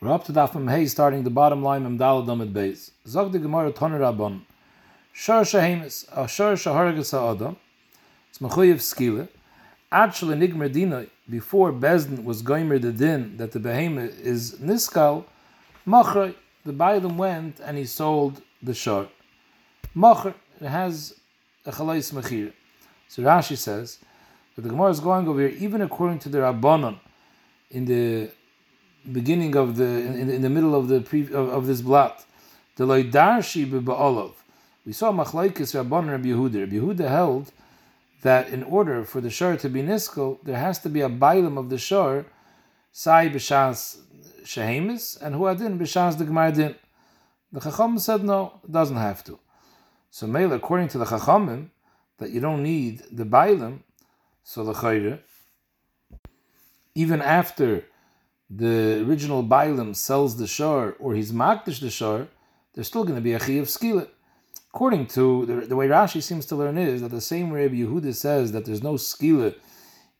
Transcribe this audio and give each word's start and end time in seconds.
We're 0.00 0.12
up 0.12 0.22
to 0.26 0.32
Daf 0.32 0.70
Hey, 0.70 0.86
starting 0.86 1.24
the 1.24 1.30
bottom 1.30 1.60
line 1.60 1.82
Mem 1.82 1.98
Dalad 1.98 2.30
Amid 2.30 2.54
Beis. 2.54 2.92
Zog 3.04 3.32
the 3.32 3.40
Gemara 3.40 3.72
Toner 3.72 3.98
Rabban. 3.98 4.42
Shar 5.12 5.42
Shahemis, 5.42 6.08
a 6.12 6.20
uh, 6.20 6.26
Shar 6.28 6.52
Shahargas 6.52 7.10
Ha'adam. 7.10 7.56
It's 8.30 8.38
Mechuyev 8.38 8.76
Skile. 8.76 9.26
Actually, 9.90 10.36
Nigmer 10.36 10.72
Dinoi, 10.72 11.10
before 11.28 11.72
Bezdin 11.72 12.22
was 12.22 12.44
Goimer 12.44 12.80
the 12.80 12.92
Din, 12.92 13.38
that 13.38 13.50
the 13.50 13.58
behemoth 13.58 14.20
is 14.20 14.54
Niskal, 14.60 15.24
Machroi, 15.84 16.36
the 16.64 16.72
Bailam 16.72 17.16
went 17.16 17.58
and 17.58 17.76
he 17.76 17.84
sold 17.84 18.40
the 18.62 18.74
Shar. 18.74 19.08
Machr, 19.96 20.32
it 20.60 20.68
has 20.68 21.14
a 21.66 21.72
Chalais 21.72 22.12
Mechir. 22.12 22.52
So 23.08 23.24
Rashi 23.24 23.58
says, 23.58 23.98
that 24.54 24.62
the 24.62 24.68
Gemara 24.68 24.90
is 24.90 25.00
going 25.00 25.26
over 25.26 25.40
here, 25.40 25.58
even 25.58 25.80
according 25.82 26.20
to 26.20 26.28
the 26.28 26.38
Rabbanon, 26.38 27.00
in 27.72 27.84
the 27.84 28.30
beginning 29.12 29.56
of 29.56 29.76
the 29.76 29.84
in, 29.84 30.30
in 30.30 30.42
the 30.42 30.50
middle 30.50 30.74
of 30.74 30.88
the 30.88 31.00
pre, 31.00 31.22
of, 31.22 31.48
of 31.48 31.66
this 31.66 31.80
blot. 31.80 32.24
The 32.76 32.84
loidarshi 32.84 33.66
ba'olov. 33.82 34.32
We 34.86 34.92
saw 34.92 35.12
machlaikis 35.12 35.74
Rabban 35.74 36.10
Rabbi 36.10 36.28
Yehuda. 36.28 36.60
Rabbi 36.60 36.76
Yehuda 36.76 37.08
held 37.08 37.52
that 38.22 38.48
in 38.50 38.62
order 38.62 39.04
for 39.04 39.20
the 39.20 39.30
shor 39.30 39.56
to 39.56 39.68
be 39.68 39.82
niskal, 39.82 40.38
there 40.42 40.58
has 40.58 40.78
to 40.80 40.88
be 40.88 41.00
a 41.00 41.08
bailam 41.08 41.58
of 41.58 41.70
the 41.70 41.78
shor, 41.78 42.26
sai 42.92 43.28
b'shas 43.28 43.98
shehemis, 44.44 45.20
and 45.20 45.34
huadin 45.36 45.78
b'shas 45.78 46.18
the 46.18 46.24
gemardin. 46.24 46.74
The 47.52 47.60
Chacham 47.60 47.98
said 47.98 48.24
no, 48.24 48.60
doesn't 48.70 48.96
have 48.96 49.24
to. 49.24 49.38
So 50.10 50.26
Mele, 50.26 50.52
according 50.54 50.88
to 50.88 50.98
the 50.98 51.04
Chachamim, 51.04 51.70
that 52.18 52.30
you 52.30 52.40
don't 52.40 52.62
need 52.62 53.02
the 53.10 53.24
bailam, 53.24 53.80
so 54.42 54.64
the 54.64 54.72
chayre, 54.72 55.20
even 56.94 57.22
after 57.22 57.84
the 58.50 59.04
original 59.06 59.44
Bailam 59.44 59.94
sells 59.94 60.36
the 60.36 60.46
shor 60.46 60.96
or 60.98 61.14
he's 61.14 61.32
makdish 61.32 61.80
the 61.80 61.90
shor, 61.90 62.28
there's 62.74 62.86
still 62.86 63.04
going 63.04 63.16
to 63.16 63.20
be 63.20 63.34
a 63.34 63.38
chi 63.38 63.52
of 63.52 63.66
skila. 63.66 64.08
According 64.72 65.06
to 65.08 65.46
the, 65.46 65.54
the, 65.66 65.76
way 65.76 65.88
Rashi 65.88 66.22
seems 66.22 66.46
to 66.46 66.56
learn 66.56 66.78
is 66.78 67.02
that 67.02 67.10
the 67.10 67.20
same 67.20 67.52
Rabbi 67.52 67.76
Yehuda 67.76 68.14
says 68.14 68.52
that 68.52 68.64
there's 68.64 68.82
no 68.82 68.94
skila 68.94 69.54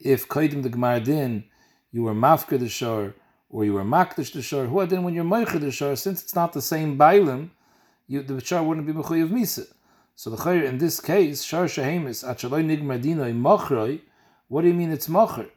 if 0.01 0.29
kaidim 0.29 0.63
the 0.63 0.71
gemar 0.71 1.03
din 1.03 1.45
you 1.91 2.03
were 2.03 2.15
mafka 2.15 2.59
the 2.59 2.69
shor 2.69 3.15
or 3.51 3.65
you 3.65 3.73
were 3.73 3.85
makdish 3.85 4.33
the 4.33 4.43
shor. 4.43 4.67
Who 4.67 4.85
then 4.87 5.03
when 5.05 5.15
you're 5.15 5.25
meicher 5.25 5.61
the 5.61 5.71
shor, 5.71 5.97
since 5.97 6.23
it's 6.23 6.35
not 6.35 6.53
the 6.53 6.63
same 6.63 6.99
Bailam, 6.99 7.51
the 8.09 8.43
shor 8.45 8.63
wouldn't 8.63 8.87
be 8.87 8.93
mechuy 8.93 9.23
of 9.23 9.31
misa. 9.31 9.67
So 10.15 10.31
the 10.31 10.37
chayr 10.37 10.65
in 10.65 10.79
this 10.79 11.01
case, 11.01 11.43
shor 11.43 11.65
shahemis 11.65 12.25
achaloi 12.25 12.65
nigmardino 12.65 13.33
machroi. 13.41 14.01
What 14.49 14.63
do 14.63 14.69
you 14.69 14.75
mean 14.75 14.91
it's 14.91 15.09
macher? 15.09 15.49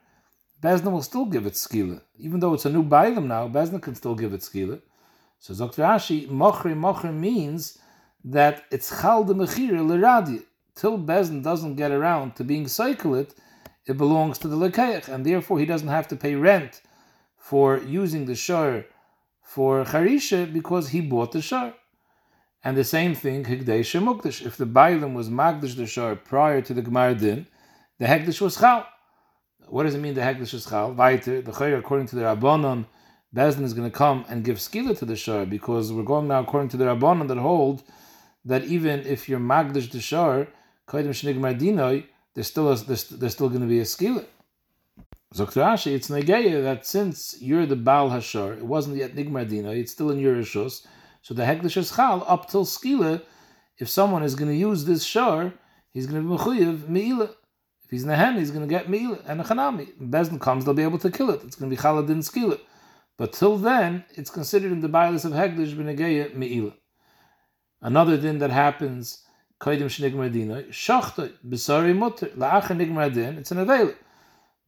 Bezna 0.62 0.92
will 0.92 1.02
still 1.02 1.26
give 1.26 1.48
it 1.48 1.54
skila. 1.54 2.02
Even 2.18 2.40
though 2.40 2.54
it's 2.54 2.66
a 2.66 2.70
new 2.70 2.84
bailam 2.84 3.26
now, 3.26 3.48
Bezna 3.48 3.82
can 3.82 3.96
still 3.96 4.14
give 4.16 4.34
it 4.34 4.42
skila. 4.42 4.80
So 5.40 5.56
Dr. 5.56 5.82
Ashi, 5.82 6.30
mochri 6.30 6.76
mochri 6.76 7.12
means 7.12 7.80
that 8.24 8.64
it's 8.70 9.02
chal 9.02 9.24
de 9.24 9.34
mechira 9.34 9.80
leradi. 9.80 10.44
Till 10.76 11.00
Bezna 11.00 11.42
doesn't 11.44 11.76
get 11.76 11.92
around 11.92 12.36
to 12.36 12.44
being 12.44 12.68
cycled, 12.68 13.34
it 13.88 13.98
belongs 13.98 14.38
to 14.38 14.48
the 14.48 14.56
lekeich, 14.56 15.08
and 15.08 15.26
therefore 15.26 15.58
he 15.58 15.66
doesn't 15.66 15.88
have 15.88 16.08
to 16.10 16.16
pay 16.16 16.36
rent 16.36 16.82
for 17.38 17.80
using 17.80 18.26
the 18.26 18.36
shor 18.36 18.86
for 19.42 19.84
charisha 19.84 20.52
because 20.52 20.90
he 20.90 21.02
bought 21.02 21.32
the 21.32 21.42
shor. 21.42 21.74
And 22.64 22.78
the 22.78 22.84
same 22.84 23.16
thing, 23.16 23.44
higdesh 23.46 24.00
mukdash. 24.00 24.46
If 24.46 24.58
the 24.58 24.68
bailam 24.68 25.14
was 25.16 25.30
magdash 25.30 25.76
the 25.76 25.88
shor 25.88 26.16
prior 26.16 26.62
to 26.62 26.74
the 26.76 26.84
gemar 26.84 27.20
din, 27.20 27.48
the 27.98 28.06
hegdish 28.06 28.40
was 28.40 28.58
chal. 28.58 28.86
What 29.72 29.84
does 29.84 29.96
it 29.96 30.00
mean 30.00 30.16
the 30.16 30.20
Hekdesh 30.20 30.54
is 30.54 30.66
Chal? 30.66 30.92
Weiter, 30.92 31.42
the 31.42 31.54
Chayr, 31.54 31.80
according 31.80 32.08
to 32.08 32.18
the 32.18 32.24
Rabbanon, 32.24 32.88
Bezdin 33.34 33.64
is 33.64 33.74
going 33.74 33.90
to 33.90 33.98
come 33.98 34.26
and 34.28 34.44
give 34.44 34.58
skila 34.58 35.00
to 35.00 35.06
the 35.06 35.16
Shar 35.16 35.46
because 35.46 35.94
we're 35.94 36.04
going 36.04 36.28
now 36.28 36.42
according 36.42 36.68
to 36.72 36.78
the 36.78 36.84
Rabbanon 36.84 37.30
that 37.30 37.38
hold 37.38 37.82
that 38.44 38.66
even 38.66 39.00
if 39.08 39.30
you're 39.30 39.40
Magdash 39.40 39.90
the 39.90 40.02
Shar, 40.02 40.50
Kaidim 40.90 41.12
Shnig 41.12 41.40
Mardinoi, 41.40 42.04
there's 42.34 42.48
still 42.48 42.70
a, 42.70 42.76
there's, 42.76 43.08
there's 43.08 43.32
still 43.32 43.48
going 43.48 43.62
to 43.62 43.68
be 43.68 43.80
a 43.80 43.84
skila. 43.84 44.26
Dr. 45.34 45.62
Ashi, 45.62 45.94
it's 45.94 46.10
Negeya 46.10 46.62
that 46.64 46.86
since 46.86 47.42
you're 47.42 47.66
the 47.66 47.78
Baal 47.78 48.10
Hashor, 48.10 48.58
it 48.58 48.66
wasn't 48.66 48.98
yet 48.98 49.16
Nigmardina, 49.16 49.74
it's 49.74 49.94
still 49.94 50.12
in 50.12 50.20
your 50.20 50.36
Rishos, 50.36 50.86
so 51.22 51.34
the 51.34 51.44
Hekdesh 51.44 51.78
is 51.78 51.96
Chal 51.96 52.26
up 52.28 52.50
till 52.50 52.66
skila, 52.66 53.22
if 53.78 53.88
someone 53.88 54.22
is 54.22 54.36
going 54.36 54.52
to 54.52 54.58
use 54.58 54.84
this 54.84 55.06
Shar, 55.06 55.54
he's 55.94 56.08
going 56.08 56.22
to 56.22 56.28
be 56.28 56.36
Mechuyev 56.36 56.90
Me'ilah 57.92 58.00
he's 58.00 58.06
nehen, 58.06 58.38
he's 58.38 58.52
going 58.52 58.68
to 58.68 58.74
get 58.74 58.90
meal 58.90 59.20
and 59.28 59.42
a 59.42 59.44
chanami. 59.44 59.92
Bezdin 60.00 60.40
comes, 60.40 60.64
they'll 60.64 60.74
be 60.74 60.84
able 60.84 61.00
to 61.00 61.12
kill 61.12 61.30
it. 61.30 61.44
It's 61.44 61.56
going 61.56 61.70
to 61.70 61.76
be 61.76 61.82
chaladin 61.82 62.20
skila. 62.20 62.60
But 63.18 63.34
till 63.34 63.58
then, 63.58 64.06
it's 64.16 64.30
considered 64.30 64.72
in 64.72 64.80
the 64.80 64.88
bias 64.88 65.26
of 65.26 65.34
hegdish 65.34 65.76
b'negeya 65.76 66.34
meila. 66.36 66.74
Another 67.82 68.18
thing 68.18 68.40
that 68.40 68.50
happens, 68.50 69.24
kaidim 69.60 69.88
shnigmar 69.88 70.32
dina, 70.32 70.64
shachta 70.64 71.34
b'sari 71.46 71.96
mutter 71.96 72.28
la'acha 72.30 72.76
nigmar 72.78 73.14
din. 73.14 73.38
It's 73.38 73.52
an 73.52 73.60
avail. 73.60 73.94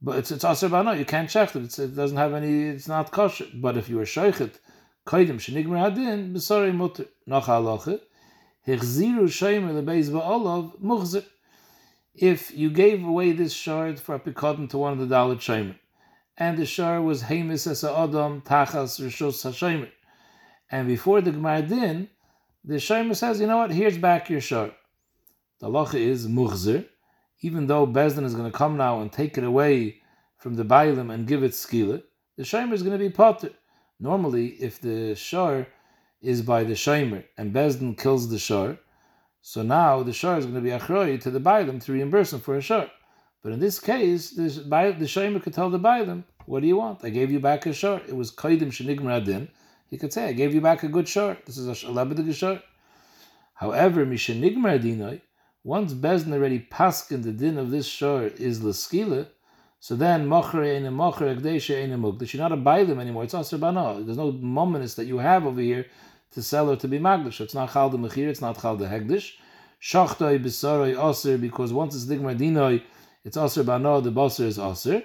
But 0.02 0.18
it's 0.18 0.30
it's 0.30 0.44
aser 0.44 0.68
bano. 0.68 0.92
You 0.92 1.06
can't 1.06 1.30
shecht 1.30 1.56
it. 1.56 1.64
It's, 1.64 1.78
it 1.78 1.96
doesn't 1.96 2.18
have 2.18 2.34
any. 2.34 2.64
It's 2.64 2.88
not 2.88 3.10
kosher. 3.10 3.46
But 3.54 3.78
if 3.78 3.88
you 3.88 3.96
were 3.96 4.04
sheichet, 4.04 4.52
kaidim 5.06 5.38
shnigmar 5.40 5.90
hadin 5.90 6.34
b'sari 6.34 6.74
mutter 6.74 7.06
nach 7.26 7.46
halacha. 7.46 8.00
Hechziru 8.68 9.24
shaymer 9.28 9.82
lebeis 9.82 10.10
ba'olav 10.10 10.78
muchzer 10.80 11.24
if 12.14 12.56
you 12.56 12.70
gave 12.70 13.04
away 13.04 13.32
this 13.32 13.52
shard 13.52 13.98
for 13.98 14.14
a 14.14 14.20
pikodim 14.20 14.70
to 14.70 14.78
one 14.78 14.92
of 14.92 14.98
the 15.00 15.14
Dalit 15.14 15.38
Shemer, 15.38 15.76
and 16.36 16.56
the 16.56 16.66
shard 16.66 17.02
was 17.02 17.22
Hamis 17.22 17.66
as 17.66 17.82
a 17.82 17.92
Adam 17.92 18.40
Tachas 18.42 19.00
Rishos 19.00 19.44
Hashemer, 19.44 19.90
and 20.70 20.86
before 20.86 21.20
the 21.20 21.32
Gemara 21.32 21.62
Din, 21.62 22.08
the 22.64 22.74
Shemer 22.74 23.16
says, 23.16 23.40
you 23.40 23.46
know 23.46 23.58
what, 23.58 23.72
here's 23.72 23.98
back 23.98 24.30
your 24.30 24.40
shard. 24.40 24.72
The 25.58 25.68
halacha 25.68 25.94
is 25.96 26.26
muhzer, 26.26 26.86
even 27.42 27.66
though 27.66 27.86
Bezdin 27.86 28.24
is 28.24 28.34
going 28.34 28.50
to 28.50 28.56
come 28.56 28.76
now 28.76 29.00
and 29.00 29.12
take 29.12 29.36
it 29.36 29.44
away 29.44 30.00
from 30.38 30.54
the 30.54 30.64
Bailim 30.64 31.12
and 31.12 31.26
give 31.26 31.42
it 31.42 31.52
skila, 31.52 32.02
the 32.36 32.42
Shemer 32.42 32.72
is 32.72 32.82
going 32.82 32.98
to 32.98 33.04
be 33.04 33.10
potter. 33.10 33.50
Normally, 33.98 34.48
if 34.60 34.80
the 34.80 35.14
shar 35.14 35.66
is 36.20 36.42
by 36.42 36.64
the 36.64 36.74
Shemer 36.74 37.24
and 37.36 37.52
Bezdin 37.52 37.98
kills 37.98 38.30
the 38.30 38.38
shar, 38.38 38.78
so 39.46 39.60
now 39.60 40.02
the 40.02 40.10
shor 40.10 40.38
is 40.38 40.46
going 40.46 40.54
to 40.54 40.62
be 40.62 40.70
achroi 40.70 41.20
to 41.20 41.30
the 41.30 41.38
bailim 41.38 41.78
to 41.84 41.92
reimburse 41.92 42.32
him 42.32 42.40
for 42.40 42.56
a 42.56 42.62
shor. 42.62 42.90
But 43.42 43.52
in 43.52 43.60
this 43.60 43.78
case, 43.78 44.30
the 44.30 44.48
shomer 44.48 45.42
could 45.42 45.52
tell 45.52 45.68
the 45.68 45.78
bailim, 45.78 46.24
"What 46.46 46.60
do 46.60 46.66
you 46.66 46.78
want? 46.78 47.04
I 47.04 47.10
gave 47.10 47.30
you 47.30 47.40
back 47.40 47.66
a 47.66 47.74
shor. 47.74 48.00
It 48.08 48.16
was 48.16 48.30
kaidim 48.30 48.70
shenigmar 48.72 49.20
adin. 49.20 49.48
He 49.90 49.98
could 49.98 50.14
say, 50.14 50.28
"I 50.30 50.32
gave 50.32 50.54
you 50.54 50.62
back 50.62 50.82
a 50.82 50.88
good 50.88 51.06
shor. 51.06 51.36
This 51.44 51.58
is 51.58 51.68
a 51.68 51.88
lebedig 51.88 52.32
shor." 52.34 52.62
However, 53.52 54.06
mishenigmar 54.06 54.78
adinoi, 54.78 55.20
once 55.62 55.92
Bezin 55.92 56.32
already 56.32 56.60
paskin 56.70 57.22
the 57.22 57.32
din 57.32 57.58
of 57.58 57.70
this 57.70 57.84
shor 57.86 58.22
is 58.48 58.60
leskila, 58.60 59.26
so 59.78 59.94
then 59.94 60.26
mocher 60.26 60.64
ein 60.74 60.90
mocher 60.90 61.36
ekdesha 61.36 61.82
ein 61.82 61.90
mugdash. 62.00 62.32
You're 62.32 62.48
not 62.48 62.52
a 62.52 62.56
bailim 62.56 62.98
anymore. 62.98 63.24
It's 63.24 63.34
aser 63.34 63.58
There's 63.58 64.16
no 64.16 64.32
mominus 64.32 64.94
that 64.94 65.04
you 65.04 65.18
have 65.18 65.44
over 65.44 65.60
here 65.60 65.84
to 66.34 66.42
sell 66.42 66.70
or 66.70 66.76
to 66.76 66.88
be 66.88 66.98
magdish. 66.98 67.40
It's 67.40 67.54
not 67.54 67.72
chal 67.72 67.90
de 67.90 67.96
mechir, 67.96 68.28
it's 68.28 68.40
not 68.40 68.60
chal 68.60 68.76
de 68.76 68.86
hegdish. 68.86 69.32
Shachtoi 69.80 70.42
b'saroi 70.42 71.10
aser, 71.10 71.38
because 71.38 71.72
once 71.72 71.94
it's 71.94 72.06
digmar 72.06 72.36
dinoi, 72.36 72.82
it's 73.24 73.36
aser 73.36 73.64
bano, 73.64 74.00
the 74.00 74.10
baser 74.10 74.44
is 74.44 74.58
aser. 74.58 75.02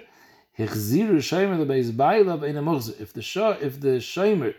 Hechziru 0.58 1.18
shomer 1.18 1.58
the 1.58 1.72
beis 1.72 1.92
bailav 1.92 2.42
ein 2.42 2.94
If 3.00 3.12
the 3.12 3.22
shor, 3.22 3.56
if 3.60 3.80
the 3.80 3.98
shomer 3.98 4.54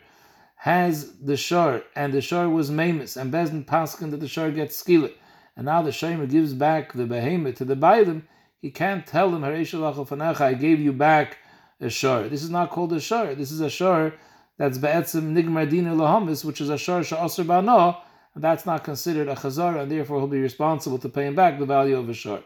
has 0.55 1.13
the 1.17 1.37
shor, 1.37 1.83
and 1.95 2.13
the 2.13 2.21
shor 2.21 2.49
was 2.49 2.69
mamus, 2.71 3.17
and 3.17 3.31
bezin 3.33 3.65
paskin 3.65 4.11
that 4.11 4.19
the 4.19 4.27
shor 4.27 4.51
gets 4.51 4.77
skillet, 4.77 5.15
and 5.55 5.65
now 5.65 5.81
the 5.81 5.91
shomer 5.91 6.29
gives 6.29 6.53
back 6.53 6.93
the 6.93 7.05
behemoth 7.05 7.55
to 7.55 7.65
the 7.65 7.75
bailim, 7.75 8.23
he 8.61 8.69
can't 8.69 9.05
tell 9.07 9.31
them, 9.31 9.43
I 9.43 10.53
gave 10.53 10.79
you 10.79 10.93
back 10.93 11.38
a 11.81 11.89
shor. 11.89 12.29
This 12.29 12.43
is 12.43 12.51
not 12.51 12.69
called 12.69 12.93
a 12.93 12.99
shor. 12.99 13.33
This 13.33 13.51
is 13.51 13.59
a 13.59 13.69
shor 13.69 14.13
that's 14.61 14.77
be'etzim 14.77 15.33
nigmar 15.33 15.68
dina 15.68 15.95
lahamis, 15.95 16.45
which 16.45 16.62
is 16.62 16.69
a 16.69 16.77
shar 16.77 17.01
sha'asr 17.01 17.44
ba'na, 17.45 17.97
and 18.36 18.44
that's 18.44 18.63
not 18.63 18.83
considered 18.83 19.27
a 19.27 19.33
chazara, 19.33 19.81
and 19.81 19.91
therefore 19.91 20.19
he'll 20.19 20.27
be 20.27 20.39
responsible 20.39 21.00
to 21.00 21.09
pay 21.09 21.25
him 21.25 21.33
back 21.33 21.57
the 21.57 21.65
value 21.65 21.97
of 21.97 22.07
a 22.07 22.13
shar. 22.13 22.41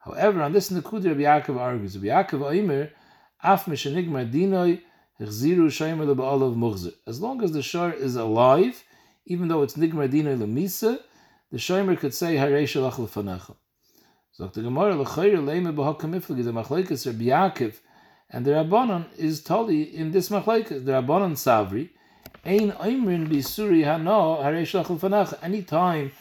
However, 0.00 0.42
on 0.42 0.52
this 0.52 0.68
Nakudir, 0.68 1.12
Rabbi 1.12 1.22
Yaakov 1.22 1.58
argues, 1.58 1.96
Rabbi 1.96 2.08
Yaakov 2.08 2.40
Oimer, 2.40 2.90
af 3.42 3.64
mishenigmar 3.64 4.30
dinoi, 4.30 4.82
hechziru 5.18 5.68
shaymer 5.68 6.04
leba'alav 6.14 6.54
muhzir. 6.54 6.92
As 7.06 7.22
long 7.22 7.42
as 7.42 7.52
the 7.52 7.62
shar 7.62 7.90
is 7.90 8.16
alive, 8.16 8.84
even 9.24 9.48
though 9.48 9.62
it's 9.62 9.78
nigmar 9.78 10.10
dinoi 10.10 10.36
lemisa, 10.36 10.98
the 11.50 11.56
shaymer 11.56 11.98
could 11.98 12.12
say, 12.12 12.36
harei 12.36 12.64
shalach 12.64 12.96
lefanecha. 12.96 13.56
The 14.36 14.60
Gemara, 14.60 14.94
l'chayr 14.94 15.38
leime 15.38 15.74
b'hakamiflig, 15.74 16.44
the 16.44 16.52
machlekes 16.52 17.06
Rabbi 17.06 17.24
Yaakov, 17.24 17.76
and 18.30 18.44
the 18.44 18.52
Rabbanon 18.52 19.06
is 19.16 19.42
totally 19.42 19.82
in 19.96 20.10
this 20.10 20.28
machlekes. 20.28 20.68
The 20.68 20.92
Rabbanon 20.92 21.32
Savri, 21.32 21.90
Ein 22.44 22.72
Oimrin 22.72 23.28
Bisuri 23.28 23.84
Hano 23.84 24.42
Hareshlach 24.42 24.86
Fanach. 24.98 25.38
Anytime 25.42 26.12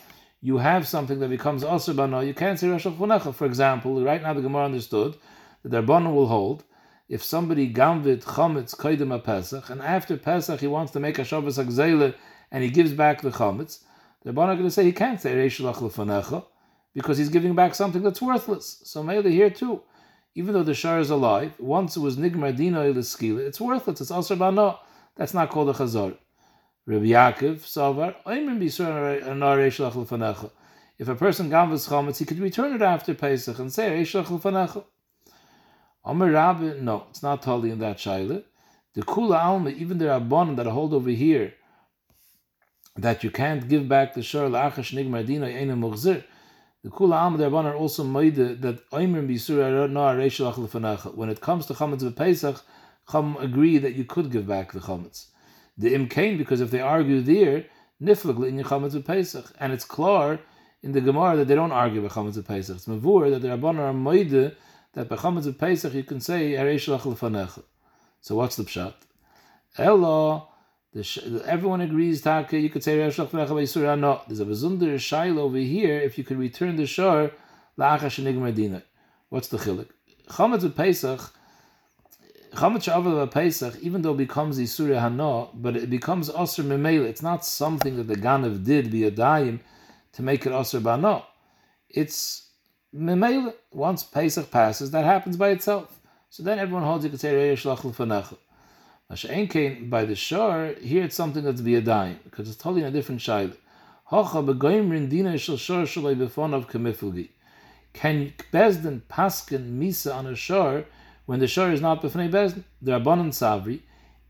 you 0.41 0.57
have 0.57 0.87
something 0.87 1.19
that 1.19 1.29
becomes 1.29 1.63
Asr 1.63 1.95
Bano, 1.95 2.19
you 2.19 2.33
can't 2.33 2.59
say 2.59 2.67
Fanach. 2.67 3.33
For 3.33 3.45
example, 3.45 4.03
right 4.03 4.21
now 4.21 4.33
the 4.33 4.41
Gemara 4.41 4.65
understood 4.65 5.15
that 5.63 5.69
the 5.69 5.81
Rabbanon 5.81 6.13
will 6.13 6.27
hold 6.27 6.63
if 7.07 7.23
somebody 7.23 7.71
gamvit 7.71 8.23
chametz 8.23 8.75
koidem 8.75 9.13
a 9.13 9.19
Pesach, 9.19 9.69
and 9.69 9.81
after 9.81 10.17
Pesach 10.17 10.59
he 10.59 10.67
wants 10.67 10.91
to 10.91 10.99
make 10.99 11.19
a 11.19 11.23
Shabbos 11.23 11.57
Agzele 11.57 12.15
and 12.51 12.63
he 12.63 12.69
gives 12.69 12.93
back 12.93 13.21
the 13.21 13.29
chametz, 13.29 13.83
the 14.23 14.31
Rabban 14.31 14.47
are 14.47 14.55
going 14.55 14.63
to 14.63 14.71
say 14.71 14.83
he 14.83 14.91
can't 14.91 15.21
say 15.21 15.35
Reish 15.35 16.43
because 16.93 17.17
he's 17.17 17.29
giving 17.29 17.53
back 17.53 17.75
something 17.75 18.01
that's 18.01 18.21
worthless. 18.21 18.81
So 18.85 19.03
maybe 19.03 19.31
here 19.31 19.49
too, 19.51 19.81
even 20.35 20.53
though 20.53 20.63
the 20.63 20.73
shar 20.73 20.99
is 20.99 21.09
alive, 21.09 21.53
once 21.57 21.95
it 21.95 22.01
was 22.01 22.17
nigmar 22.17 22.55
dina 22.55 22.79
skila, 22.79 23.39
it's 23.39 23.61
worthless. 23.61 24.01
It's 24.01 24.11
also 24.11 24.35
bano. 24.35 24.79
That's 25.15 25.33
not 25.33 25.49
called 25.49 25.69
a 25.69 25.73
chazar. 25.73 26.17
Rabbi 26.85 27.05
Yaakov 27.05 27.59
savar 27.61 28.15
oimrim 28.27 28.59
bisur 28.59 29.21
lach 29.23 29.93
lefanecha. 29.93 30.51
If 30.99 31.07
a 31.07 31.15
person 31.15 31.49
gavas 31.49 31.87
chametz, 31.87 32.17
he 32.17 32.25
could 32.25 32.39
return 32.39 32.73
it 32.73 32.81
after 32.81 33.13
Pesach 33.13 33.57
and 33.59 33.71
say 33.71 33.89
reish 33.89 34.21
lach 34.21 34.25
lefanecha. 34.25 34.83
Omer 36.03 36.31
Rabbi, 36.31 36.73
no, 36.81 37.07
it's 37.09 37.23
not 37.23 37.41
totally 37.41 37.71
in 37.71 37.79
that 37.79 37.97
shaila. 37.97 38.43
The 38.93 39.03
kula 39.03 39.41
alma, 39.41 39.69
even 39.69 39.97
the 39.97 40.05
rabbanon 40.05 40.57
that 40.57 40.67
hold 40.67 40.93
over 40.93 41.09
here, 41.09 41.53
that 42.97 43.23
you 43.23 43.31
can't 43.31 43.67
give 43.67 43.87
back 43.87 44.13
the 44.13 44.21
shor 44.21 44.49
la'achash 44.49 44.93
nigmar 44.93 45.25
dina 45.25 45.47
ena 45.47 45.75
mughzir. 45.75 46.25
The 46.85 46.91
kula 46.91 47.15
alma 47.19 47.39
the 47.39 47.49
are 47.49 47.75
also 47.75 48.03
made 48.03 48.35
that 48.35 48.91
oimrim 48.91 49.27
bisur 49.27 49.89
no 49.89 50.01
reish 50.01 50.39
lach 50.39 50.53
lefanecha. 50.53 51.15
When 51.15 51.29
it 51.29 51.41
comes 51.41 51.65
to 51.65 51.73
chametz 51.73 52.03
of 52.03 52.15
Pesach, 52.15 52.63
Chum 53.11 53.37
agree 53.39 53.79
that 53.79 53.95
you 53.95 54.03
could 54.03 54.31
give 54.31 54.45
back 54.45 54.71
the 54.71 54.79
chametz. 54.79 55.29
The 55.79 55.95
imkain, 55.95 56.37
because 56.37 56.61
if 56.61 56.69
they 56.69 56.81
argue 56.81 57.21
there, 57.21 57.65
niflag 57.99 58.47
in 58.47 58.63
chametz 58.63 59.03
Pesach, 59.03 59.51
and 59.59 59.73
it's 59.73 59.83
clear 59.83 60.39
in 60.83 60.91
the 60.91 61.01
Gemara 61.01 61.37
that 61.37 61.47
they 61.47 61.55
don't 61.55 61.71
argue 61.71 62.03
by 62.03 62.09
chametz 62.09 62.45
Pesach. 62.45 62.75
It's 62.75 62.85
mavur 62.85 63.31
that 63.31 63.41
the 63.41 63.47
Rabbanan 63.47 63.79
are 63.79 63.91
made 63.91 64.29
that 64.29 65.09
by 65.09 65.15
chametz 65.15 65.57
Pesach 65.57 65.91
you 65.91 66.03
can 66.03 66.21
say 66.21 66.51
Hareish 66.51 66.87
lefanecha. 66.99 67.63
So 68.21 68.35
what's 68.35 68.57
the 68.57 68.63
pshat? 68.63 68.93
Elo, 69.79 70.49
the, 70.95 71.43
everyone 71.45 71.81
agrees 71.81 72.21
taka 72.21 72.57
you 72.57 72.69
could 72.69 72.81
say 72.81 72.95
there's 72.95 73.19
a 73.19 73.25
bezunder 73.25 74.95
shail 74.95 75.37
over 75.37 75.57
here 75.57 75.99
if 75.99 76.17
you 76.17 76.23
could 76.23 76.39
return 76.39 76.77
the 76.77 76.87
shor 76.87 77.31
la'achash. 77.77 78.81
What's 79.27 79.49
the 79.49 79.57
chilik? 79.57 79.89
Chametz 80.29 80.73
Pesach 80.73 81.33
Chametz 82.53 82.85
Shavuot 82.85 83.29
Pesach, 83.29 83.75
even 83.81 84.01
though 84.01 84.13
it 84.13 84.17
becomes 84.17 84.57
Yisur 84.57 84.97
Hana, 84.97 85.47
but 85.53 85.75
it 85.75 85.89
becomes 85.89 86.29
Aser 86.29 86.63
Memela. 86.63 87.05
It's 87.05 87.21
not 87.21 87.43
something 87.43 87.97
that 87.97 88.07
the 88.07 88.15
Ganav 88.15 88.63
did 88.63 88.89
be 88.89 89.03
a 89.03 89.11
daim 89.11 89.59
to 90.13 90.23
make 90.23 90.45
it 90.45 90.53
Aser 90.53 90.79
Bana. 90.79 91.23
It's 91.89 92.47
Memela. 92.95 93.53
Once 93.73 94.05
Pesach 94.05 94.49
passes, 94.49 94.91
that 94.91 95.03
happens 95.03 95.35
by 95.35 95.49
itself. 95.49 95.99
So 96.29 96.43
then 96.43 96.57
everyone 96.57 96.83
holds 96.83 97.03
you 97.03 97.09
could 97.09 97.19
say 97.19 97.33
Lefanecha. 97.33 98.37
By 99.07 100.05
the 100.05 100.15
shore, 100.15 100.73
here 100.81 101.03
it's 101.03 101.15
something 101.15 101.43
that's 101.43 101.61
be 101.61 101.75
a 101.75 101.81
daim, 101.81 102.19
because 102.23 102.49
it's 102.49 102.57
totally 102.57 102.81
a 102.81 102.89
different 102.89 103.21
shaila. 103.21 103.55
Hocha 104.11 104.43
begoimrin 104.43 105.09
dina 105.09 105.37
shel 105.37 105.57
shor 105.57 105.83
shalei 105.83 106.15
befonov 106.15 106.65
kemifilgi. 106.65 107.29
Can 107.93 108.33
Bezdin 108.51 109.01
paskin 109.07 109.77
misa 109.77 110.15
on 110.15 110.25
a 110.25 110.35
shore 110.35 110.85
when 111.27 111.39
the 111.39 111.45
shor 111.47 111.71
is 111.71 111.81
not 111.81 112.01
b'fnei 112.01 112.31
bezdin, 112.31 112.63
the 112.81 112.93
rabbanon 112.93 113.29
savri, 113.29 113.81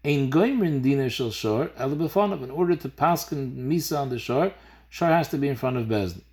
ein 0.03 0.29
goimrin 0.29 0.83
diner 0.83 1.09
shel 1.09 1.31
shor 1.31 1.71
el 1.77 1.91
b'fonav. 1.91 2.43
In 2.43 2.51
order 2.51 2.75
to 2.75 2.89
paskin 2.89 3.55
misa 3.55 3.97
on 3.97 4.09
the 4.09 4.19
shor, 4.19 4.51
shor 4.89 5.07
has 5.07 5.29
to 5.29 5.37
be 5.37 5.47
in 5.47 5.55
front 5.55 5.77
of 5.77 5.85
bezdin. 5.87 6.23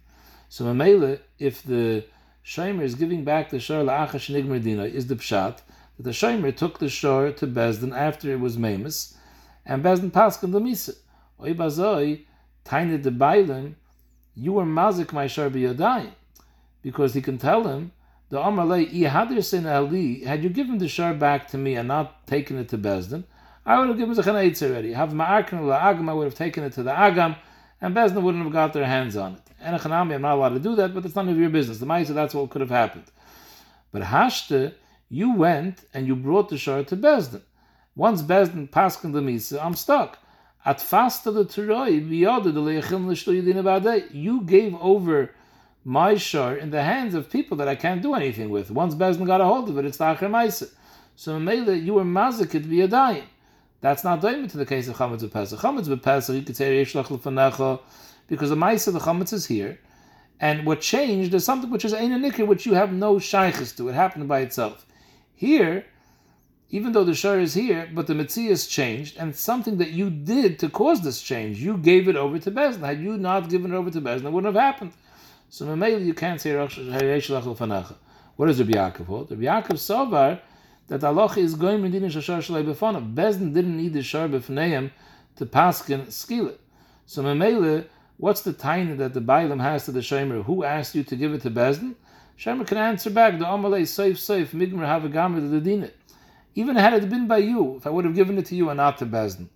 So 0.49 0.65
mamele, 0.65 1.21
if 1.39 1.63
the 1.63 2.05
shomer 2.45 2.83
is 2.83 2.97
giving 2.97 3.23
back 3.23 3.51
the 3.51 3.61
shor 3.61 3.85
la'achash 3.85 4.35
nigmer 4.35 4.61
dina, 4.61 4.83
is 4.83 5.07
the 5.07 5.15
pshat 5.15 5.61
that 5.97 6.03
the 6.05 6.11
shomer 6.11 6.55
took 6.57 6.79
the 6.79 6.89
shor 6.89 7.31
to 7.33 7.47
bezdin 7.47 7.97
after 7.97 8.33
it 8.33 8.41
was 8.41 8.57
memus, 8.57 9.15
and 9.67 9.83
bezdin 9.85 10.11
paskin 10.11 10.53
the 10.53 10.61
misa. 10.61 10.97
Oy 11.41 11.55
bazoi, 11.55 12.25
taine 12.65 13.01
de 13.01 13.11
bailen, 13.11 13.75
you 14.35 14.53
were 14.53 14.65
mazik 14.65 15.13
my 15.13 15.27
shor 15.27 15.51
b'yadayim, 15.51 16.13
because 16.83 17.15
he 17.15 17.21
can 17.21 17.39
tell 17.39 17.67
him 17.67 17.93
the 18.33 18.39
Amalei, 18.39 19.45
sin 19.45 19.67
Ali, 19.67 20.25
had 20.25 20.43
you 20.43 20.49
given 20.49 20.79
the 20.79 20.89
shar 20.89 21.13
back 21.13 21.49
to 21.49 21.59
me 21.59 21.75
and 21.75 21.87
not 21.87 22.27
taken 22.27 22.57
it 22.57 22.71
to 22.71 22.79
Bezdin, 22.79 23.25
I 23.67 23.79
would 23.79 23.89
have 23.89 23.99
given 23.99 24.15
the 24.15 24.23
Chaneitz 24.23 24.67
already. 24.67 24.95
Have 24.95 25.11
Ma'arkin 25.11 25.61
Agam, 25.61 26.09
I 26.09 26.15
would 26.15 26.25
have 26.25 26.35
taken 26.35 26.65
it 26.65 26.73
to 26.73 26.83
the 26.83 26.93
Agam, 26.93 27.37
and 27.83 27.95
Bezdin 27.95 28.23
wouldn't 28.23 28.43
have 28.43 28.53
got 28.55 28.73
their 28.73 28.87
hands 28.87 29.19
on 29.19 29.35
it. 29.35 29.43
And 29.61 29.77
a 29.77 29.79
Chanami, 29.79 30.15
I'm 30.15 30.23
not 30.23 30.37
allowed 30.37 30.55
to 30.55 30.61
do 30.61 30.75
that, 30.77 30.95
but 30.95 31.05
it's 31.05 31.15
none 31.15 31.29
of 31.29 31.39
your 31.39 31.51
business. 31.51 31.79
The 31.79 31.85
Maisa, 31.85 32.15
that's 32.15 32.33
what 32.33 32.49
could 32.49 32.63
have 32.63 32.71
happened. 32.71 33.05
But 33.93 34.01
Hashte, 34.01 34.73
you 35.13 35.35
went 35.35 35.85
and 35.93 36.07
you 36.07 36.17
brought 36.17 36.49
the 36.49 36.57
shar 36.57 36.83
to 36.83 36.97
Bezdin. 36.97 37.43
Once 37.95 38.23
Bezdin 38.23 38.71
paskin 38.71 39.13
the 39.13 39.21
Misa, 39.21 39.63
I'm 39.63 39.75
stuck. 39.75 40.19
At 40.65 40.79
fasta 40.79 41.31
the 41.31 41.45
Turoi, 41.45 42.01
you 44.15 44.41
gave 44.41 44.75
over 44.77 45.35
my 45.85 46.15
shor 46.15 46.55
in 46.55 46.71
the 46.71 46.83
hands 46.83 47.15
of 47.15 47.29
people 47.29 47.59
that 47.59 47.69
I 47.69 47.75
can't 47.75 48.01
do 48.01 48.15
anything 48.15 48.49
with. 48.49 48.71
Once 48.71 48.95
Bezdin 48.95 49.27
got 49.27 49.43
a 49.43 49.45
hold 49.45 49.69
of 49.69 49.77
it, 49.77 49.85
it's 49.85 49.99
the 49.99 50.05
Acher 50.05 50.31
Maisa. 50.31 50.73
So 51.15 51.39
Mele, 51.39 51.75
you 51.75 51.93
were 51.93 52.05
via 52.05 52.89
dying. 52.89 53.25
That's 53.83 54.05
not 54.05 54.23
doing 54.23 54.49
to 54.49 54.57
the 54.57 54.65
case 54.65 54.89
of 54.89 54.97
Chametz 54.97 55.31
Pesach. 55.31 55.59
Chametz 55.59 56.03
Pesach, 56.03 56.37
you 56.37 56.43
could 56.43 56.57
say 56.57 56.79
Yesh 56.79 56.95
Lefanecha, 56.95 57.81
because 58.29 58.49
the 58.49 58.57
Maisa, 58.57 58.91
the 58.91 58.99
Chametz 58.99 59.35
is 59.35 59.45
here. 59.45 59.79
And 60.41 60.65
what 60.65 60.81
changed 60.81 61.35
is 61.35 61.45
something 61.45 61.69
which 61.69 61.85
is 61.85 61.93
Ein 61.93 62.23
which 62.47 62.65
you 62.65 62.73
have 62.73 62.95
no 62.95 63.19
shaykhs 63.19 63.77
to. 63.77 63.91
It 63.91 63.93
happened 63.93 64.27
by 64.27 64.41
itself. 64.41 64.87
Here, 65.43 65.87
even 66.71 66.93
though 66.93 67.03
the 67.03 67.17
shor 67.17 67.41
is 67.41 67.55
here, 67.55 67.91
but 67.93 68.07
the 68.07 68.15
Metzias 68.15 68.71
changed, 68.71 69.17
and 69.17 69.35
something 69.35 69.79
that 69.79 69.91
you 69.91 70.09
did 70.09 70.61
to 70.61 70.69
cause 70.69 71.01
this 71.01 71.21
change. 71.21 71.59
You 71.59 71.79
gave 71.79 72.07
it 72.07 72.15
over 72.15 72.39
to 72.39 72.51
Bezdin. 72.53 72.87
Had 72.87 73.01
you 73.01 73.17
not 73.17 73.51
given 73.51 73.73
it 73.73 73.77
over 73.77 73.91
to 73.91 74.01
Bezdin, 74.01 74.27
it 74.27 74.31
wouldn't 74.31 74.55
have 74.55 74.63
happened. 74.63 74.93
So 75.51 75.67
Mamela, 75.67 76.01
you 76.05 76.15
can't 76.15 76.41
say 76.41 76.51
Fanacha. 76.51 77.97
What 78.37 78.47
does 78.47 78.61
Rabbi 78.61 78.71
Yaakov 78.71 79.07
hold? 79.07 79.33
Rabbi 79.33 79.43
Yaakov 79.43 79.79
Sovar 79.89 80.41
that 80.87 81.03
Allah 81.03 81.35
is 81.37 81.57
going 81.57 81.83
Medina 81.83 82.07
Shashar 82.07 82.39
Shalei 82.39 82.65
Befana. 82.65 83.03
Bezdin 83.13 83.53
didn't 83.53 83.77
need 83.77 83.95
the 83.95 84.03
Shar 84.05 84.29
Befneim 84.29 84.93
to 85.35 85.45
paskin 85.45 86.07
skila. 86.07 86.55
So 87.07 87.25
Mamela, 87.25 87.87
what's 88.17 88.43
the 88.43 88.53
tiny 88.53 88.95
that 88.95 89.13
the 89.13 89.21
Bailam 89.21 89.61
has 89.61 89.87
to 89.87 89.91
the 89.91 90.01
Shemer? 90.01 90.45
Who 90.45 90.63
asked 90.63 90.95
you 90.95 91.03
to 91.03 91.17
give 91.17 91.35
it 91.35 91.43
to 91.43 91.51
Bezdin? 91.51 91.97
Shemer 92.39 92.67
can 92.67 92.79
answer 92.79 93.11
back, 93.11 93.39
the 93.39 93.45
Amalei 93.45 93.87
safe 93.87 94.19
safe 94.19 94.53
Migmer 94.53 94.87
Havagamr 94.87 95.51
the 95.51 95.61
Dina. 95.61 95.91
Even 96.55 96.77
had 96.77 96.93
it 96.95 97.09
been 97.09 97.27
by 97.27 97.39
you, 97.39 97.77
if 97.77 97.87
I 97.87 97.91
would 97.91 98.05
have 98.05 98.15
given 98.15 98.39
it 98.39 98.47
to 98.47 98.55
you 98.55 98.69
and 98.69 98.77
not 98.77 98.99
to 98.99 99.07
Bezdin. 99.07 99.49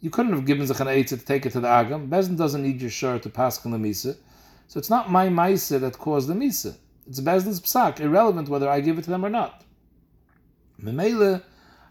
You 0.00 0.10
couldn't 0.10 0.34
have 0.34 0.44
given 0.46 0.66
Zachan 0.66 1.06
to 1.06 1.16
take 1.16 1.46
it 1.46 1.52
to 1.52 1.60
the 1.60 1.68
Agam. 1.68 2.08
Bezdin 2.08 2.36
doesn't 2.36 2.62
need 2.62 2.80
your 2.80 2.90
shar 2.90 3.18
to 3.18 3.30
paskin 3.30 3.72
the 3.72 3.78
Misa. 3.78 4.16
So 4.68 4.78
it's 4.78 4.90
not 4.90 5.10
my 5.10 5.28
Maisa 5.28 5.80
that 5.80 5.98
caused 5.98 6.28
the 6.28 6.34
Misa. 6.34 6.76
It's 7.08 7.20
Bezdin's 7.20 7.60
Psak, 7.60 8.00
irrelevant 8.00 8.48
whether 8.48 8.68
I 8.68 8.80
give 8.80 8.98
it 8.98 9.02
to 9.04 9.10
them 9.10 9.24
or 9.24 9.30
not. 9.30 9.64
Memele, 10.82 11.42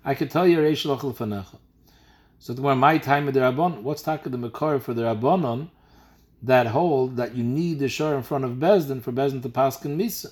I 0.04 0.14
could 0.14 0.30
tell 0.30 0.48
you 0.48 0.60
Reish 0.60 0.86
Lochel 0.86 1.16
Fanecha. 1.16 1.58
So 2.40 2.54
tomorrow, 2.54 2.76
my 2.76 2.98
time 2.98 3.28
of 3.28 3.34
the 3.34 3.40
Rabban, 3.40 3.82
what's 3.82 4.02
talking 4.02 4.32
the 4.32 4.38
Makar 4.38 4.80
for 4.80 4.94
the 4.94 5.04
Rabbanon 5.04 5.70
that 6.46 6.68
hold 6.68 7.18
that 7.18 7.36
you 7.36 7.44
need 7.44 7.80
the 7.80 7.90
Shor 7.90 8.16
in 8.16 8.24
front 8.24 8.46
of 8.46 8.52
Bezdin 8.54 9.02
for 9.02 9.12
Bezdin 9.12 9.42
to 9.42 9.50
paskin 9.50 9.98
Misa? 9.98 10.32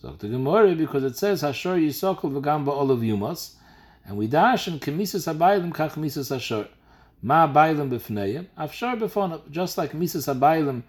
So 0.00 0.10
the 0.18 0.28
Gemara, 0.28 0.74
because 0.74 1.04
it 1.04 1.16
says 1.16 1.42
Hashor 1.42 1.80
Yisokol 1.80 2.32
v'gamba 2.32 2.68
olav 2.68 3.00
yumas, 3.00 3.54
and 4.04 4.16
we 4.16 4.26
dash 4.26 4.68
in 4.68 4.78
Kemisas 4.78 5.32
Habaylim 5.32 5.72
kach 5.72 5.92
Misas 5.92 6.34
Hashor. 6.34 6.68
Ma 7.22 7.46
Baylim 7.46 7.90
b'fneim, 7.90 8.46
Afshar 8.58 8.98
b'fonah, 8.98 9.50
just 9.50 9.78
like 9.78 9.92
Misas 9.92 10.32
Habaylim 10.32 10.82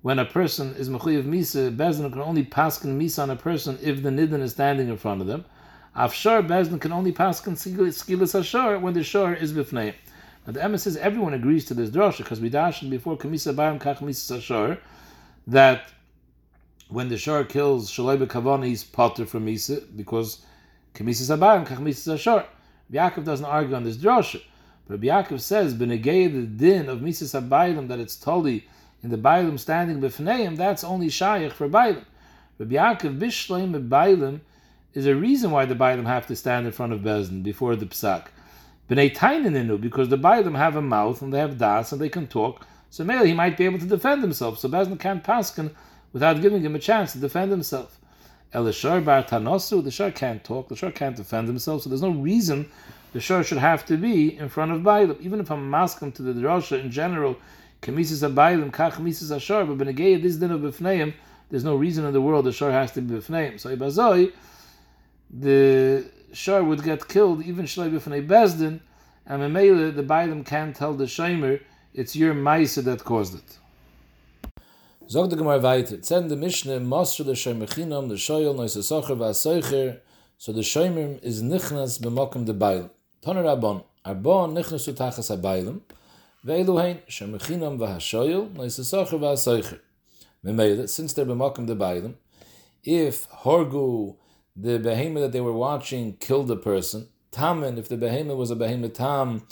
when 0.00 0.18
a 0.18 0.24
person 0.24 0.74
is 0.76 0.88
mechuyev 0.88 1.24
misa, 1.24 1.74
Bezdin 1.76 2.12
can 2.12 2.22
only 2.22 2.44
paskin 2.44 2.98
misa 2.98 3.24
on 3.24 3.30
a 3.30 3.36
person 3.36 3.78
if 3.82 4.02
the 4.02 4.10
nidin 4.10 4.40
is 4.40 4.52
standing 4.52 4.88
in 4.88 4.96
front 4.96 5.20
of 5.20 5.26
them. 5.26 5.44
Afshar 5.96 6.46
Bezdin 6.46 6.80
can 6.80 6.92
only 6.92 7.12
paskin 7.12 7.54
skilas 7.54 8.34
ashar 8.38 8.78
when 8.78 8.94
the 8.94 9.02
shor 9.02 9.34
is 9.34 9.52
bifnei. 9.52 9.94
Now 10.48 10.54
the 10.54 10.60
emes 10.60 10.80
says 10.80 10.96
everyone 10.96 11.34
agrees 11.34 11.66
to 11.66 11.74
this 11.74 11.90
drasha 11.90 12.18
because 12.18 12.40
we 12.40 12.48
dashed 12.48 12.88
before 12.88 13.18
kamisa 13.18 13.54
bayam 13.54 13.78
kach 13.78 13.98
misa 13.98 14.78
that 15.46 15.92
when 16.88 17.10
the 17.10 17.18
shor 17.18 17.44
kills 17.44 17.90
shaloi 17.90 18.16
bekavana 18.16 18.64
he's 18.64 18.82
potter 18.82 19.26
from 19.26 19.44
misa 19.44 19.84
because 19.94 20.40
kamisa 20.94 21.36
sabayim 21.36 21.66
kach 21.66 21.76
misa. 21.76 22.46
Yaakov 22.90 23.26
doesn't 23.26 23.44
argue 23.44 23.76
on 23.76 23.84
this 23.84 23.98
drasha, 23.98 24.40
but 24.86 24.98
Yaakov 25.02 25.38
says 25.38 25.74
benegay 25.74 26.32
the 26.32 26.46
din 26.46 26.88
of 26.88 27.00
misa 27.00 27.24
sabayim 27.24 27.88
that 27.88 27.98
it's 27.98 28.16
totally 28.16 28.66
in 29.02 29.10
the 29.10 29.18
Bailim 29.18 29.58
standing 29.58 30.00
b'fneim, 30.00 30.56
that's 30.56 30.82
only 30.82 31.10
Shaykh 31.10 31.52
for 31.52 31.68
Bailim. 31.68 32.06
Rabbi 32.58 32.74
Yaakov 32.74 33.18
Bishleim 33.18 33.86
Bailim 33.86 34.40
is 34.94 35.04
a 35.04 35.14
reason 35.14 35.50
why 35.50 35.66
the 35.66 35.74
Bailim 35.74 36.06
have 36.06 36.26
to 36.28 36.34
stand 36.34 36.64
in 36.64 36.72
front 36.72 36.94
of 36.94 37.00
Bezdin 37.00 37.42
before 37.42 37.76
the 37.76 37.84
Psak. 37.84 38.28
Because 38.88 40.08
the 40.08 40.18
Bailim 40.18 40.56
have 40.56 40.76
a 40.76 40.82
mouth 40.82 41.20
and 41.22 41.32
they 41.32 41.38
have 41.38 41.58
das 41.58 41.92
and 41.92 42.00
they 42.00 42.08
can 42.08 42.26
talk, 42.26 42.66
so 42.90 43.04
maybe 43.04 43.28
he 43.28 43.34
might 43.34 43.56
be 43.56 43.66
able 43.66 43.78
to 43.78 43.84
defend 43.84 44.22
himself. 44.22 44.58
So 44.58 44.68
Bezdin 44.68 44.98
can't 44.98 45.22
paskin 45.22 45.70
without 46.12 46.40
giving 46.40 46.62
him 46.62 46.74
a 46.74 46.78
chance 46.78 47.12
to 47.12 47.18
defend 47.18 47.50
himself. 47.50 47.98
El 48.54 48.70
Shar 48.72 49.02
Bar 49.02 49.24
Tanosu, 49.24 49.84
the 49.84 49.90
Shar 49.90 50.10
can't 50.10 50.42
talk, 50.42 50.68
the 50.68 50.76
Shar 50.76 50.90
can't 50.90 51.16
defend 51.16 51.48
himself, 51.48 51.82
so 51.82 51.90
there's 51.90 52.00
no 52.00 52.10
reason 52.10 52.70
the 53.12 53.20
Shar 53.20 53.44
should 53.44 53.58
have 53.58 53.84
to 53.86 53.98
be 53.98 54.38
in 54.38 54.48
front 54.48 54.72
of 54.72 54.80
Bailam. 54.80 55.20
Even 55.20 55.40
if 55.40 55.50
I'm 55.50 55.68
masking 55.68 56.12
to 56.12 56.22
the 56.22 56.32
Drasha 56.32 56.80
in 56.82 56.90
general, 56.90 57.36
Kamisis 57.82 58.26
Bailam, 58.34 58.70
Kach 58.70 58.98
Mises 58.98 59.30
Ashar, 59.30 59.66
but 59.66 59.76
Benegay, 59.76 60.22
this 60.22 60.36
din 60.36 60.50
of 60.50 60.62
Bifneim, 60.62 61.12
there's 61.50 61.64
no 61.64 61.76
reason 61.76 62.06
in 62.06 62.14
the 62.14 62.22
world 62.22 62.46
the 62.46 62.52
Shar 62.52 62.70
has 62.70 62.90
to 62.92 63.02
be 63.02 63.16
Bifneim. 63.16 63.60
So 63.60 63.76
Ibazoi, 63.76 64.32
the 65.30 66.10
Shar 66.32 66.62
would 66.62 66.84
get 66.84 67.08
killed, 67.08 67.44
even 67.44 67.64
Shlai 67.64 67.90
Bifnei 67.90 68.26
Bezdin, 68.26 68.80
and 69.26 69.42
Memele, 69.42 69.94
the 69.94 70.02
Bailam 70.02 70.44
can't 70.44 70.76
tell 70.76 70.94
the 70.94 71.04
Shamer, 71.04 71.60
it's 71.94 72.14
your 72.14 72.34
Maisa 72.34 72.82
that 72.84 73.04
caused 73.04 73.34
it. 73.34 73.58
Zog 75.10 75.30
de 75.30 75.36
gemar 75.36 75.62
weiter. 75.62 76.02
Zen 76.02 76.28
de 76.28 76.36
Mishne, 76.36 76.84
Mosre 76.84 77.24
de 77.24 77.32
Shemechinam, 77.32 78.10
de 78.10 78.14
Shoyel, 78.16 78.54
Neuse 78.54 78.86
Socher, 78.86 79.16
va 79.16 79.32
Seucher, 79.32 80.00
so 80.36 80.52
de 80.52 80.60
Shoymer 80.60 81.18
is 81.22 81.42
nichnas 81.42 81.98
b'mokum 81.98 82.44
de 82.44 82.52
Bailam. 82.52 82.90
Toner 83.22 83.42
Rabon, 83.42 83.82
Arbon 84.04 84.52
nichnas 84.52 84.86
u 84.86 84.92
tachas 84.92 85.28
ha-Bailam, 85.30 85.80
va 86.44 86.52
ha-Shoyel, 87.86 88.52
Neuse 88.54 88.80
Socher, 88.80 89.18
va 89.18 89.34
Seucher. 89.34 89.80
Memele, 90.44 90.86
since 90.86 91.14
they're 91.14 91.24
de 91.24 91.34
Bailam, 91.34 92.14
if 92.84 93.30
Horgu, 93.30 94.14
the 94.60 94.78
behemoth 94.78 95.22
that 95.22 95.32
they 95.32 95.40
were 95.40 95.52
watching, 95.52 96.16
killed 96.16 96.50
a 96.50 96.56
person, 96.56 97.08
Tamen, 97.30 97.78
if 97.78 97.88
the 97.88 97.96
behemoth 97.96 98.36
was 98.36 98.50
a 98.50 98.56
behemoth 98.56 98.94
tam, 98.94 99.46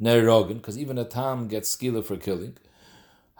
Nerogin, 0.00 0.54
because 0.54 0.78
even 0.78 0.98
a 0.98 1.04
tam 1.04 1.48
gets 1.48 1.74
skila 1.74 2.04
for 2.04 2.16
killing, 2.16 2.56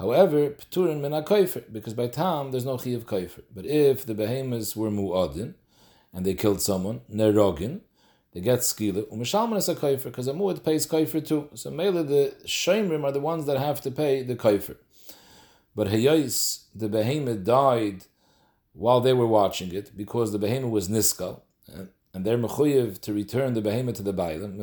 However, 0.02 0.50
Pturin 0.50 1.00
min 1.00 1.12
koifer, 1.22 1.62
because 1.72 1.94
by 1.94 2.08
Tam 2.08 2.50
there's 2.50 2.64
no 2.64 2.76
chi 2.76 2.90
of. 2.90 3.06
But 3.54 3.66
if 3.66 4.04
the 4.04 4.14
behemoths 4.14 4.74
were 4.74 4.90
mu'adin, 4.90 5.54
and 6.12 6.26
they 6.26 6.34
killed 6.34 6.60
someone, 6.60 7.02
nerogin, 7.12 7.82
they 8.32 8.40
get 8.40 8.60
skila, 8.60 9.04
u'mishalman 9.12 9.58
is 9.58 9.68
a 9.68 9.76
koifer, 9.76 10.04
because 10.04 10.26
a 10.26 10.32
mu'ad 10.32 10.64
pays 10.64 10.88
koifer 10.88 11.24
too. 11.24 11.50
So 11.54 11.70
mele 11.70 12.02
the 12.02 12.34
shemrim 12.44 13.04
are 13.04 13.12
the 13.12 13.20
ones 13.20 13.46
that 13.46 13.58
have 13.58 13.80
to 13.82 13.92
pay 13.92 14.22
the 14.22 14.34
koifer. 14.34 14.76
But 15.76 15.86
Hayais, 15.86 16.64
the 16.74 16.88
behemoth 16.88 17.44
died 17.44 18.06
while 18.72 19.00
they 19.00 19.12
were 19.12 19.26
watching 19.26 19.72
it, 19.72 19.96
because 19.96 20.32
the 20.32 20.38
behemoth 20.38 20.70
was 20.70 20.88
niskal, 20.88 21.42
and 22.14 22.24
they're 22.24 22.38
mechuyev 22.38 23.00
to 23.00 23.12
return 23.12 23.54
the 23.54 23.60
behemoth 23.60 23.96
to 23.96 24.02
the 24.02 24.14
bailam. 24.14 24.56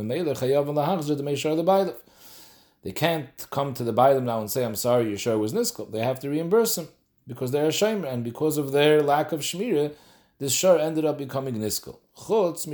They 2.81 2.91
can't 2.93 3.27
come 3.49 3.73
to 3.73 3.83
the 3.83 3.93
Bailam 3.93 4.23
now 4.23 4.39
and 4.39 4.49
say, 4.49 4.63
I'm 4.63 4.75
sorry, 4.75 5.09
your 5.09 5.17
shor 5.17 5.37
was 5.37 5.53
niskal." 5.53 5.91
They 5.91 5.99
have 5.99 6.19
to 6.21 6.29
reimburse 6.29 6.77
him 6.77 6.87
because 7.27 7.51
they're 7.51 7.65
a 7.65 7.69
shemer, 7.69 8.11
and 8.11 8.23
because 8.23 8.57
of 8.57 8.71
their 8.71 9.01
lack 9.01 9.31
of 9.31 9.41
shmira, 9.41 9.93
this 10.37 10.53
shor 10.53 10.79
ended 10.79 11.03
up 11.03 11.17
becoming 11.17 11.55
niskal. 11.55 11.97
Chutz 12.15 12.65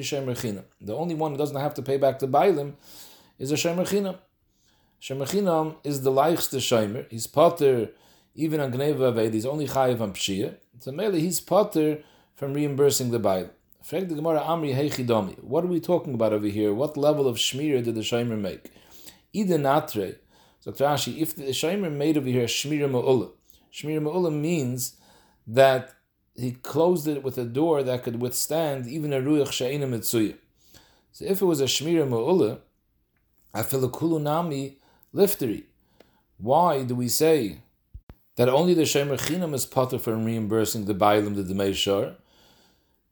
The 0.79 0.95
only 0.95 1.15
one 1.15 1.31
who 1.31 1.37
doesn't 1.37 1.59
have 1.59 1.73
to 1.73 1.81
pay 1.81 1.97
back 1.97 2.19
the 2.19 2.27
Bailam 2.27 2.73
is 3.39 3.51
a 3.51 3.55
shemer 3.55 3.87
chinam. 3.87 4.19
Shemer 5.01 5.27
chinam 5.27 5.77
is 5.83 6.03
the 6.03 6.11
leichste 6.11 6.59
shemer. 6.59 7.09
He's 7.09 7.25
potter 7.25 7.89
even 8.35 8.59
on 8.59 8.71
Gneva 8.71 9.13
Aved, 9.13 9.33
he's 9.33 9.45
only 9.45 9.65
chayiv 9.65 10.01
on 10.01 10.13
Pshia. 10.13 10.55
So 10.79 10.91
mainly 10.91 11.21
he's 11.21 11.39
potter 11.39 12.03
from 12.35 12.53
reimbursing 12.53 13.11
the 13.11 13.19
Bailam. 13.19 13.49
Frag 13.83 14.09
the 14.09 14.15
Gemara 14.15 14.41
Amri. 14.41 15.39
What 15.43 15.63
are 15.63 15.67
we 15.67 15.79
talking 15.79 16.13
about 16.13 16.33
over 16.33 16.47
here? 16.47 16.73
What 16.73 16.97
level 16.97 17.27
of 17.27 17.37
shmira 17.37 17.83
did 17.83 17.95
the 17.95 18.01
shemer 18.01 18.39
make? 18.39 18.71
Ida. 19.35 20.15
So 20.59 20.71
if 20.71 21.35
the 21.35 21.43
Shaimer 21.53 21.91
made 21.91 22.17
over 22.17 22.27
here 22.27 22.45
Shmira 22.45 22.89
Ma'ula, 22.89 23.29
Shmira 23.71 24.01
Ma'ula 24.01 24.33
means 24.33 24.95
that 25.45 25.93
he 26.33 26.53
closed 26.53 27.07
it 27.07 27.21
with 27.21 27.37
a 27.37 27.45
door 27.45 27.83
that 27.83 28.01
could 28.01 28.19
withstand 28.19 28.87
even 28.87 29.13
a 29.13 29.19
Ruach 29.21 29.49
Sha'ina 29.49 29.87
Mitsuya. 29.87 30.35
So 31.11 31.25
if 31.25 31.41
it 31.43 31.45
was 31.45 31.61
a 31.61 31.65
Shmira 31.65 32.07
Ma'ula, 32.09 32.61
Afilakulu 33.53 34.19
Nami 34.19 34.79
Lifteri. 35.13 35.65
Why 36.37 36.83
do 36.83 36.95
we 36.95 37.09
say 37.09 37.59
that 38.35 38.49
only 38.49 38.73
the 38.73 38.83
Shemer 38.83 39.19
Chinam 39.19 39.53
is 39.53 39.65
potter 39.65 39.97
for 39.97 40.15
reimbursing 40.15 40.85
the 40.85 40.95
Bailam, 40.95 41.35
the 41.35 41.43
Demeshar? 41.43 42.15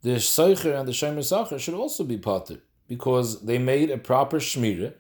The 0.02 0.16
Seicher 0.16 0.78
and 0.78 0.88
the 0.88 0.92
Shemer 0.92 1.24
Sacher 1.24 1.60
should 1.60 1.76
also 1.76 2.04
be 2.04 2.18
potter 2.18 2.58
because 2.88 3.42
they 3.42 3.58
made 3.58 3.90
a 3.90 3.98
proper 3.98 4.40
Shmira 4.40 4.94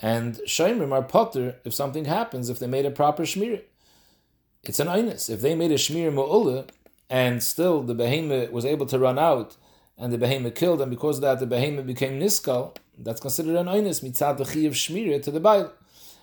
and 0.00 0.36
Shemrim 0.46 0.92
are 0.92 1.02
potter 1.02 1.56
if 1.64 1.74
something 1.74 2.04
happens, 2.04 2.48
if 2.48 2.58
they 2.58 2.66
made 2.66 2.86
a 2.86 2.90
proper 2.90 3.24
shmir. 3.24 3.62
It's 4.62 4.80
an 4.80 4.86
einus. 4.86 5.28
If 5.28 5.40
they 5.40 5.54
made 5.54 5.72
a 5.72 5.76
shmir 5.76 6.12
mu'ula, 6.12 6.68
and 7.10 7.42
still 7.42 7.82
the 7.82 7.94
behemoth 7.94 8.52
was 8.52 8.64
able 8.64 8.86
to 8.86 8.98
run 8.98 9.18
out, 9.18 9.56
and 9.96 10.12
the 10.12 10.18
behemoth 10.18 10.54
killed, 10.54 10.80
and 10.80 10.90
because 10.90 11.16
of 11.16 11.22
that 11.22 11.40
the 11.40 11.46
behemoth 11.46 11.86
became 11.86 12.20
niskal, 12.20 12.76
that's 12.96 13.20
considered 13.20 13.56
an 13.56 13.66
einus, 13.66 14.02
mitzad 14.02 14.36
the 14.36 14.66
of 14.66 14.74
shmir 14.74 15.20
to 15.22 15.30
the 15.30 15.40
bail. 15.40 15.72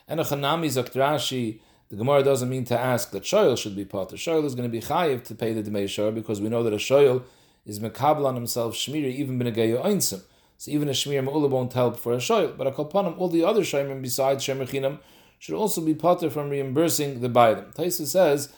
And 0.07 0.19
a 0.19 0.23
chanami 0.23 0.67
zaktrashi, 0.67 1.59
the 1.89 1.95
Gemara 1.95 2.23
doesn't 2.23 2.49
mean 2.49 2.65
to 2.65 2.79
ask 2.79 3.11
that 3.11 3.23
shoyl 3.23 3.57
should 3.57 3.75
be 3.75 3.85
potter. 3.85 4.15
Shoyl 4.15 4.43
is 4.45 4.55
going 4.55 4.69
to 4.69 4.71
be 4.71 4.81
chayiv 4.81 5.23
to 5.25 5.35
pay 5.35 5.53
the 5.53 5.63
demei 5.63 6.15
because 6.15 6.41
we 6.41 6.49
know 6.49 6.63
that 6.63 6.73
a 6.73 6.77
shoyl 6.77 7.23
is 7.65 7.79
mekabel 7.79 8.25
on 8.25 8.35
himself 8.35 8.75
shmir 8.75 9.05
even 9.05 9.39
b'negeyo 9.39 9.83
einsim. 9.83 10.21
So 10.57 10.71
even 10.71 10.87
a 10.87 10.91
Shmir 10.91 11.27
Ma'ula 11.27 11.49
won't 11.49 11.73
help 11.73 11.99
for 11.99 12.13
a 12.13 12.17
Shoyl. 12.17 12.57
But 12.57 12.67
a 12.67 12.71
Kalpanim, 12.71 13.17
all 13.17 13.29
the 13.29 13.43
other 13.43 13.61
Shemim 13.61 14.01
besides 14.01 14.43
Shemer 14.43 14.99
should 15.37 15.55
also 15.55 15.81
be 15.81 15.93
potter 15.93 16.29
from 16.29 16.49
reimbursing 16.49 17.21
the 17.21 17.29
Baidim. 17.29 17.75
Taisa 17.75 18.05
says 18.05 18.49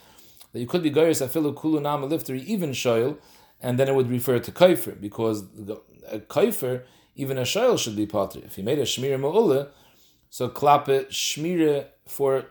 that 0.53 0.60
you 0.60 0.67
could 0.67 0.84
be 0.84 0.91
Gairis 0.91 1.25
Afilu 1.25 1.55
Kulu 1.55 1.81
Nama 1.81 2.07
Lifteri, 2.07 2.43
even 2.46 2.72
Shoyl, 2.72 3.17
and 3.60 3.79
then 3.79 3.88
it 3.88 3.96
would 3.96 4.10
refer 4.10 4.39
to 4.39 4.51
Kaifer, 4.51 5.00
because 5.00 5.43
a 6.10 6.19
Kaifer, 6.19 6.84
even 7.15 7.38
a 7.38 7.41
Shoyl 7.41 7.79
should 7.79 7.96
be 7.96 8.05
potter. 8.05 8.41
If 8.46 8.55
he 8.55 8.62
made 8.62 8.77
a 8.77 8.84
Shmir 8.84 9.19
Ma'ula, 9.19 9.69
so 10.29 10.50
klappe 10.50 11.07
Shmire 11.07 11.88
for, 12.07 12.45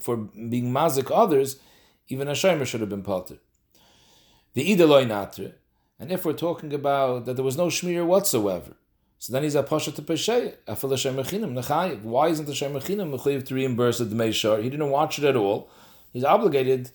for 0.00 0.16
being 0.16 0.72
mazik 0.72 1.10
others, 1.14 1.56
even 2.08 2.28
a 2.28 2.32
Shomer 2.32 2.66
should 2.66 2.80
have 2.80 2.90
been 2.90 3.02
potter. 3.02 3.38
The 4.54 4.76
Idaloi 4.76 5.06
Natre, 5.06 5.54
and 5.98 6.10
if 6.10 6.24
we're 6.24 6.32
talking 6.32 6.72
about 6.74 7.26
that 7.26 7.34
there 7.34 7.44
was 7.44 7.56
no 7.56 7.68
Shmir 7.68 8.04
whatsoever, 8.04 8.74
so 9.22 9.32
then 9.32 9.44
he's 9.44 9.54
a 9.54 9.62
pasha 9.62 9.92
to 9.92 10.02
peshay. 10.02 10.56
Afil 10.66 10.90
Hashem 10.90 11.14
mechinim 11.14 11.54
nechayiv. 11.54 12.02
Why 12.02 12.26
isn't 12.26 12.46
the 12.46 12.52
mechinim 12.52 13.16
mechayiv 13.16 13.46
to 13.46 13.54
reimburse 13.54 13.98
the 13.98 14.06
meishar? 14.06 14.60
He 14.60 14.68
didn't 14.68 14.90
watch 14.90 15.20
it 15.20 15.24
at 15.24 15.36
all. 15.36 15.70
He's 16.12 16.24
obligated 16.24 16.90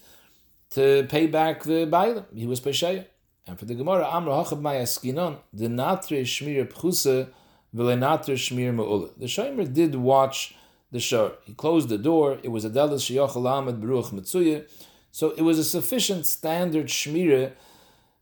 to 0.72 1.08
pay 1.08 1.28
back 1.28 1.64
the 1.64 1.88
bailam. 1.88 2.26
He 2.36 2.46
was 2.46 2.60
peshay. 2.60 3.06
And 3.48 3.58
for 3.58 3.64
the 3.64 3.76
Gemara, 3.76 4.06
Amra 4.06 4.34
hachab 4.34 4.62
mayaskinon 4.62 5.38
the 5.54 5.68
natre 5.68 6.24
shmir 6.24 6.70
pchuse 6.70 7.30
v'lenatre 7.74 8.36
shmir 8.36 8.76
me'ula. 8.76 9.12
The 9.18 9.28
shomer 9.28 9.74
did 9.74 9.96
watch 9.96 10.54
the 10.92 11.00
shor. 11.00 11.34
He 11.44 11.54
closed 11.54 11.90
the 11.90 11.98
door. 11.98 12.40
It 12.44 12.50
was 12.50 12.66
a 12.66 12.70
delis 12.70 13.04
sheyachal 13.06 13.44
amad 13.44 13.82
beruach 13.82 14.12
mitzuya. 14.12 14.70
So 15.12 15.32
it 15.32 15.42
was 15.42 15.60
a 15.60 15.64
sufficient 15.64 16.26
standard 16.26 16.88
shmira 16.88 17.54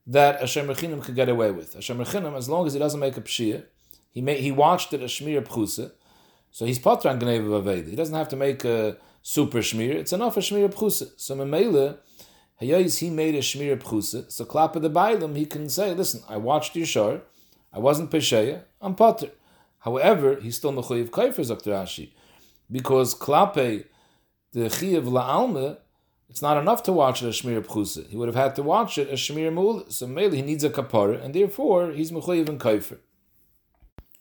that 0.07 0.41
a 0.41 0.45
shemer 0.45 1.03
could 1.03 1.15
get 1.15 1.29
away 1.29 1.51
with. 1.51 1.75
A 1.75 1.79
shemer 1.79 2.35
as 2.35 2.49
long 2.49 2.67
as 2.67 2.73
he 2.73 2.79
doesn't 2.79 2.99
make 2.99 3.17
a 3.17 3.21
pshia, 3.21 3.65
he 4.11 4.21
made, 4.21 4.39
he 4.39 4.51
watched 4.51 4.93
it 4.93 5.01
a 5.01 5.05
shmir 5.05 5.41
pchusa, 5.45 5.91
so 6.51 6.65
he's 6.65 6.79
patran 6.79 7.19
gneva 7.19 7.61
vaveda. 7.61 7.89
He 7.89 7.95
doesn't 7.95 8.15
have 8.15 8.29
to 8.29 8.37
make 8.37 8.63
a 8.63 8.97
super 9.21 9.57
shmir. 9.57 9.95
It's 9.95 10.13
enough 10.13 10.37
a 10.37 10.39
shmir 10.39 10.73
pchusa. 10.73 11.11
So 11.17 11.35
memela, 11.35 11.97
hayais 12.61 12.99
he 12.99 13.09
made 13.09 13.35
a 13.35 13.39
shmir 13.39 13.77
pchusa. 13.77 14.31
So 14.31 14.45
klapa 14.45 14.81
the 14.81 14.89
bailam 14.89 15.35
he 15.35 15.45
can 15.45 15.67
say, 15.67 15.93
listen, 15.93 16.21
I 16.29 16.37
watched 16.37 16.75
your 16.75 16.85
shor, 16.85 17.23
I 17.73 17.79
wasn't 17.79 18.09
pesheya, 18.09 18.61
I'm 18.79 18.95
potter. 18.95 19.31
However, 19.79 20.39
he's 20.39 20.55
still 20.55 20.71
mechuyev 20.71 21.09
kaifer 21.09 21.43
Rashi, 21.43 22.11
because 22.71 23.15
klape 23.15 23.85
the 24.51 24.59
chiyav 24.61 25.03
la'alma. 25.03 25.77
It's 26.29 26.41
not 26.41 26.57
enough 26.57 26.83
to 26.83 26.91
watch 26.91 27.23
it 27.23 27.27
a 27.27 27.29
shmir 27.29 27.61
pchusa. 27.61 28.09
He 28.09 28.17
would 28.17 28.27
have 28.27 28.35
had 28.35 28.55
to 28.55 28.63
watch 28.63 28.97
it 28.97 29.09
a 29.09 29.13
shmir 29.13 29.53
mul. 29.53 29.85
So 29.89 30.07
mele 30.07 30.31
he 30.31 30.41
needs 30.41 30.63
a 30.63 30.69
kapara, 30.69 31.23
and 31.23 31.33
therefore 31.33 31.91
he's 31.91 32.11
mechuyev 32.11 32.49
in 32.49 32.59
kaifer. 32.59 32.97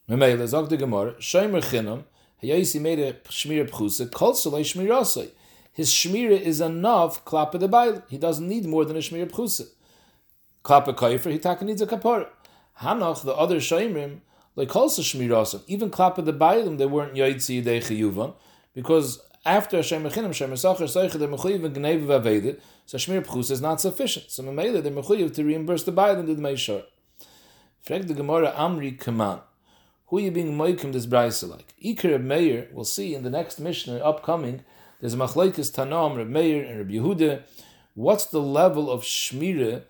Memele 0.09 0.47
zog 0.47 0.69
the 0.69 0.77
Gemara, 0.77 1.15
Shomer 1.15 1.63
Chinam, 1.63 2.05
Hayisi 2.43 2.79
made 2.79 2.99
a 2.99 3.15
Shmir 3.15 3.71
Pchusa, 3.71 4.11
Kol 4.13 4.35
Solei 4.35 4.61
Shmirasei. 4.61 5.31
His 5.73 5.91
Shmira 5.91 6.39
is 6.39 6.61
enough 6.61 7.25
Klapa 7.25 7.59
the 7.59 7.69
Bail. 7.69 8.03
He 8.09 8.19
doesn't 8.19 8.47
need 8.47 8.67
more 8.67 8.85
than 8.85 8.97
a 8.97 9.01
Shmir 9.01 9.31
Pchusa. 9.31 9.67
Klapa 10.63 10.95
Kaifer, 10.95 11.33
he 11.33 11.39
taka 11.39 11.65
needs 11.65 11.81
a 11.81 11.87
Kapar. 11.87 12.27
Hanach, 12.81 13.25
the 13.25 13.33
other 13.35 13.57
Shemrim, 13.57 14.21
like 14.57 14.75
also 14.75 15.03
Shmirasei. 15.03 15.63
Even 15.67 15.91
Klapa 15.91 16.25
the 16.25 16.33
Bailim, 16.33 16.79
they 16.79 16.87
weren't 16.87 17.15
Yaitzi 17.15 17.63
Yidei 17.63 17.83
Chiyuvan, 17.83 18.35
because 18.75 19.21
after 19.47 19.77
Hashem 19.79 20.03
Mechinam, 20.03 20.29
Hashem 20.29 20.51
Mesachar, 20.51 20.83
Seicha, 20.83 21.13
they're 21.13 21.29
Mechuyiv 21.29 21.65
and 21.65 21.77
Gneva 21.77 22.07
Vaveda, 22.07 22.59
so 22.87 22.97
Shmir 22.97 23.25
Pchusa 23.25 23.53
is 23.53 23.61
not 23.61 23.81
sufficient. 23.81 24.31
So 24.31 24.43
Memele, 24.43 24.83
they're 24.83 24.93
Mechuyiv 24.93 25.35
to 25.35 25.45
reimburse 25.45 25.85
the 25.85 25.93
Bailim 25.93 26.27
to 26.27 26.35
the 26.35 26.43
Meishar. 26.43 26.85
Frag 27.83 28.07
the 28.07 28.15
Gemara 28.15 28.53
Amri 28.53 28.99
Kaman. 28.99 29.41
Who 30.07 30.19
are 30.19 30.21
you 30.21 30.31
being 30.31 30.57
moikim 30.57 30.93
this 30.93 31.07
brisa 31.07 31.49
like? 31.49 31.75
Iker 31.85 32.13
Reb 32.13 32.23
Meir, 32.23 32.69
we'll 32.73 32.85
see 32.85 33.15
in 33.15 33.25
the 33.25 33.31
next 33.31 33.59
Mishnah 33.59 33.97
upcoming, 33.97 34.65
there's 35.01 35.15
a 35.15 35.17
machlaikis 35.17 35.75
Tanam, 35.75 36.17
Reb 36.17 36.29
Meir, 36.29 36.65
and 36.65 36.79
Reb 36.79 36.89
Yehuda. 36.89 37.43
What's 37.95 38.27
the 38.27 38.41
level 38.41 38.91
of 38.91 39.03
shmira 39.03 39.83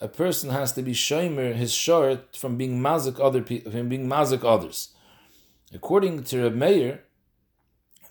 a 0.00 0.08
person 0.08 0.50
has 0.50 0.72
to 0.72 0.82
be 0.82 0.92
shomer 0.92 1.54
his 1.54 1.72
shirt 1.72 2.34
from 2.34 2.56
being 2.56 2.80
mazik 2.80 3.22
other 3.22 3.42
people, 3.42 3.70
from 3.70 3.88
being 3.88 4.08
mazik 4.08 4.44
others. 4.44 4.88
According 5.74 6.24
to 6.24 6.42
Reb 6.44 6.54
Meir, 6.54 7.00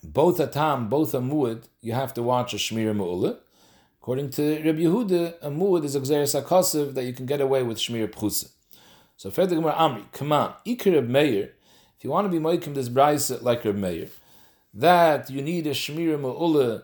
both 0.03 0.39
a 0.39 0.48
tam, 0.48 0.88
both 0.88 1.13
a 1.13 1.19
muad, 1.19 1.63
you 1.81 1.93
have 1.93 2.13
to 2.13 2.24
watch 2.24 2.53
a 2.53 2.58
shmir 2.58 2.96
mu'ula. 2.96 3.38
According 4.01 4.29
to 4.31 4.63
Reb 4.63 4.77
Yehuda, 4.77 5.36
a 5.41 5.50
muad 5.50 5.84
is 5.84 5.96
a 5.96 6.00
gzeres 6.00 6.93
that 6.93 7.03
you 7.03 7.13
can 7.13 7.25
get 7.25 7.41
away 7.41 7.63
with 7.63 7.77
shmir 7.77 8.08
pchusa. 8.08 8.50
So 9.17 9.31
Fred 9.31 9.50
Gemara 9.50 9.74
Amri, 9.74 10.10
come 10.13 10.31
on, 10.31 10.53
Iker 10.65 10.93
Reb 10.93 11.10
Meir, 11.10 11.51
if 11.98 12.03
you 12.03 12.12
want 12.12 12.25
to 12.25 12.29
be 12.29 12.41
moikim 12.41 12.75
this 12.75 12.88
brisa 12.88 13.41
like 13.41 13.65
Reb 13.65 13.75
Meir, 13.75 14.08
that 14.74 15.29
you 15.29 15.41
need 15.41 15.65
a 15.67 15.72
shmir 15.72 16.17
mu'ula 16.19 16.84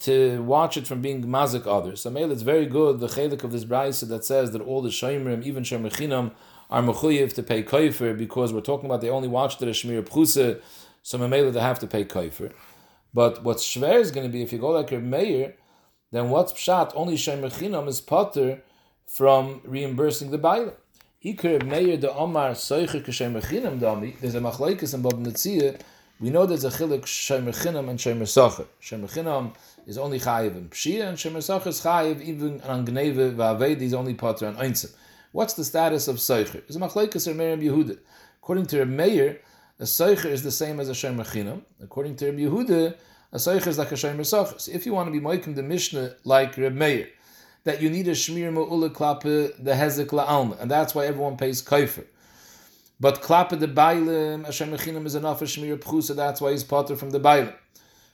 to 0.00 0.42
watch 0.42 0.76
it 0.76 0.86
from 0.86 1.00
being 1.00 1.22
mazik 1.24 1.66
others. 1.66 2.02
So 2.02 2.10
Meil, 2.10 2.32
it's 2.32 2.42
very 2.42 2.66
good, 2.66 3.00
the 3.00 3.06
chelik 3.06 3.44
of 3.44 3.52
this 3.52 3.64
brisa 3.64 4.08
that 4.08 4.24
says 4.24 4.50
that 4.52 4.62
all 4.62 4.82
the 4.82 4.88
shayimrim, 4.88 5.44
even 5.44 5.62
shemechinam, 5.62 6.32
are 6.70 6.82
mechuyev 6.82 7.34
to 7.34 7.42
pay 7.42 7.62
koifer 7.62 8.16
because 8.16 8.52
we're 8.52 8.60
talking 8.60 8.86
about 8.86 9.00
they 9.00 9.10
only 9.10 9.28
watched 9.28 9.60
it 9.60 9.68
as 9.68 9.76
shmir 9.76 10.02
pchusa, 10.02 10.60
so 11.02 11.18
Mamela 11.18 11.52
they 11.52 11.60
have 11.60 11.78
to 11.80 11.86
pay 11.86 12.04
koifer. 12.04 12.52
But 13.12 13.42
what's 13.42 13.64
shver 13.64 14.00
is 14.00 14.10
going 14.10 14.26
to 14.26 14.32
be 14.32 14.42
if 14.42 14.52
you 14.52 14.58
go 14.58 14.70
like 14.70 14.90
your 14.90 15.00
Meir, 15.00 15.54
then 16.12 16.30
what's 16.30 16.52
pshat? 16.52 16.92
Only 16.94 17.16
shemechinam 17.16 17.88
is 17.88 18.00
potter 18.00 18.62
from 19.06 19.60
reimbursing 19.64 20.30
the 20.30 20.38
baila. 20.38 20.72
Iker 21.24 21.62
Meir 21.66 21.96
the 21.98 22.14
Omar 22.14 22.52
soicher 22.52 23.04
k'shemechinam 23.04 23.80
dami. 23.80 24.18
There's 24.20 24.34
a 24.34 24.40
machlekes 24.40 24.94
and 24.94 25.04
Bava 25.04 25.22
Metzia. 25.22 25.80
We 26.20 26.30
know 26.30 26.46
there's 26.46 26.64
a 26.64 26.70
chilik 26.70 27.02
shemechinam 27.02 27.90
and 27.90 27.98
shemer 27.98 28.22
socher. 28.22 28.66
Is 29.86 29.98
only 29.98 30.20
chayiv 30.20 30.56
and 30.56 30.70
pshia, 30.70 31.08
and 31.08 31.18
shemer 31.18 31.38
socher 31.38 31.68
is 31.68 31.80
chayiv 31.80 32.20
even 32.22 32.60
on 32.62 32.86
gneve 32.86 33.34
v'aved 33.34 33.80
is 33.80 33.94
only 33.94 34.14
potter 34.14 34.46
on 34.46 34.56
einzim. 34.56 34.92
What's 35.32 35.54
the 35.54 35.64
status 35.64 36.06
of 36.08 36.16
soicher? 36.16 36.56
A 36.56 36.72
machlekes 36.78 37.26
or 37.26 37.34
Miriam 37.34 37.60
Yehuda. 37.60 37.98
According 38.42 38.66
to 38.66 38.82
a 38.82 38.86
Meir, 38.86 39.40
a 39.78 39.84
soicher 39.84 40.26
is 40.26 40.42
the 40.42 40.50
same 40.50 40.80
as 40.80 40.88
a 40.88 40.92
shemer. 40.92 41.62
According 41.82 42.16
to 42.16 42.26
Reb 42.26 42.38
Yehuda, 42.38 42.96
a 43.32 43.36
soicher 43.36 43.68
is 43.68 43.78
like 43.78 43.92
a 43.92 43.94
shemer. 43.94 44.26
So 44.26 44.48
if 44.70 44.86
you 44.86 44.92
want 44.92 45.06
to 45.06 45.12
be 45.12 45.20
moikim 45.20 45.54
the 45.54 45.62
Mishnah 45.62 46.16
like 46.24 46.56
Reb 46.56 46.74
Meir, 46.74 47.08
that 47.64 47.80
you 47.80 47.90
need 47.90 48.08
a 48.08 48.12
shmir 48.12 48.52
mu'ula 48.52 48.90
klappe 48.90 49.22
the 49.22 49.72
hezek 49.72 50.08
la'alma, 50.08 50.60
and 50.60 50.70
that's 50.70 50.94
why 50.94 51.06
everyone 51.06 51.36
pays 51.36 51.62
kaifer. 51.62 52.04
But 52.98 53.22
klappe 53.22 53.58
the 53.58 53.68
bailim, 53.68 54.44
a 54.46 54.50
shemechinam 54.50 55.06
is 55.06 55.14
enough 55.14 55.38
for 55.38 55.44
shmir 55.46 55.78
pchusa, 55.78 56.16
that's 56.16 56.40
why 56.40 56.50
he's 56.50 56.64
potter 56.64 56.96
from 56.96 57.10
the 57.10 57.20
bailim. 57.20 57.54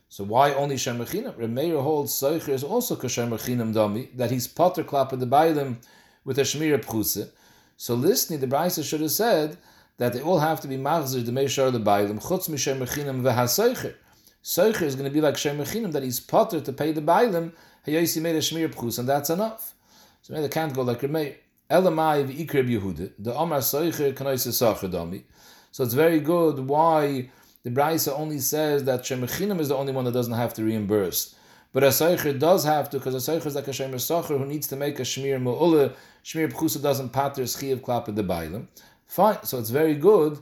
So 0.09 0.25
why 0.25 0.55
only 0.55 0.77
shemechinam? 0.77 1.35
Remeir 1.35 1.83
holds 1.83 2.13
soicher 2.13 2.51
is 2.51 2.65
also 2.65 2.97
kashemechinam 2.97 3.75
dami, 3.75 4.17
that 4.17 4.31
he's 4.31 4.47
potter 4.47 4.85
klappe 4.85 5.19
the 5.19 5.27
bailim 5.27 5.77
with 6.25 6.39
a 6.39 6.43
shmir 6.43 6.83
pchusa. 6.85 7.31
So 7.77 7.95
listening, 7.95 8.41
the 8.41 8.47
Brisa 8.47 8.83
should 8.85 9.01
have 9.01 9.11
said 9.11 9.59
that 9.99 10.13
they 10.13 10.21
all 10.21 10.39
have 10.39 10.61
to 10.61 10.69
be 10.69 10.77
machzir 10.77 11.25
the 11.25 11.33
meishar 11.33 11.73
the 11.73 11.81
bailim 11.81 12.23
chutz 12.23 12.49
mishemechinam 12.49 13.23
v'hasoicher. 13.23 13.95
Soicher 14.43 14.83
is 14.83 14.95
going 14.95 15.09
to 15.09 15.15
be 15.15 15.21
like 15.21 15.35
shemechinam 15.35 15.93
that 15.93 16.03
he's 16.03 16.21
potter 16.21 16.61
to 16.61 16.73
pay 16.73 16.93
the 16.93 17.03
bailim 17.03 17.53
Hayosi 17.87 18.21
made 18.21 18.35
a 18.35 18.41
shmir 18.41 18.69
pchus, 18.69 18.99
and 18.99 19.09
that's 19.09 19.31
enough. 19.31 19.75
So 20.23 20.33
maybe 20.33 20.43
they 20.43 20.49
can't 20.49 20.75
go 20.75 20.83
like 20.83 21.01
Remeir. 21.01 21.37
Elamai 21.71 22.27
v'ikrib 22.27 22.69
Yehuda, 22.69 23.13
the 23.19 23.35
Omar 23.35 23.61
Soicher 23.61 24.13
kanoise 24.13 24.53
sacher 24.53 24.89
dami. 24.89 25.23
So 25.71 25.85
it's 25.85 25.95
very 25.95 26.21
good 26.21 26.59
why 26.61 27.31
the 27.67 27.73
Braisa 27.73 28.17
only 28.17 28.39
says 28.39 28.85
that 28.85 29.03
Shemechinam 29.03 29.59
is 29.59 29.71
the 29.71 29.75
only 29.75 29.93
one 29.93 30.05
that 30.05 30.13
doesn't 30.13 30.35
have 30.35 30.55
to 30.55 30.63
reimburse. 30.63 31.35
But 31.73 31.83
a 31.83 31.89
Soicher 31.89 32.39
does 32.39 32.63
have 32.63 32.89
to, 32.91 32.99
because 32.99 33.17
a 33.17 33.19
Soicher 33.19 33.47
is 33.47 33.57
like 33.57 33.67
a 33.67 33.73
Shemer 33.73 33.97
Socher 33.97 34.39
who 34.39 34.47
needs 34.47 34.69
to 34.69 34.77
make 34.77 35.01
a 35.01 35.03
Shmir 35.03 35.43
Mu'ula. 35.43 35.93
Shmir 36.25 36.53
Pchusa 36.53 36.81
doesn't 36.81 37.09
patter 37.09 37.43
Schiv 37.43 37.81
Klap 37.81 38.05
the 38.15 38.23
Bailim. 38.23 38.69
Fine, 39.09 39.43
so 39.43 39.59
it's 39.59 39.71
very 39.71 39.97
good 39.97 40.39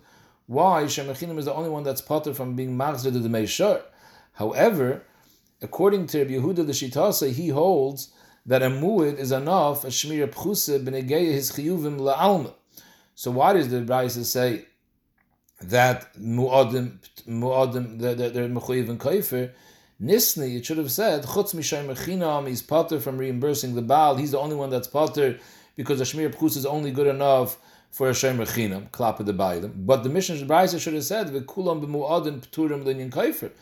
why 0.48 0.82
Shemechinam 0.82 1.38
is 1.38 1.46
the 1.46 1.54
only 1.54 1.70
one 1.70 1.82
that's 1.82 2.02
potter 2.02 2.34
from 2.34 2.56
being 2.56 2.76
Machzir 2.76 3.04
to 3.04 3.18
the 3.18 3.30
Meishar. 3.30 3.80
However, 4.32 5.02
according 5.62 6.08
to 6.08 6.18
Rabbi 6.18 6.32
Yehuda 6.32 6.66
the 6.66 6.74
Shitasa, 6.74 7.32
he 7.32 7.48
holds 7.48 8.12
that 8.44 8.62
a 8.62 8.68
mu'id 8.68 9.16
is 9.16 9.32
enough, 9.32 9.84
a 9.84 9.86
shmir 9.86 10.26
pchusa 10.26 10.84
b'negeya 10.84 11.32
his 11.32 11.52
chiyuvim 11.52 11.98
la'alma. 12.00 12.52
So 13.14 13.30
why 13.30 13.54
does 13.54 13.70
the 13.70 13.78
Brisa 13.78 14.26
say 14.26 14.66
that 15.70 16.14
mu'adim, 16.16 16.98
mu'adim, 17.28 17.98
that 18.00 18.34
they're 18.34 18.48
mechuyiv 18.48 18.88
and 18.88 19.00
kaifer? 19.00 19.50
Nisni, 20.02 20.56
it 20.56 20.66
should 20.66 20.78
have 20.78 20.90
said, 20.90 21.24
chutz 21.24 21.54
mishay 21.54 21.86
mechinam, 21.86 22.48
he's 22.48 22.62
potter 22.62 22.98
from 23.00 23.16
reimbursing 23.18 23.74
the 23.74 23.82
Baal, 23.82 24.16
he's 24.16 24.32
the 24.32 24.38
only 24.38 24.56
one 24.56 24.70
that's 24.70 24.88
potter 24.88 25.38
because 25.76 26.00
a 26.00 26.04
shmir 26.04 26.34
pchusa 26.34 26.58
is 26.58 26.66
only 26.66 26.90
good 26.90 27.06
enough 27.06 27.56
for 27.90 28.08
a 28.08 28.12
shemer 28.12 28.46
chinam, 28.46 28.90
klap 28.90 29.24
the 29.24 29.32
bailim. 29.32 29.86
But 29.86 30.02
the 30.02 30.08
Mishnah 30.08 30.46
Brisa 30.46 30.80
should 30.80 30.94
have 30.94 31.04
said, 31.04 31.28
v'kulam 31.28 31.84
b'mu'adim 31.84 32.40
pturim 32.46 32.84
linyan 32.84 33.10
kaifer 33.10 33.52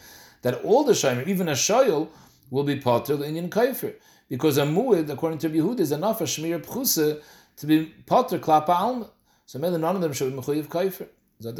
that 0.42 0.62
all 0.64 0.84
the 0.84 0.92
shayim, 0.92 1.26
even 1.26 1.48
a 1.48 1.52
shayil, 1.52 2.08
will 2.50 2.64
be 2.64 2.76
potter 2.76 3.22
in 3.24 3.48
kaifer. 3.48 3.94
Because 4.28 4.58
a 4.58 4.62
muid, 4.62 5.10
according 5.10 5.38
to 5.40 5.50
Yehud, 5.50 5.80
is 5.80 5.92
enough 5.92 6.20
a 6.20 6.24
shmir 6.24 6.64
pchuse 6.64 7.20
to 7.56 7.66
be 7.66 7.86
potter 8.06 8.38
klapa 8.38 8.70
alma. 8.70 9.10
So 9.46 9.58
maybe 9.58 9.78
none 9.78 9.96
of 9.96 10.02
them 10.02 10.12
should 10.12 10.34
be 10.34 10.40
mechuyev 10.40 10.66
kaifer. 10.66 11.08
The 11.42 11.50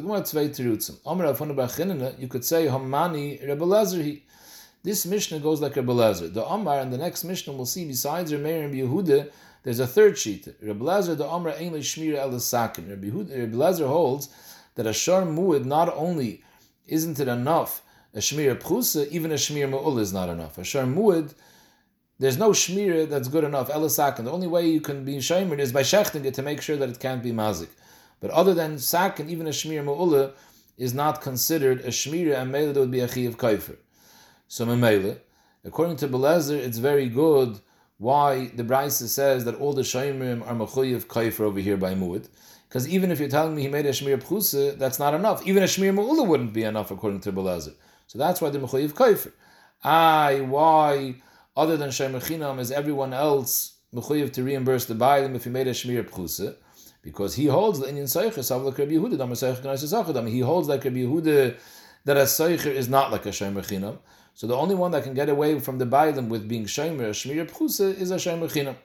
you 2.19 2.29
could 2.29 2.45
say 2.45 2.67
Hamani 2.67 3.41
Rebbe 3.49 3.65
Lezer. 3.65 4.21
This 4.85 5.05
Mishnah 5.05 5.41
goes 5.41 5.61
like 5.61 5.75
Rebbe 5.75 5.93
Lezer. 5.93 6.33
The 6.33 6.45
Omar 6.45 6.79
and 6.79 6.93
the 6.93 6.99
next 6.99 7.25
Mishnah 7.25 7.53
we'll 7.53 7.67
see 7.67 7.85
besides 7.85 8.33
Remeir 8.33 8.65
and 8.65 8.75
Yehuda, 8.75 9.31
there's 9.65 9.81
a 9.81 9.87
third 9.87 10.17
sheet. 10.17 10.47
Rebbe 10.61 10.85
Lezer, 10.85 11.17
the 11.17 11.27
Omar 11.27 11.55
ain't 11.57 11.75
shmir 11.75 12.15
el 12.15 12.39
sakin. 12.39 12.89
Rebbe 12.89 13.57
Lezer 13.57 13.89
holds 13.89 14.29
that 14.77 14.87
a 14.87 14.93
shar 14.93 15.23
muid 15.23 15.65
not 15.65 15.93
only 15.97 16.45
isn't 16.87 17.19
it 17.19 17.27
enough 17.27 17.83
a 18.15 18.19
shmir 18.19 18.55
pchusa, 18.55 19.09
even 19.09 19.33
a 19.33 19.37
shmir 19.37 19.69
mu'ul 19.69 19.99
is 19.99 20.13
not 20.13 20.29
enough. 20.29 20.59
A 20.59 20.65
shar 20.65 20.85
mu'id, 20.85 21.35
there's 22.21 22.39
no 22.39 22.51
shmir 22.51 23.09
that's 23.09 23.27
good 23.27 23.43
enough. 23.43 23.69
Elasakin. 23.69 24.25
The 24.25 24.31
only 24.31 24.47
way 24.47 24.69
you 24.69 24.81
can 24.81 25.05
be 25.05 25.17
shamer 25.17 25.59
is 25.59 25.73
by 25.73 25.83
shechting 25.83 26.25
it 26.25 26.35
to 26.35 26.43
make 26.43 26.63
sure 26.63 26.77
that 26.77 26.89
it 26.89 27.01
can't 27.01 27.23
be 27.23 27.33
mazik. 27.33 27.71
But 28.23 28.31
other 28.31 28.55
than 28.55 28.79
sakin, 28.79 29.29
even 29.29 29.47
a 29.47 29.51
shmir 29.51 29.85
mu'ula 29.85 30.33
is 30.79 30.95
not 30.95 31.21
considered 31.21 31.81
a 31.81 31.89
shmir, 31.89 32.35
and 32.35 32.51
mele 32.51 32.73
would 32.73 32.91
be 32.91 33.01
a 33.01 33.09
chi 33.09 33.21
of 33.21 33.37
kaifer. 33.37 33.77
So 34.49 34.65
mele, 34.65 35.17
according 35.65 35.97
to 35.97 36.09
Belezer, 36.09 36.57
it's 36.57 36.79
very 36.79 37.09
good 37.11 37.59
why 37.99 38.53
the 38.55 38.65
Brisa 38.65 39.09
says 39.09 39.45
that 39.45 39.57
all 39.57 39.75
the 39.75 39.83
shayimrim 39.83 40.47
are 40.47 40.55
mechuyev 40.55 41.07
kaifer 41.07 41.41
over 41.41 41.61
here 41.61 41.77
by 41.77 41.95
mu'id. 41.95 42.29
Because 42.69 42.89
even 42.89 43.11
if 43.11 43.21
you're 43.21 43.29
telling 43.29 43.55
me 43.55 43.63
he 43.63 43.69
made 43.69 43.85
a 43.85 43.91
shmir 43.91 44.23
pchusa, 44.23 44.79
that's 44.79 44.99
not 44.99 45.13
enough. 45.13 45.47
Even 45.47 45.63
a 45.63 45.67
shmir 45.67 45.95
mu'ula 45.95 46.27
wouldn't 46.27 46.55
be 46.55 46.63
enough 46.63 46.91
according 46.91 47.21
to 47.21 47.33
Belezer. 47.33 47.75
So 48.07 48.19
that's 48.19 48.41
why 48.41 48.51
the 48.51 48.59
Mechayiv 48.59 48.93
Kaifer. 48.93 49.33
I, 49.83 50.43
why, 50.43 51.17
other 51.57 51.77
than 51.77 51.89
Shemechinam, 51.89 52.61
is 52.61 52.71
everyone 52.71 53.13
else 53.15 53.79
Mechayiv 53.95 54.33
to 54.35 54.43
reimburse 54.45 54.85
the 54.85 54.95
Bailim 54.95 55.35
if 55.35 55.45
he 55.45 55.51
made 55.51 55.67
a 55.67 55.73
Shmir 55.73 56.09
Pchusa? 56.09 56.57
Because 57.03 57.35
he 57.35 57.47
holds 57.47 57.81
the 57.81 57.89
Indian 57.89 58.07
Seicher, 58.07 58.65
like 58.65 58.79
Rabbi 58.79 58.93
Yehuda, 58.93 59.19
Dama 59.19 59.35
Seicher 59.35 59.61
Ganais 59.61 60.29
He 60.31 60.41
holds 60.41 60.69
like 60.69 60.85
Rabbi 60.85 60.99
Yehuda 60.99 61.57
that 62.05 62.17
a 62.17 62.23
Seicher 62.23 62.67
is 62.67 62.89
not 62.89 63.11
like 63.11 63.27
a 63.27 63.31
Shemechinam. 63.31 63.99
So 64.35 64.47
the 64.47 64.57
only 64.57 64.75
one 64.75 64.93
that 64.93 65.05
can 65.05 65.15
get 65.15 65.29
away 65.29 65.59
from 65.61 65.79
the 65.79 65.85
Bailim 65.85 66.29
with 66.29 66.49
being 66.49 66.65
Shemer, 66.65 67.09
a 67.09 67.11
Shmir 67.11 67.51
Pchusa, 67.51 67.95
is 67.99 68.11
a 68.11 68.17
Shemechinam. 68.17 68.77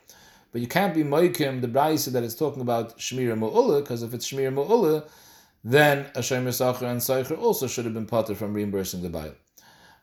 But 0.51 0.61
you 0.61 0.67
can't 0.67 0.93
be 0.93 1.03
Moikim, 1.03 1.61
the 1.61 1.67
Braisa 1.67 2.11
that 2.11 2.23
is 2.23 2.35
talking 2.35 2.61
about 2.61 2.97
Shmir 2.97 3.37
Mu'ula, 3.37 3.81
because 3.81 4.03
if 4.03 4.13
it's 4.13 4.31
Shmir 4.31 4.53
Mu'ula, 4.53 5.07
then 5.63 6.07
a 6.15 6.19
Shemer 6.19 6.53
Sacher 6.53 6.85
and 6.85 6.99
Seicher 6.99 7.37
also 7.37 7.67
should 7.67 7.85
have 7.85 7.93
been 7.93 8.05
potter 8.05 8.35
from 8.35 8.53
reimbursing 8.53 9.01
the 9.01 9.09
Baal. 9.09 9.31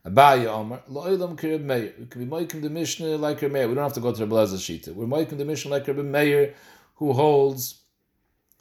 Abaye 0.07 0.47
Omar, 0.47 0.83
Lo'ilam 0.91 1.37
Kirib 1.37 1.63
Meir. 1.63 1.95
We 1.99 2.07
can 2.07 2.25
be 2.25 2.31
Moikim 2.31 2.61
the 2.61 2.71
Mishnah 2.71 3.17
like 3.17 3.41
Reb 3.41 3.53
Meir. 3.53 3.69
We 3.69 3.75
don't 3.75 3.85
have 3.85 3.95
to 3.95 4.01
go 4.01 4.13
to 4.13 4.19
the 4.19 4.27
Blazer 4.27 4.57
Shita. 4.57 4.95
We're 4.95 5.07
Moikim 5.07 5.39
the 5.39 5.47
Mishnah 5.47 5.71
like 5.71 5.89
Reb 5.89 5.97
Meir, 5.97 6.55
who 6.97 7.15
holds 7.15 7.84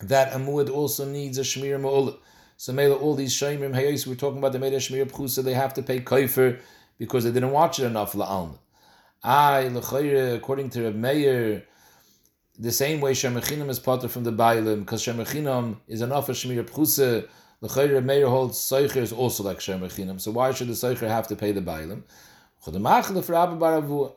that 0.10 0.34
a 0.34 0.38
muad 0.38 0.70
also 0.70 1.06
needs 1.06 1.38
a 1.38 1.42
Shmir 1.42 1.80
Mu'ul. 1.80 2.18
So 2.58 2.72
Mela, 2.72 2.96
all 2.96 3.16
these 3.16 3.34
Shemrim 3.34 3.74
Hayos 3.74 4.08
we're 4.08 4.16
talking 4.16 4.38
about, 4.38 4.54
they 4.54 4.60
made 4.60 4.74
a 4.74 4.78
Shmir 4.78 5.10
Pchusa, 5.10 5.44
they 5.44 5.54
have 5.54 5.74
to 5.74 5.84
pay 5.84 6.00
Kaifer 6.00 6.60
because 6.98 7.24
they 7.24 7.32
didn't 7.32 7.52
watch 7.52 7.80
it 7.80 7.86
enough 7.86 8.14
La'alma. 8.14 8.58
I, 9.24 9.62
according 9.62 10.70
to 10.72 10.84
Reb 10.84 10.96
Meir, 10.96 11.64
the 12.60 12.72
same 12.72 13.02
way 13.02 13.14
Shemachinam 13.14 13.70
is 13.70 13.80
potter 13.80 14.08
from 14.08 14.24
the 14.24 14.32
Bailim, 14.32 14.82
because 14.82 15.04
Shemachinam 15.04 15.78
is 15.88 16.02
enough 16.02 16.28
for 16.28 16.34
Shemir 16.34 16.64
Pchuse, 16.64 17.28
the 17.62 17.68
Chayr 17.68 18.04
Meir 18.04 18.28
holds 18.28 18.58
Seicher 18.58 18.98
is 18.98 19.14
also 19.14 19.44
like 19.44 19.60
Shemachinam. 19.60 20.20
So 20.20 20.32
why 20.32 20.52
should 20.52 20.68
the 20.68 20.74
Seicher 20.74 21.08
have 21.08 21.28
to 21.28 21.36
pay 21.36 21.54
the 21.54 21.62
Bailim? 21.62 22.04
For 22.60 22.72
Rabbi 22.72 23.22
Baravu. 23.22 24.14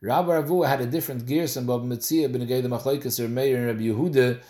Rabbi 0.00 0.28
Baravu 0.28 0.66
had 0.66 0.80
a 0.80 0.86
different 0.86 1.26
gear 1.26 1.46
than 1.46 1.66
Bava 1.66 1.86
Metzia 1.86 2.30
ben 2.30 2.46
the 2.46 2.68
Machlaikas 2.68 3.20
or 3.20 3.28
Meir 3.28 3.56
and 3.56 3.66
Rabbi 3.66 3.82
Yehuda 3.82 4.40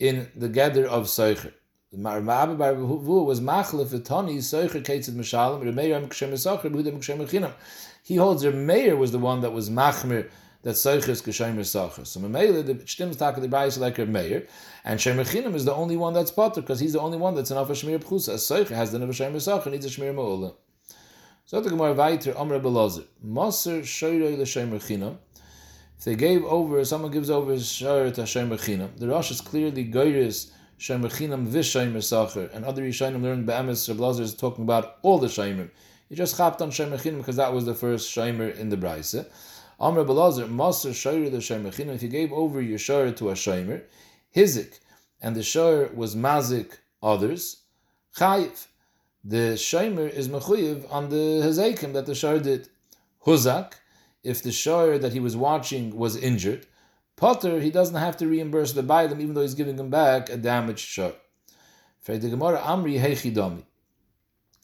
in 0.00 0.28
the 0.34 0.48
gather 0.48 0.86
of 0.86 1.04
Seicher. 1.04 1.52
Rabbi 1.92 2.54
Baravu 2.54 3.24
was 3.24 3.40
Machlef 3.40 3.86
Vitani, 3.86 4.38
Seicher 4.38 4.82
Ketzid 4.82 5.14
Meshalim, 5.14 5.64
Rabbi 5.64 5.70
Meir 5.70 6.00
Kshem 6.00 6.32
Seicher, 6.32 6.70
Yehuda 6.70 6.98
Kshem 6.98 7.52
He 8.02 8.16
holds 8.16 8.44
Rabbi 8.44 8.56
Meir 8.56 8.96
was 8.96 9.12
the 9.12 9.18
one 9.18 9.42
that 9.42 9.52
was 9.52 9.70
Machmir 9.70 10.28
that 10.62 10.74
Seich 10.74 11.08
is 11.08 11.22
Geshemer 11.22 11.64
Sacher. 11.64 12.04
So 12.04 12.20
Mamela, 12.20 12.64
the 12.64 12.74
Shtim 12.74 13.16
Taka 13.16 13.40
the 13.40 13.48
Bais 13.48 13.78
like 13.78 13.98
a 13.98 14.06
Meir, 14.06 14.46
and 14.84 15.00
Shemer 15.00 15.26
Chinim 15.26 15.54
is 15.54 15.64
the 15.64 15.74
only 15.74 15.96
one 15.96 16.12
that's 16.12 16.30
potter 16.30 16.60
because 16.60 16.80
he's 16.80 16.92
the 16.92 17.00
only 17.00 17.16
one 17.16 17.34
that's 17.34 17.50
enough 17.50 17.68
for 17.68 17.72
Shmir 17.72 17.98
Pchusa. 17.98 18.34
As 18.34 18.42
Seich 18.42 18.68
has 18.68 18.92
the 18.92 18.98
Never 18.98 19.12
Shemer 19.12 19.40
Sacher, 19.40 19.70
needs 19.70 19.86
a 19.86 19.88
Shmir 19.88 20.14
Ma'ula. 20.14 20.54
So 21.46 21.60
the 21.60 21.70
Gemara 21.70 21.94
weiter, 21.94 22.36
Amr 22.36 22.60
Belazar, 22.60 23.04
Maser 23.26 23.80
Shoyrei 23.80 24.38
L'Shemer 24.38 24.78
Chinam, 24.78 25.16
if 26.00 26.04
they 26.04 26.14
gave 26.14 26.42
over, 26.46 26.82
someone 26.82 27.10
gives 27.10 27.28
over 27.28 27.52
his 27.52 27.66
shayr 27.66 28.10
to 28.14 28.22
Hashem 28.22 28.48
Chinam, 28.52 28.96
the 28.96 29.06
Rosh 29.06 29.30
is 29.30 29.42
clearly 29.42 29.84
goyres 29.84 30.50
Shem 30.78 31.02
Chinam 31.02 31.46
v'Shem 31.46 32.02
Sacher, 32.02 32.48
and 32.54 32.64
other 32.64 32.80
Yishayim 32.80 33.20
learned 33.20 33.44
Be'emes 33.44 33.94
Rablazer 33.94 34.20
is 34.20 34.34
talking 34.34 34.64
about 34.64 34.96
all 35.02 35.18
the 35.18 35.26
Shayimim. 35.26 35.68
He 36.08 36.14
just 36.14 36.38
chapped 36.38 36.62
on 36.62 36.70
Shem 36.70 36.90
Chinam 36.92 37.18
because 37.18 37.36
that 37.36 37.52
was 37.52 37.66
the 37.66 37.74
first 37.74 38.10
Shaymer 38.10 38.56
in 38.56 38.70
the 38.70 38.78
Braise. 38.78 39.14
Amr 39.78 40.06
Belazar, 40.06 40.48
Maser 40.48 40.92
Shayr 40.92 41.30
the 41.30 41.42
Shem 41.42 41.66
Chinam, 41.66 41.96
if 41.96 42.02
you 42.02 42.08
gave 42.08 42.32
over 42.32 42.62
your 42.62 42.78
shayr 42.78 43.14
to 43.18 43.28
a 43.28 43.34
Shaymer, 43.34 43.82
Hizik, 44.34 44.80
and 45.20 45.36
the 45.36 45.40
shayr 45.40 45.94
was 45.94 46.16
Mazik 46.16 46.78
others, 47.02 47.58
Chayiv. 48.16 48.68
The 49.22 49.52
Shaymer 49.58 50.10
is 50.10 50.30
Mechuyev 50.30 50.90
on 50.90 51.10
the 51.10 51.42
Hazekim 51.44 51.92
that 51.92 52.06
the 52.06 52.12
shayr 52.12 52.42
did. 52.42 52.70
Huzak, 53.26 53.74
if 54.22 54.42
the 54.42 54.52
shore 54.52 54.98
that 54.98 55.12
he 55.12 55.20
was 55.20 55.36
watching 55.36 55.96
was 55.96 56.16
injured, 56.16 56.66
Potter, 57.16 57.60
he 57.60 57.70
doesn't 57.70 57.96
have 57.96 58.16
to 58.18 58.26
reimburse 58.26 58.72
the 58.72 58.82
Bailam 58.82 59.20
even 59.20 59.34
though 59.34 59.42
he's 59.42 59.54
giving 59.54 59.78
him 59.78 59.90
back 59.90 60.30
a 60.30 60.36
damaged 60.36 60.80
shore. 60.80 61.14
Amri 62.06 63.62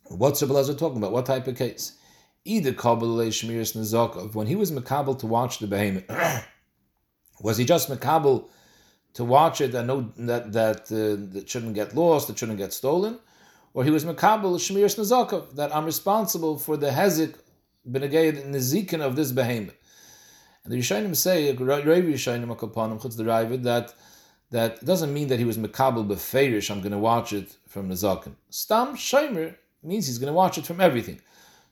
What's 0.08 0.40
Rabbi 0.40 0.54
Lazar 0.54 0.74
talking 0.74 0.98
about? 0.98 1.12
What 1.12 1.26
type 1.26 1.46
of 1.46 1.56
case? 1.56 1.98
Either 2.44 2.72
Kabbalah 2.72 3.26
Shmiris 3.26 3.76
Nazakov, 3.76 4.34
when 4.34 4.46
he 4.46 4.54
was 4.54 4.70
Makabal 4.70 5.18
to 5.18 5.26
watch 5.26 5.58
the 5.58 5.66
behemoth, 5.66 6.08
was 7.40 7.58
he 7.58 7.64
just 7.64 7.90
Makabal 7.90 8.48
to 9.14 9.24
watch 9.24 9.60
it 9.60 9.74
and 9.74 9.88
know 9.88 10.12
that 10.16 10.52
that 10.52 10.80
uh, 10.92 11.32
that 11.34 11.48
shouldn't 11.48 11.74
get 11.74 11.96
lost, 11.96 12.28
that 12.28 12.38
shouldn't 12.38 12.58
get 12.58 12.72
stolen? 12.72 13.18
Or 13.74 13.84
he 13.84 13.90
was 13.90 14.04
Makabal 14.04 14.54
Shmiris 14.56 14.96
Nazakov, 14.96 15.56
that 15.56 15.74
I'm 15.74 15.84
responsible 15.84 16.56
for 16.56 16.76
the 16.76 16.90
Hezik 16.90 17.34
nezikin 17.88 19.00
of 19.00 19.16
this 19.16 19.32
behemoth. 19.32 19.74
And 20.64 20.72
the 20.72 20.78
Yishayim 20.78 21.14
say, 21.14 21.52
Rav 21.52 21.84
Yishayim 21.84 22.54
Akapanim 22.54 23.00
Chutz 23.00 23.16
the 23.16 23.56
that 23.58 23.94
that 24.50 24.84
doesn't 24.84 25.12
mean 25.12 25.28
that 25.28 25.38
he 25.38 25.44
was 25.44 25.58
mekabel 25.58 26.06
beferish. 26.06 26.70
I'm 26.70 26.80
going 26.80 26.92
to 26.92 26.98
watch 26.98 27.32
it 27.32 27.56
from 27.66 27.88
nezakin. 27.88 28.32
Stam 28.50 28.96
Shaimer 28.96 29.54
means 29.82 30.06
he's 30.06 30.18
going 30.18 30.30
to 30.30 30.34
watch 30.34 30.58
it 30.58 30.66
from 30.66 30.80
everything. 30.80 31.20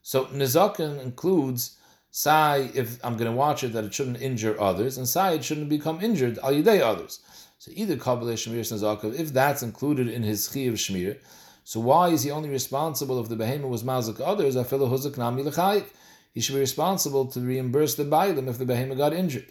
So 0.03 0.27
nezakin 0.27 1.00
includes 1.03 1.77
sai 2.11 2.70
if 2.74 3.05
I'm 3.05 3.16
going 3.16 3.31
to 3.31 3.37
watch 3.37 3.64
it 3.64 3.72
that 3.72 3.85
it 3.85 3.94
shouldn't 3.94 4.20
injure 4.20 4.61
others, 4.61 4.98
and 4.98 5.09
sai 5.09 5.33
it 5.33 5.44
shouldn't 5.44 5.68
become 5.68 6.00
injured 6.00 6.38
al 6.38 6.53
yidei 6.53 6.81
others. 6.81 7.20
So 7.59 7.70
either 7.74 7.96
kabbalah 7.96 8.35
shmir 8.35 8.61
nezakav, 8.61 9.18
if 9.18 9.33
that's 9.33 9.62
included 9.62 10.09
in 10.09 10.22
his 10.22 10.46
chi 10.48 10.61
of 10.61 10.74
shmir, 10.74 11.18
so 11.64 11.81
why 11.81 12.11
is 12.11 12.22
he 12.22 12.31
only 12.31 12.50
responsible 12.50 13.18
if 13.20 13.29
the 13.29 13.37
behemoth 13.37 13.70
was 13.70 13.83
mazik 13.83 14.20
others? 14.20 14.57
I 14.57 14.64
feel 14.64 14.81
huzak 14.81 15.16
nami 15.16 15.42
lechayiv 15.42 15.87
he 16.35 16.40
should 16.40 16.55
be 16.55 16.61
responsible 16.61 17.27
to 17.27 17.40
reimburse 17.40 17.94
the 17.94 18.05
Bailim 18.05 18.49
if 18.49 18.59
the 18.59 18.66
behemoth 18.66 18.99
got 18.99 19.14
injured. 19.14 19.47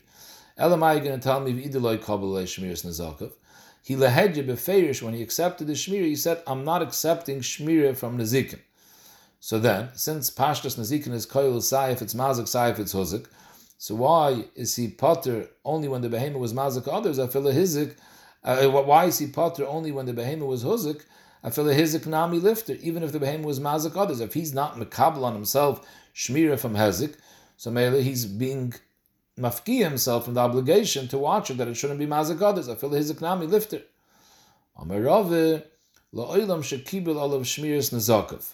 Elamai 0.60 1.04
going 1.04 1.18
to 1.18 1.24
tell 1.24 1.40
me 1.40 1.66
Idiloi 1.66 2.04
Kabbalah 2.04 2.44
Shmiras 2.44 2.86
Nazakov. 2.86 3.32
He 3.82 3.96
lehedje 3.96 4.46
beferish 4.46 5.02
when 5.02 5.14
he 5.14 5.24
accepted 5.24 5.68
the 5.68 5.74
shmira. 5.74 6.06
He 6.06 6.16
said, 6.16 6.44
"I'm 6.46 6.64
not 6.64 6.82
accepting 6.82 7.40
shmira 7.40 7.96
from 7.96 8.18
Nazikin." 8.18 8.60
So 9.40 9.60
then, 9.60 9.90
since 9.94 10.30
Pashtas 10.30 10.78
Nazikin 10.78 11.12
is 11.12 11.26
koil 11.26 11.58
if 11.92 12.02
it's 12.02 12.14
mazik 12.14 12.72
if 12.72 12.80
it's 12.80 12.94
huzik, 12.94 13.26
so 13.78 13.96
why 13.96 14.46
is 14.56 14.76
he 14.76 14.88
potter 14.88 15.50
only 15.66 15.90
when 15.90 16.02
the 16.02 16.10
behemoth 16.10 16.40
was 16.40 16.54
mazik 16.54 16.88
others? 16.88 17.20
I 17.20 17.28
feel 17.28 17.48
a 17.48 17.54
hizik. 17.54 17.96
Uh, 18.44 18.68
why 18.70 19.06
is 19.06 19.20
he 19.20 19.28
potter 19.28 19.66
only 19.68 19.92
when 19.92 20.06
the 20.06 20.14
behemoth 20.14 20.48
was 20.48 20.64
huzik? 20.64 21.04
Lifter, 21.44 22.74
even 22.82 23.04
if 23.04 23.12
the 23.12 23.20
behemoth 23.20 23.46
was 23.46 23.60
mazik 23.60 23.98
others. 23.98 24.22
If 24.22 24.34
he's 24.34 24.54
not 24.54 24.76
mekabel 24.76 25.24
on 25.24 25.34
himself 25.34 25.86
shmira 26.16 26.58
from 26.58 26.74
Hezik, 26.74 27.16
so 27.58 27.70
Mele 27.70 28.02
he's 28.02 28.26
being 28.26 28.74
mafki 29.38 29.84
himself 29.84 30.26
from 30.26 30.36
the 30.36 30.40
obligation 30.40 31.08
to 31.10 31.18
watch 31.18 31.50
it 31.52 31.58
that 31.58 31.68
it 31.68 31.76
shouldn't 31.76 32.00
be 32.00 32.08
mazik 32.08 32.42
others. 32.42 32.70
I 32.70 32.76
feel 32.76 32.92
his 32.92 33.20
nami 33.20 33.48
lifter. 33.48 33.82
Amarave 34.80 35.64
la'olam 36.14 36.62
shekibel 36.62 37.16
olav 37.16 37.42
shmiras 37.42 37.94
nezakav. 37.94 38.54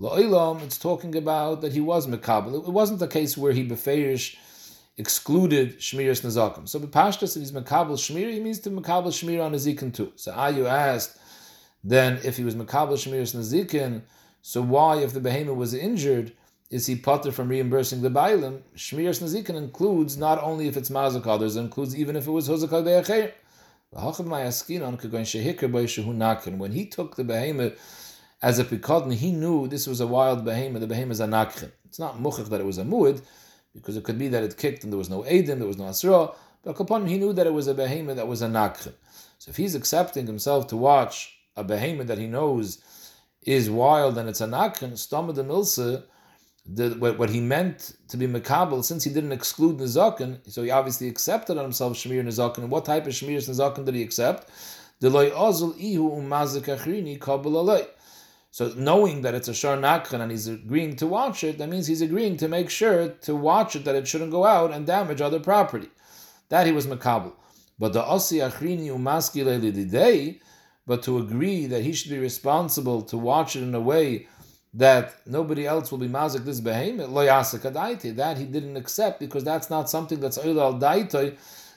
La'olam, 0.00 0.62
it's 0.62 0.78
talking 0.78 1.16
about 1.16 1.62
that 1.62 1.72
he 1.72 1.80
was 1.80 2.06
mekabel. 2.06 2.66
It 2.66 2.72
wasn't 2.72 3.00
the 3.00 3.08
case 3.08 3.36
where 3.36 3.52
he 3.52 3.66
beferish 3.66 4.36
excluded 4.96 5.78
shmiras 5.78 6.22
nezakim. 6.22 6.68
So 6.68 6.78
b'pashtas, 6.78 7.36
if 7.36 7.42
he's 7.42 7.52
mekabel 7.52 7.96
shmir, 7.96 8.32
he 8.32 8.40
means 8.40 8.60
to 8.60 8.70
mekabel 8.70 9.08
shmir 9.08 9.44
on 9.44 9.52
nezikin 9.52 9.92
too. 9.92 10.12
So 10.16 10.32
Ayu 10.32 10.66
asked, 10.66 11.18
then 11.84 12.18
if 12.24 12.38
he 12.38 12.44
was 12.44 12.54
mekabel 12.54 12.94
shmiras 12.94 13.36
nezikin, 13.36 14.02
so 14.40 14.62
why, 14.62 14.96
if 14.96 15.12
the 15.12 15.20
behemoth 15.20 15.56
was 15.56 15.74
injured, 15.74 16.32
is 16.70 16.86
he 16.86 16.96
potter 16.96 17.30
from 17.30 17.48
reimbursing 17.48 18.00
the 18.02 18.10
bailim? 18.10 18.62
Shmiras 18.74 19.22
nazikin 19.22 19.54
includes 19.54 20.16
not 20.16 20.42
only 20.42 20.66
if 20.66 20.76
it's 20.76 20.90
mazak 20.90 21.26
others, 21.26 21.56
it 21.56 21.60
includes 21.60 21.94
even 21.94 22.16
if 22.16 22.26
it 22.26 22.30
was 22.30 22.48
hozak 22.48 22.70
be'acher. 22.70 23.32
When 26.58 26.72
he 26.72 26.86
took 26.86 27.14
the 27.14 27.22
behemoth 27.22 27.78
as 28.42 28.58
a 28.58 28.64
pikadon, 28.64 29.14
he 29.14 29.30
knew 29.30 29.68
this 29.68 29.86
was 29.86 30.00
a 30.00 30.06
wild 30.06 30.44
behemoth. 30.44 30.80
The 30.80 30.88
behemoth 30.88 31.12
is 31.12 31.20
a 31.20 31.26
nakchen. 31.26 31.70
It's 31.84 32.00
not 32.00 32.18
muchach 32.20 32.48
that 32.48 32.60
it 32.60 32.66
was 32.66 32.78
a 32.78 32.84
mu'id, 32.84 33.22
because 33.72 33.96
it 33.96 34.02
could 34.02 34.18
be 34.18 34.26
that 34.28 34.42
it 34.42 34.56
kicked 34.56 34.82
and 34.82 34.92
there 34.92 34.98
was 34.98 35.10
no 35.10 35.22
edim, 35.22 35.58
there 35.58 35.68
was 35.68 35.78
no 35.78 35.86
asra. 35.86 36.30
But 36.64 36.80
upon 36.80 37.06
he 37.06 37.18
knew 37.18 37.32
that 37.34 37.46
it 37.46 37.52
was 37.52 37.68
a 37.68 37.74
behemoth 37.74 38.16
that 38.16 38.26
was 38.26 38.42
a 38.42 38.48
nakchen. 38.48 38.94
So 39.38 39.50
if 39.50 39.56
he's 39.56 39.76
accepting 39.76 40.26
himself 40.26 40.66
to 40.68 40.76
watch 40.76 41.38
a 41.56 41.64
behemoth 41.64 42.06
that 42.06 42.18
he 42.18 42.26
knows 42.26 42.82
is 43.42 43.70
wild 43.70 44.18
and 44.18 44.28
it's 44.28 44.40
a 44.40 44.46
nakchen, 44.46 44.96
stomach 44.96 45.36
the 45.36 45.44
milsa 45.44 46.04
what, 46.66 47.30
he 47.30 47.40
meant 47.40 47.94
to 48.08 48.16
be 48.16 48.26
makabel, 48.26 48.82
since 48.82 49.04
he 49.04 49.12
didn't 49.12 49.32
exclude 49.32 49.76
Nizakin, 49.78 50.38
so 50.50 50.62
he 50.62 50.70
obviously 50.70 51.08
accepted 51.08 51.58
on 51.58 51.64
himself 51.64 51.92
Shemir 51.94 52.24
Nizakin. 52.24 52.58
And 52.58 52.70
what 52.70 52.86
type 52.86 53.06
of 53.06 53.12
Shemir 53.12 53.36
Nizakin 53.36 53.84
did 53.84 53.94
he 53.94 54.02
accept? 54.02 54.48
So 58.50 58.72
knowing 58.76 59.22
that 59.22 59.34
it's 59.34 59.48
a 59.48 59.54
Shar 59.54 59.76
Nakhan 59.76 60.20
and 60.20 60.30
he's 60.30 60.46
agreeing 60.48 60.96
to 60.96 61.06
watch 61.06 61.44
it, 61.44 61.58
that 61.58 61.68
means 61.68 61.86
he's 61.86 62.00
agreeing 62.00 62.38
to 62.38 62.48
make 62.48 62.70
sure 62.70 63.08
to 63.08 63.36
watch 63.36 63.76
it 63.76 63.84
that 63.84 63.96
it 63.96 64.08
shouldn't 64.08 64.30
go 64.30 64.46
out 64.46 64.72
and 64.72 64.86
damage 64.86 65.20
other 65.20 65.40
property. 65.40 65.88
That 66.48 66.66
he 66.66 66.72
was 66.72 66.86
makabel. 66.86 67.32
But 67.78 67.92
the 67.92 68.02
Asi 68.02 68.38
Achrini 68.38 68.86
Umaski 68.86 69.44
but 70.86 71.02
to 71.02 71.18
agree 71.18 71.66
that 71.66 71.82
he 71.82 71.92
should 71.92 72.10
be 72.10 72.18
responsible 72.18 73.02
to 73.02 73.16
watch 73.16 73.56
it 73.56 73.62
in 73.62 73.74
a 73.74 73.80
way 73.80 74.26
that 74.74 75.14
nobody 75.26 75.66
else 75.66 75.90
will 75.90 75.98
be 75.98 76.08
mazik 76.08 76.44
this 76.44 76.60
behemoth, 76.60 77.08
lo 77.08 77.24
that 77.24 78.36
he 78.36 78.44
didn't 78.44 78.76
accept 78.76 79.20
because 79.20 79.44
that's 79.44 79.70
not 79.70 79.88
something 79.88 80.20
that's 80.20 80.36
al 80.36 80.74
daitoi, 80.74 81.36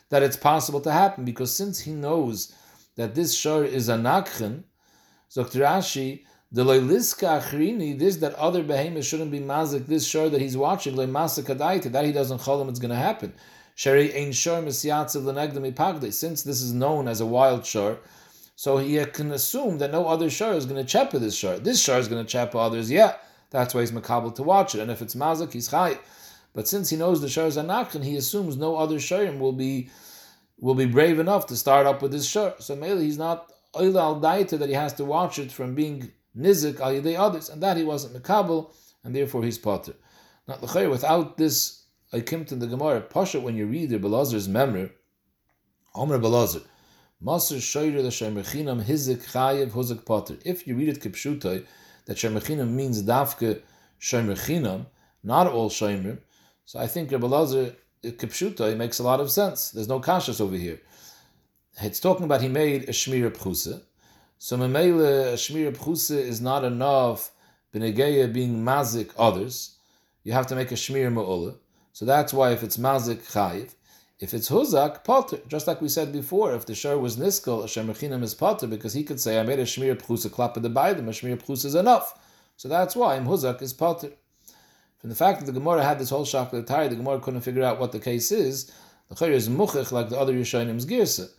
that 0.10 0.24
it's 0.24 0.38
possible 0.38 0.82
to 0.82 0.92
happen. 0.92 1.24
Because 1.24 1.56
since 1.56 1.80
he 1.80 1.92
knows 1.92 2.54
that 2.96 3.14
this 3.14 3.36
shor 3.36 3.64
is 3.64 3.88
a 3.88 3.96
nakchen, 3.96 4.64
Dr. 5.34 5.60
Rashi, 5.60 6.24
the 6.52 6.64
loyliska 6.64 7.42
achrini, 7.42 7.98
this 7.98 8.16
that 8.18 8.34
other 8.36 8.64
behemoth 8.64 9.06
shouldn't 9.06 9.32
be 9.32 9.40
mazik 9.40 9.86
this 9.86 10.08
shor 10.08 10.30
that 10.30 10.42
he's 10.42 10.58
watching, 10.58 10.96
lo 10.96 11.06
masik 11.06 11.46
that 11.92 12.06
he 12.06 12.12
doesn't 12.12 12.40
call 12.40 12.60
him, 12.60 12.70
it's 12.70 12.80
going 12.80 12.90
to 12.90 12.96
happen. 12.96 13.32
Sheri 13.76 14.16
ein 14.16 14.32
shor 14.32 14.64
misyatziv 14.64 15.22
lenegdami 15.22 16.12
Since 16.12 16.42
this 16.42 16.62
is 16.64 16.74
known 16.74 17.08
as 17.08 17.22
a 17.22 17.28
wild 17.28 17.64
shor, 17.64 18.00
so 18.58 18.80
he 18.80 19.06
can 19.06 19.32
assume 19.34 19.78
that 19.78 19.92
no 19.92 20.08
other 20.08 20.32
shar 20.32 20.54
is 20.54 20.66
going 20.66 20.84
to 20.84 20.98
chepa 20.98 21.20
this 21.20 21.36
shar. 21.36 21.60
This 21.60 21.80
shar 21.80 22.00
is 22.00 22.08
going 22.08 22.26
to 22.26 22.38
chepa 22.38 22.56
others, 22.56 22.90
yeah. 22.90 23.14
That's 23.52 23.76
why 23.76 23.82
he's 23.82 23.92
makabel 23.92 24.34
to 24.34 24.42
watch 24.42 24.74
it. 24.74 24.82
And 24.82 24.90
if 24.90 25.00
it's 25.00 25.14
mazak, 25.14 25.54
he's 25.54 25.68
chay. 25.68 26.00
But 26.56 26.68
since 26.68 26.90
he 26.90 26.98
knows 26.98 27.22
the 27.22 27.30
shar 27.30 27.46
is 27.46 27.56
anakhan, 27.56 28.04
he 28.04 28.16
assumes 28.18 28.58
no 28.58 28.76
other 28.76 28.96
sharim 28.96 29.38
will 29.38 29.54
be 29.54 29.92
will 30.58 30.74
be 30.74 30.88
brave 30.88 31.20
enough 31.20 31.46
to 31.48 31.56
start 31.56 31.86
up 31.86 32.02
with 32.02 32.12
this 32.12 32.28
shar. 32.28 32.56
So 32.58 32.76
maybe 32.76 33.02
he's 33.02 33.20
not 33.20 33.54
oil 33.76 34.00
al 34.00 34.20
daita 34.20 34.58
that 34.58 34.70
he 34.70 34.74
has 34.74 34.94
to 34.94 35.06
watch 35.06 35.38
it 35.38 35.52
from 35.52 35.76
being 35.76 36.12
nizik 36.36 36.80
al 36.80 36.94
yedei 36.94 37.16
others, 37.16 37.50
and 37.50 37.62
that 37.62 37.78
he 37.78 37.84
wasn't 37.84 38.16
makabel, 38.16 38.74
and 39.04 39.16
therefore 39.16 39.44
he's 39.44 39.60
potter. 39.60 39.94
Not 40.48 40.64
l'chayr, 40.64 40.90
without 40.90 41.38
this 41.38 41.84
I 42.12 42.22
came 42.22 42.44
to 42.46 42.56
the 42.56 42.66
Gemara, 42.66 43.02
Pasha, 43.02 43.40
when 43.40 43.56
you 43.56 43.68
read 43.68 43.92
the 43.92 44.00
Belazar's 44.00 44.48
memory, 44.48 44.90
Omer 45.94 46.18
Belazar, 46.18 46.64
Masr 47.24 47.58
Shoyre 47.58 48.04
the 48.04 48.10
Shemechinam 48.10 48.84
Hizik 48.84 49.26
Chayev 49.32 49.72
Huzik 49.72 50.06
Potter. 50.06 50.38
If 50.46 50.68
you 50.68 50.76
read 50.76 50.90
it 50.90 51.02
Kipshutai, 51.02 51.66
that 52.06 52.18
Shemechinam 52.18 52.70
means 52.70 53.02
Dafke 53.02 53.62
Shemechinam, 54.00 54.86
not 55.24 55.48
all 55.48 55.72
Shemrim, 55.72 56.20
so 56.66 56.78
I 56.78 56.86
think 56.86 57.12
Rabbi 57.12 57.26
Lazar 57.26 57.74
Kipshutai 58.04 58.78
makes 58.78 59.00
a 59.00 59.04
lot 59.04 59.20
of 59.20 59.32
sense. 59.32 59.72
There's 59.72 59.88
no 59.88 60.00
kashas 60.00 60.40
over 60.40 60.56
here. 60.56 60.80
It's 61.82 62.00
talking 62.00 62.26
about 62.26 62.42
he 62.42 62.50
made 62.50 62.84
a 62.84 62.92
Shmir 62.92 63.32
Pchusa. 63.32 63.82
So 64.38 64.56
Memele, 64.56 65.34
a 65.34 65.38
Shmir 65.38 65.76
Pchusa 65.76 66.20
is 66.20 66.40
not 66.40 66.64
enough 66.64 67.32
Benegeya 67.74 68.32
being 68.32 68.64
mazik 68.64 69.10
others. 69.18 69.78
You 70.24 70.34
have 70.34 70.46
to 70.48 70.56
make 70.56 70.72
a 70.72 70.76
Shmir 70.76 71.12
Ma'ula. 71.12 71.56
So 71.94 72.06
that's 72.06 72.32
why 72.32 72.52
if 72.52 72.62
it's 72.62 72.78
mazik 72.78 73.24
chayiv, 73.32 73.74
if 74.20 74.34
it's 74.34 74.50
huzak 74.50 75.04
potter, 75.04 75.40
just 75.48 75.68
like 75.68 75.80
we 75.80 75.90
said 75.90 76.12
before, 76.12 76.54
if 76.54 76.66
the 76.66 76.74
shor 76.74 76.98
was 76.98 77.18
niskel, 77.18 77.62
Hashem 77.62 77.88
Rechinam 77.88 78.24
is 78.24 78.34
potter 78.34 78.66
because 78.66 78.94
he 78.94 79.04
could 79.04 79.20
say 79.20 79.40
I 79.40 79.44
made 79.44 79.60
a 79.60 79.64
shmir 79.64 79.96
pchusa 79.96 80.30
klap 80.30 80.58
of 80.58 80.64
the 80.64 80.70
baidim, 80.70 81.08
a 81.08 81.12
shmir 81.12 81.42
pchusa 81.42 81.66
is 81.66 81.76
enough. 81.76 82.18
So 82.58 82.68
that's 82.68 82.96
why 82.96 83.16
im 83.16 83.26
huzak 83.26 83.62
is 83.62 83.74
potter. 83.74 84.10
From 85.00 85.12
the 85.12 85.16
fact 85.16 85.40
that 85.40 85.46
the 85.46 85.52
Gemara 85.52 85.84
had 85.84 86.00
this 86.00 86.10
whole 86.10 86.26
shakla 86.26 86.66
tire, 86.66 86.90
the 86.90 86.96
Gemara 86.96 87.20
couldn't 87.20 87.42
figure 87.42 87.64
out 87.64 87.80
what 87.80 87.92
the 87.92 88.00
case 88.00 88.32
is. 88.32 88.72
The 89.10 89.16
chayr 89.16 89.30
is 89.30 89.48
muchach 89.48 89.92
like 89.92 90.10
the 90.10 90.20
other 90.20 90.34
Yishayim's 90.34 90.88
girsa, 90.88 91.30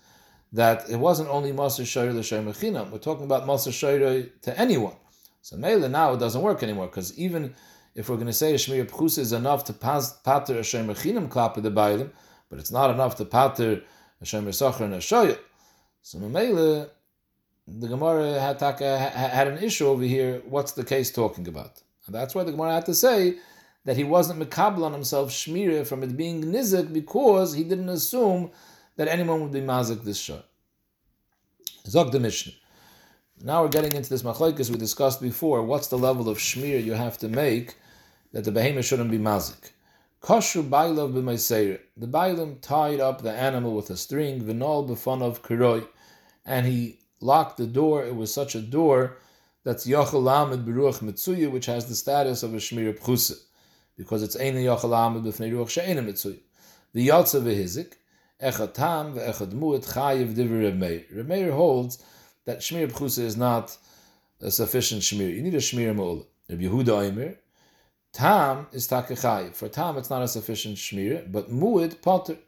that 0.53 0.89
it 0.89 0.97
wasn't 0.97 1.31
only 1.31 1.51
maser 1.51 1.83
shayr 1.83 2.15
l'shay 2.15 2.39
mechinam. 2.39 2.93
We're 2.93 2.99
talking 2.99 3.25
about 3.25 3.45
maser 3.45 3.73
shayr 3.73 4.31
to 4.43 4.59
anyone. 4.59 4.95
So 5.43 5.57
mele 5.57 5.89
now 5.89 6.13
it 6.13 6.21
doesn't 6.21 6.43
work 6.43 6.63
anymore 6.63 6.87
because 6.87 7.19
even 7.19 7.57
if 7.97 8.09
we're 8.09 8.17
going 8.17 8.29
to 8.29 8.33
say 8.33 8.55
a 8.55 8.57
shmir 8.57 9.19
is 9.19 9.33
enough 9.33 9.65
to 9.65 9.73
pass 9.73 10.13
pater 10.19 10.61
a 10.61 10.63
shay 10.63 10.85
mechinam 10.85 11.29
klap 11.29 11.57
of 11.57 11.65
the 11.65 11.73
baidim 11.73 12.11
but 12.51 12.59
it's 12.59 12.71
not 12.71 12.91
enough 12.91 13.17
to 13.17 13.25
pater 13.25 13.83
Hashem 14.21 14.47
Yisachar 14.47 14.81
and 14.81 14.95
Hashoyah. 14.95 15.39
So 16.03 16.19
Mamela, 16.19 16.91
the 17.67 17.89
Gemara 17.89 18.41
had, 18.41 18.61
had 18.61 19.49
an 19.49 19.63
issue 19.63 19.87
over 19.87 20.03
here. 20.03 20.43
What's 20.49 20.73
the 20.73 20.85
case 20.85 21.11
talking 21.11 21.47
about? 21.49 21.83
And 22.07 22.15
that's 22.15 22.35
why 22.35 22.45
the 22.45 22.53
Gemara 22.53 22.75
had 22.75 22.87
to 22.87 22.95
say 22.95 23.37
that 23.85 23.97
he 23.97 24.05
wasn't 24.05 24.41
mekabel 24.41 24.85
on 24.85 24.93
himself 24.93 25.31
shmira 25.31 25.87
from 25.87 26.03
it 26.03 26.17
being 26.17 26.43
nizik 26.45 26.93
because 26.93 27.55
he 27.55 27.65
didn't 27.65 27.89
assume 27.89 28.51
that 28.97 29.09
anyone 29.09 29.41
would 29.43 29.53
be 29.53 29.61
mazik 29.61 30.03
this 30.05 30.19
shor. 30.19 30.43
Zog 31.87 32.13
the 32.13 32.21
Mishnah. 32.21 32.53
Now 33.43 33.63
we're 33.63 33.69
getting 33.69 33.93
into 33.93 34.11
this 34.11 34.23
machlokes 34.23 34.69
we 34.69 34.77
discussed 34.77 35.23
before. 35.23 35.63
What's 35.63 35.89
the 35.89 35.99
level 35.99 36.29
of 36.29 36.39
shmir 36.39 36.85
you 36.85 36.93
have 36.93 37.19
to 37.19 37.29
make 37.29 37.77
that 38.33 38.45
the 38.45 38.53
behemoth 38.53 38.85
shouldn't 38.85 39.11
be 39.11 39.19
mazik? 39.19 39.71
Koshu 40.21 40.69
bailav 40.69 41.13
b'maiseir. 41.13 41.79
The 41.97 42.09
bailam 42.09 42.61
tied 42.61 42.99
up 42.99 43.23
the 43.23 43.31
animal 43.31 43.75
with 43.75 43.89
a 43.91 43.97
string, 43.97 44.41
v'nol 44.43 44.89
b'fonov 44.89 45.41
kiroi, 45.41 45.87
and 46.45 46.67
he 46.67 46.99
locked 47.21 47.57
the 47.57 47.67
door. 47.67 48.05
It 48.05 48.17
was 48.17 48.33
such 48.35 48.57
a 48.57 48.61
door 48.61 49.19
that's 49.63 49.87
yochel 49.87 50.23
lamed 50.23 50.67
b'ruach 50.67 51.01
mitzuya, 51.01 51.51
which 51.51 51.67
has 51.67 51.87
the 51.87 51.95
status 51.95 52.43
of 52.43 52.53
a 52.53 52.57
shmir 52.57 52.99
pchusa, 52.99 53.39
because 53.97 54.25
it's 54.25 54.37
ein 54.37 54.55
yochel 54.55 54.91
lamed 54.91 55.25
b'fnei 55.25 55.53
ruach 55.53 55.71
she'ena 55.71 56.03
mitzuya. 56.03 56.41
The 56.95 57.09
yotza 57.09 57.41
v'hizik, 57.41 57.93
echad 58.43 58.75
tam 58.75 59.15
v'echad 59.15 59.53
mu'et 59.53 59.87
chayiv 59.87 60.35
divrei 60.35 60.73
Remeir. 60.73 61.05
Remeir 61.15 61.53
holds 61.53 62.03
that 62.45 62.59
shmir 62.59 62.91
pchusa 62.91 63.21
is 63.21 63.37
not 63.37 63.77
a 64.41 64.51
sufficient 64.51 65.03
shmir. 65.03 65.33
You 65.33 65.43
need 65.43 65.55
a 65.55 65.59
shmir 65.59 65.95
mu'ul. 65.95 66.27
Rabbi 66.49 66.65
Yehuda 66.65 67.09
Omer, 67.09 67.37
Tam 68.13 68.67
is 68.73 68.89
takechayiv. 68.89 69.55
For 69.55 69.69
tam, 69.69 69.97
it's 69.99 70.11
not 70.11 70.23
a 70.23 70.29
sufficient 70.29 70.77
shmir, 70.77 71.31
but 71.31 71.51
muad 71.51 72.01
potter. 72.03 72.39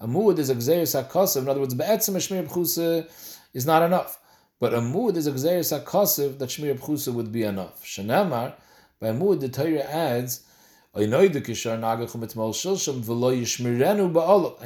A 0.00 0.06
muad 0.06 0.38
is 0.38 0.50
a 0.50 0.54
gzeris 0.54 1.00
hakosev. 1.00 1.42
In 1.42 1.48
other 1.48 1.60
words, 1.60 1.74
be'etzim 1.74 2.16
a 2.16 2.18
shmir 2.18 2.48
b'chusa 2.48 3.08
is 3.52 3.66
not 3.66 3.82
enough. 3.82 4.18
But 4.58 4.74
a 4.74 4.78
muad 4.78 5.16
is 5.16 5.26
a 5.26 5.32
gzeris 5.32 5.78
hakosev 5.78 6.38
that 6.38 6.48
shmir 6.48 6.78
b'chusa 6.78 7.12
would 7.12 7.30
be 7.30 7.42
enough. 7.42 7.84
Shanamar, 7.84 8.54
by 8.98 9.10
muad, 9.10 9.40
the 9.40 9.48
Torah 9.48 9.82
adds, 9.82 10.40
and 10.94 11.10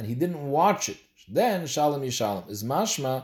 he 0.05 0.15
didn't 0.15 0.49
watch 0.49 0.89
it. 0.89 0.97
Then 1.29 1.67
shalom 1.67 2.01
yishalom 2.01 2.49
is 2.49 2.63
mashma. 2.65 3.23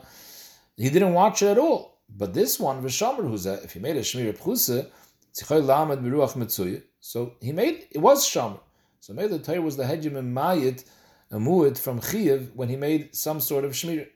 He 0.78 0.90
didn't 0.90 1.14
watch 1.14 1.42
it 1.42 1.48
at 1.48 1.58
all. 1.58 2.00
But 2.10 2.34
this 2.34 2.60
one, 2.60 2.82
v'shomer 2.82 3.30
huza, 3.30 3.64
if 3.66 3.74
he 3.74 3.80
made 3.80 3.98
a 3.98 4.02
shmir 4.02 4.38
b'chusa, 4.38 4.88
tzichoy 5.34 5.66
lamed 5.66 6.02
b'ruach 6.06 6.34
mitzuyah, 6.36 6.82
so 7.06 7.34
he 7.42 7.52
made 7.52 7.86
it 7.92 7.98
was 7.98 8.26
Shomer. 8.26 8.62
So 9.02 9.12
maybe 9.14 9.38
the 9.38 9.40
Torah 9.40 9.62
was 9.62 9.76
the 9.76 9.84
Hedjim 9.84 10.16
and 10.16 10.34
Mayit, 10.34 10.86
a 11.32 11.36
Mu'id 11.36 11.78
from 11.78 12.00
Chiyav, 12.00 12.56
when 12.56 12.70
he 12.70 12.78
made 12.78 13.14
some 13.14 13.42
sort 13.42 13.66
of 13.66 13.74
Shmir. 13.74 14.08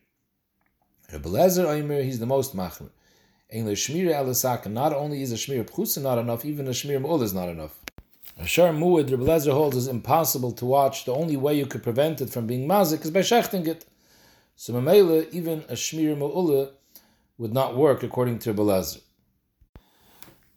Rebbe 1.11 1.27
Lezer 1.27 1.65
Oimer, 1.65 2.01
he's 2.01 2.19
the 2.19 2.25
most 2.25 2.55
Machmer. 2.55 2.89
English 3.49 3.89
Shmir 3.89 4.13
Alisaka, 4.15 4.71
not 4.71 4.93
only 4.93 5.21
is 5.21 5.33
a 5.33 5.35
Shmir 5.35 5.69
Pchusa 5.69 6.01
not 6.01 6.17
enough, 6.17 6.45
even 6.45 6.65
a 6.65 6.69
Shmir 6.69 7.01
Mu'ul 7.01 7.23
is 7.23 7.33
not 7.33 7.49
enough. 7.49 7.77
A 8.37 8.47
Shar 8.47 8.71
Mu'id, 8.71 9.11
Rebbe 9.11 9.25
Lezer 9.25 9.51
holds, 9.51 9.75
is 9.75 9.89
impossible 9.89 10.53
to 10.53 10.65
watch. 10.65 11.03
The 11.03 11.13
only 11.13 11.35
way 11.35 11.57
you 11.57 11.65
could 11.65 11.83
prevent 11.83 12.21
it 12.21 12.29
from 12.29 12.47
being 12.47 12.69
Mazik 12.69 13.03
is 13.03 13.11
by 13.11 13.19
shechting 13.19 13.67
it. 13.67 13.85
So 14.55 14.71
Mamela, 14.71 15.29
even 15.33 15.65
a 15.67 15.73
Shmir 15.73 16.15
Mu'ul 16.17 16.71
would 17.37 17.53
not 17.53 17.75
work 17.75 18.01
according 18.01 18.39
to 18.39 18.51
Rebbe 18.51 18.61
Lezer. 18.61 19.01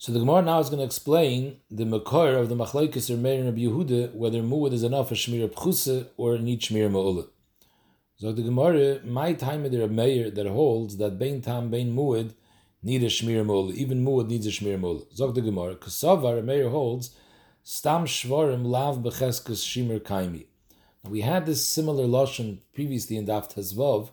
So 0.03 0.13
the 0.13 0.19
Gemara 0.19 0.41
now 0.41 0.61
is 0.61 0.71
going 0.71 0.79
to 0.79 0.87
explain 0.87 1.59
the 1.71 1.85
makor 1.85 2.41
of 2.41 2.49
the 2.49 2.55
machlekes 2.55 3.11
or 3.11 3.19
Meir 3.19 3.47
of 3.47 3.57
Yehuda 3.57 4.15
whether 4.15 4.41
muad 4.41 4.73
is 4.73 4.83
enough 4.83 5.11
for 5.11 5.15
shmir 5.15 5.47
pchusa 5.51 6.07
or 6.17 6.39
need 6.39 6.63
shmir 6.63 6.91
ma'ula. 6.91 7.29
So 8.17 8.33
the 8.33 8.41
Gemara, 8.41 9.05
my 9.05 9.35
time 9.35 9.67
of 9.67 9.73
the 9.73 9.87
Meir 9.89 10.31
that 10.31 10.47
holds 10.47 10.97
that 10.97 11.19
bein 11.19 11.43
tam 11.43 11.71
bein 11.71 11.95
muad 11.95 12.33
need 12.83 13.03
a 13.03 13.09
shmir 13.09 13.45
ma'ula. 13.45 13.75
Even 13.75 14.03
muad 14.03 14.29
needs 14.29 14.47
a 14.47 14.49
shmir 14.49 14.81
ma'ula. 14.81 15.05
Zog 15.15 15.35
the 15.35 15.43
Gemara, 15.43 15.75
kasavar 15.75 16.43
Meir 16.43 16.71
holds 16.71 17.15
stam 17.63 18.07
shvarim 18.07 18.65
lav 18.65 19.01
becheskes 19.01 19.63
shimer 19.63 20.01
kaimi. 20.01 20.47
We 21.05 21.21
had 21.21 21.45
this 21.45 21.63
similar 21.63 22.05
lashon 22.05 22.61
previously 22.73 23.19
in 23.19 23.27
Daft 23.27 23.55
Tezvav 23.55 24.09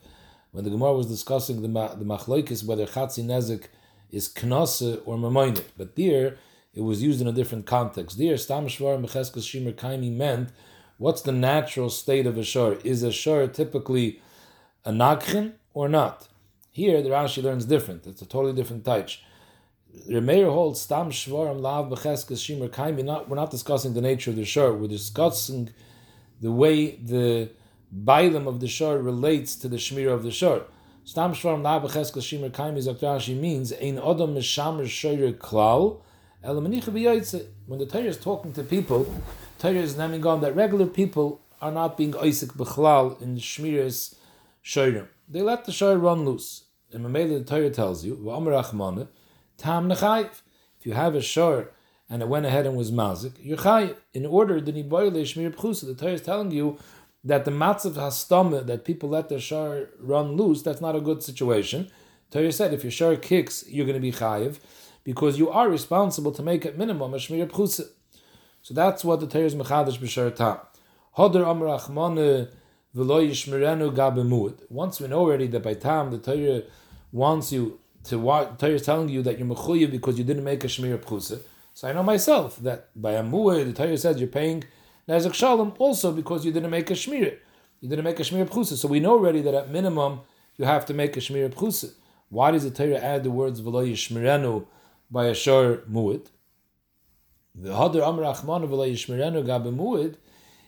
when 0.51 0.65
the 0.65 0.69
Gemara 0.69 0.91
was 0.91 1.07
discussing 1.07 1.61
the 1.61 1.69
the 1.69 2.03
machlekes 2.03 2.65
whether 2.65 2.85
chatzi 2.85 3.23
nezik 3.23 3.67
is 4.11 4.29
knasa 4.29 5.01
or 5.05 5.17
mamoine. 5.17 5.61
But 5.77 5.95
there, 5.95 6.37
it 6.73 6.81
was 6.81 7.01
used 7.01 7.21
in 7.21 7.27
a 7.27 7.31
different 7.31 7.65
context. 7.65 8.17
There, 8.17 8.37
stam 8.37 8.67
shvar 8.67 9.03
mecheskas 9.03 9.43
shimer 9.43 9.73
kaimi 9.73 10.11
meant, 10.11 10.49
what's 10.97 11.21
the 11.21 11.31
natural 11.31 11.89
state 11.89 12.25
of 12.25 12.37
a 12.37 12.43
shor? 12.43 12.77
Is 12.83 13.03
a 13.03 13.11
shor 13.11 13.47
typically 13.47 14.21
a 14.85 14.91
nakhin 14.91 15.53
or 15.73 15.89
not? 15.89 16.27
Here, 16.71 17.01
the 17.01 17.09
Rashi 17.09 17.41
learns 17.41 17.65
different. 17.65 18.05
It's 18.05 18.21
a 18.21 18.25
totally 18.25 18.53
different 18.53 18.85
type. 18.85 19.09
Remeir 20.07 20.51
holds 20.51 20.81
stam 20.81 21.09
shvarim 21.09 21.59
lav 21.61 21.89
becheskas 21.89 22.37
shimer 22.37 22.69
kaimi. 22.69 23.03
Not 23.03 23.27
we're 23.27 23.35
not 23.35 23.51
discussing 23.51 23.93
the 23.93 24.01
nature 24.01 24.29
of 24.29 24.35
the 24.35 24.45
shor. 24.45 24.73
We're 24.73 24.87
discussing 24.87 25.69
the 26.39 26.51
way 26.51 26.97
the 26.97 27.49
bailam 27.95 28.47
of 28.47 28.59
the 28.59 28.67
shor 28.67 28.99
relates 28.99 29.55
to 29.55 29.67
the 29.67 29.77
shmir 29.77 30.13
of 30.13 30.23
the 30.23 30.31
shor. 30.31 30.65
Stam 31.07 31.31
shvarim 31.31 31.63
la 31.63 31.79
b'cheskel 31.79 32.21
shimer 32.21 32.51
kaimi 32.51 32.79
zaktrashi 32.85 33.33
means 33.33 33.71
ein 33.71 33.95
odom 33.95 34.33
mishamer 34.35 34.83
shoyer 34.83 35.33
klal 35.33 36.01
El 36.43 36.55
elamanicha 36.55 36.89
b'yoytze. 36.89 37.47
When 37.65 37.79
the 37.79 37.85
Torah 37.85 38.03
is 38.03 38.17
talking 38.17 38.51
to 38.51 38.63
people, 38.63 39.09
Torah 39.57 39.75
is 39.75 39.95
naming 39.95 40.25
on 40.25 40.41
that 40.41 40.53
regular 40.53 40.85
people 40.85 41.39
are 41.61 41.71
not 41.71 41.95
being 41.95 42.11
oisik 42.11 42.57
b'chlal 42.57 43.21
in 43.21 43.37
shmiras 43.37 44.15
shoyer. 44.61 45.07
They 45.29 45.41
let 45.41 45.63
the 45.63 45.71
shoyer 45.71 45.97
run 45.97 46.25
loose. 46.25 46.65
And 46.91 47.05
Mamela 47.05 47.39
the 47.39 47.45
Torah 47.45 47.69
tells 47.69 48.03
you, 48.03 48.17
v'amar 48.17 48.61
achmane, 48.61 49.07
tam 49.57 49.87
nechayiv. 49.87 50.41
If 50.77 50.85
you 50.85 50.91
have 50.91 51.15
a 51.15 51.19
shoyer 51.19 51.69
and 52.09 52.21
it 52.21 52.27
went 52.27 52.45
ahead 52.45 52.65
and 52.65 52.75
was 52.75 52.91
mazik, 52.91 53.35
you're. 53.39 53.95
In 54.13 54.25
order, 54.25 54.59
the 54.59 54.73
niboyle 54.73 55.13
shmir 55.21 55.55
b'chusa, 55.55 55.85
the 55.85 55.95
Torah 55.95 56.11
is 56.11 56.21
telling 56.21 56.51
you 56.51 56.77
that 57.23 57.45
the 57.45 57.51
matzav 57.51 57.93
hastama 57.93 58.65
that 58.65 58.85
people 58.85 59.09
let 59.09 59.29
their 59.29 59.39
shar 59.39 59.89
run 59.99 60.35
loose, 60.37 60.61
that's 60.61 60.81
not 60.81 60.95
a 60.95 61.01
good 61.01 61.23
situation. 61.23 61.89
Torah 62.31 62.51
said 62.51 62.73
if 62.73 62.83
your 62.83 62.91
shar 62.91 63.15
kicks, 63.15 63.63
you're 63.67 63.85
going 63.85 63.95
to 63.95 64.01
be 64.01 64.11
chayiv 64.11 64.57
because 65.03 65.37
you 65.39 65.49
are 65.49 65.69
responsible 65.69 66.31
to 66.33 66.43
make 66.43 66.65
it 66.65 66.77
minimum 66.77 67.13
a 67.13 67.17
shmir 67.17 67.47
pchusa. 67.47 67.87
So 68.61 68.73
that's 68.73 69.05
what 69.05 69.21
the 69.21 69.27
Torah 69.27 69.45
is 69.45 69.55
mechadish 69.55 69.97
b'shar. 69.99 70.65
Hoder 71.11 71.45
amr 71.45 71.67
achmane 71.67 72.49
v'lo 72.95 73.25
yishmirenu 73.25 73.95
gabemud. 73.95 74.59
Once 74.69 74.99
we 74.99 75.07
know 75.07 75.19
already 75.19 75.47
that 75.47 75.63
by 75.63 75.73
time 75.73 76.11
the 76.11 76.17
Torah 76.17 76.63
wants 77.11 77.51
you 77.53 77.79
to 78.03 78.19
watch, 78.19 78.57
Torah 78.57 78.73
is 78.73 78.83
telling 78.83 79.09
you 79.09 79.21
that 79.23 79.37
you're 79.39 79.47
mechuyev 79.47 79.91
because 79.91 80.17
you 80.17 80.23
didn't 80.25 80.43
make 80.43 80.63
a 80.63 80.67
shmir 80.67 80.97
pchusa. 80.97 81.39
So 81.73 81.87
I 81.87 81.93
know 81.93 82.03
myself 82.03 82.57
that 82.63 82.89
by 82.95 83.13
a 83.13 83.23
mu'ah, 83.23 83.63
the 83.65 83.71
Torah 83.71 83.97
says 83.97 84.19
you're 84.19 84.27
paying 84.27 84.65
Nezek 85.07 85.33
Shalom 85.33 85.73
also 85.79 86.11
because 86.11 86.45
you 86.45 86.51
didn't 86.51 86.69
make 86.69 86.89
a 86.91 86.93
Shmir. 86.93 87.37
You 87.79 87.89
didn't 87.89 88.03
make 88.03 88.19
a 88.19 88.23
Shmir 88.23 88.45
Pchusa. 88.45 88.75
So 88.75 88.87
we 88.87 88.99
know 88.99 89.13
already 89.13 89.41
that 89.41 89.53
at 89.53 89.69
minimum 89.69 90.21
you 90.57 90.65
have 90.65 90.85
to 90.87 90.93
make 90.93 91.15
a 91.15 91.21
Shmir 91.21 91.49
Pchusa. 91.49 91.93
Why 92.29 92.51
does 92.51 92.63
the 92.63 92.71
Torah 92.71 92.97
add 92.97 93.23
the 93.23 93.31
words 93.31 93.61
V'lo 93.61 93.89
Yishmirenu 93.89 94.65
by 95.09 95.27
a 95.27 95.33
Shor 95.33 95.77
Mu'id? 95.89 96.27
The 97.55 97.69
Hadar 97.69 98.05
Amr 98.05 98.23
Achmanu 98.23 98.67
V'lo 98.67 98.91
Yishmirenu 98.91 99.45
Gabe 99.45 99.73
Mu'id 99.73 100.15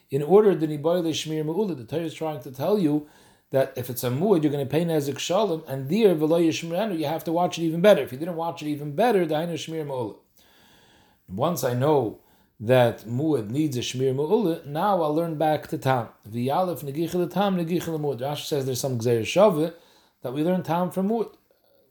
in 0.10 0.24
order 0.24 0.56
that 0.56 0.70
Niboyle 0.70 1.10
Shmir 1.10 1.44
Mu'ula. 1.44 1.76
The 1.76 1.84
Torah 1.84 2.04
is 2.04 2.14
trying 2.14 2.42
to 2.42 2.52
tell 2.52 2.80
you 2.80 3.08
that 3.52 3.74
if 3.76 3.90
it's 3.90 4.04
a 4.04 4.10
mu'id, 4.10 4.44
you're 4.44 4.52
going 4.52 4.66
to 4.66 4.70
pay 4.70 4.86
nezek 4.86 5.18
shalom, 5.18 5.64
and 5.68 5.90
there 5.90 6.16
v'lo 6.16 6.40
yishmirenu, 6.40 6.98
you 6.98 7.06
have 7.06 7.24
to 7.24 7.32
watch 7.32 7.58
it 7.58 7.64
even 7.64 7.82
better. 7.82 8.04
If 8.04 8.12
you 8.12 8.18
didn't 8.18 8.36
watch 8.36 8.62
it 8.62 8.68
even 8.68 8.96
better, 8.96 9.26
the 9.26 9.36
hainu 9.36 9.56
shmir 9.56 9.86
mu'ula. 9.86 10.16
Once 11.28 11.64
I 11.64 11.74
know 11.74 12.20
that 12.60 13.06
muad 13.08 13.50
needs 13.50 13.78
a 13.78 13.82
shmir 13.82 14.14
mu'ula, 14.14 14.66
now 14.66 15.02
I'll 15.02 15.16
learn 15.16 15.36
back 15.36 15.68
to 15.68 15.78
tam. 15.78 16.10
V'yalef 16.30 16.84
negichel 16.84 17.32
tam 17.32 17.58
negichel 17.58 18.00
muad. 18.00 18.20
Rashi 18.20 18.46
says 18.46 18.66
there's 18.66 18.82
some 18.82 19.00
gzeir 19.00 19.26
shove 19.26 19.74
that 20.22 20.34
we 20.34 20.44
learn 20.44 20.64
tam 20.64 20.92
from 20.92 21.10
muad. 21.10 21.34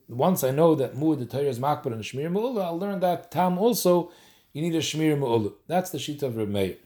Once 0.08 0.44
I 0.44 0.50
know 0.50 0.74
that 0.74 0.94
muad 0.94 1.20
the 1.20 1.26
Torah 1.26 1.44
is 1.44 1.58
makbar 1.58 1.86
and 1.86 2.02
shmir 2.02 2.30
mu'ula, 2.30 2.64
I'll 2.64 2.78
learn 2.78 3.00
that 3.00 3.30
tam 3.30 3.58
also 3.58 4.12
you 4.52 4.60
need 4.60 4.74
a 4.74 4.80
shmir 4.80 5.18
mu'ula. 5.18 5.52
That's 5.66 5.90
the 5.90 5.98
sheet 5.98 6.22
of 6.22 6.34
Rameir. 6.34 6.76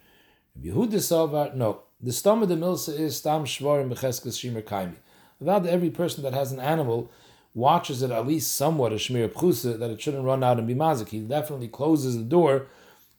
Yehuda 0.61 0.97
Savar, 0.97 1.55
no. 1.55 1.83
The 2.01 2.13
stomach 2.13 2.45
of 2.45 2.49
the 2.51 2.65
milsa 2.67 2.99
is 2.99 3.17
stam 3.17 3.45
shvarim 3.45 3.93
becheskes 3.93 4.39
shimer 4.39 4.63
kaimi. 4.63 4.97
Without 5.41 5.67
every 5.67 5.91
person 5.91 6.23
that 6.23 6.35
has 6.35 6.53
an 6.53 6.61
animal 6.61 7.11
watches 7.55 8.03
it 8.03 8.11
at 8.11 8.27
least 8.27 8.57
somewhat 8.57 8.93
a 8.93 8.97
shmir 8.97 9.29
pchusa 9.29 9.79
that 9.79 9.91
it 9.91 10.01
shouldn't 10.01 10.25
run 10.25 10.45
out 10.45 10.59
and 10.59 10.69
be 10.69 10.75
mazik. 10.75 11.09
He 11.09 11.21
definitely 11.21 11.69
closes 11.69 12.17
the 12.17 12.25
door 12.25 12.67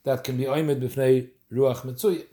that 0.03 0.23
can 0.23 0.37
be 0.37 0.45
oimed 0.45 0.81
b'fnei 0.81 1.29
ruach 1.51 1.81
mitzuya. 1.81 2.25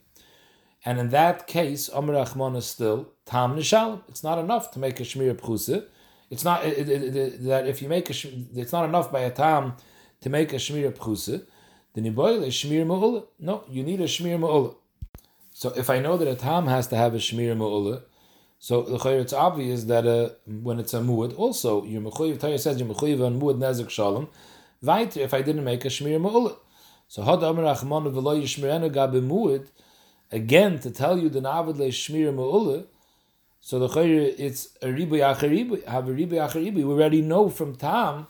And 0.84 0.98
in 0.98 1.10
that 1.10 1.46
case, 1.46 1.88
Amr 1.90 2.14
Achman 2.14 2.56
is 2.56 2.66
still 2.66 3.10
tam 3.26 3.56
nishalim. 3.56 4.02
It's 4.08 4.24
not 4.24 4.38
enough 4.38 4.70
to 4.72 4.78
make 4.78 4.98
a 5.00 5.02
shmir 5.02 5.34
pchusa. 5.34 5.84
It's 6.30 6.44
not 6.44 6.64
it, 6.64 6.88
it, 6.88 7.16
it, 7.16 7.44
that 7.44 7.66
if 7.66 7.82
you 7.82 7.88
make 7.88 8.08
a 8.08 8.14
it's 8.54 8.72
not 8.72 8.84
enough 8.84 9.12
by 9.12 9.20
a 9.20 9.30
tam 9.30 9.76
to 10.22 10.30
make 10.30 10.52
a 10.52 10.56
shmir 10.56 10.92
pchusa. 10.92 11.44
The 11.92 12.00
niboil 12.00 12.44
is 12.44 12.54
shmir 12.54 12.86
ma'ula. 12.86 13.26
No, 13.40 13.64
you 13.68 13.82
need 13.82 14.00
a 14.00 14.04
shmir 14.04 14.38
ma'ula. 14.38 14.76
So 15.52 15.70
if 15.76 15.90
I 15.90 15.98
know 15.98 16.16
that 16.16 16.28
a 16.28 16.36
tam 16.36 16.66
has 16.68 16.86
to 16.88 16.96
have 16.96 17.14
a 17.14 17.18
shmir 17.18 17.56
ma'ula, 17.56 18.02
so 18.58 18.86
it's 18.86 19.32
obvious 19.32 19.84
that 19.84 20.06
uh, 20.06 20.30
when 20.46 20.78
it's 20.78 20.94
a 20.94 21.00
muad, 21.00 21.36
also 21.36 21.84
your 21.84 22.02
mechuyev 22.02 22.38
Torah 22.38 22.58
says 22.58 22.78
your 22.78 22.88
mechuyev 22.88 23.26
on 23.26 23.40
muad 23.40 23.58
nezek 23.58 23.90
shalom. 23.90 24.28
Weiter, 24.82 25.20
if 25.20 25.34
I 25.34 25.42
didn't 25.42 25.64
make 25.64 25.84
a 25.84 25.88
shmir 25.88 26.20
ma'ula, 26.20 26.56
so 27.10 27.22
had 27.22 27.42
amar 27.42 27.64
achman 27.64 28.04
v'lo 28.12 28.40
yishmirenu 28.40 28.88
muad, 29.26 29.66
again 30.30 30.78
to 30.78 30.92
tell 30.92 31.18
you 31.18 31.28
the 31.28 31.40
navad 31.40 31.76
le 31.76 31.88
shmir. 31.88 32.86
So 33.58 33.80
the 33.80 33.88
chayr 33.88 34.32
it's 34.38 34.68
a 34.80 34.92
ribu 34.92 35.16
acharibu, 35.16 35.84
have 35.88 36.08
a 36.08 36.12
ribu 36.12 36.36
acharibu. 36.36 36.76
We 36.76 36.84
already 36.84 37.20
know 37.20 37.48
from 37.48 37.74
tam 37.74 38.28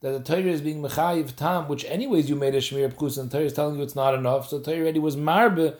that 0.00 0.10
the 0.10 0.18
Torah 0.18 0.50
is 0.50 0.60
being 0.60 0.82
mechayiv 0.82 1.36
tam, 1.36 1.68
which 1.68 1.84
anyways 1.84 2.28
you 2.28 2.34
made 2.34 2.56
a 2.56 2.58
shmir 2.58 2.92
pchus, 2.92 3.16
and 3.16 3.30
the 3.30 3.36
Torah 3.36 3.46
is 3.46 3.52
telling 3.52 3.76
you 3.76 3.84
it's 3.84 3.94
not 3.94 4.12
enough. 4.12 4.48
So 4.48 4.58
the 4.58 4.72
Torah 4.72 4.82
already 4.82 4.98
was 4.98 5.16
marbe 5.16 5.76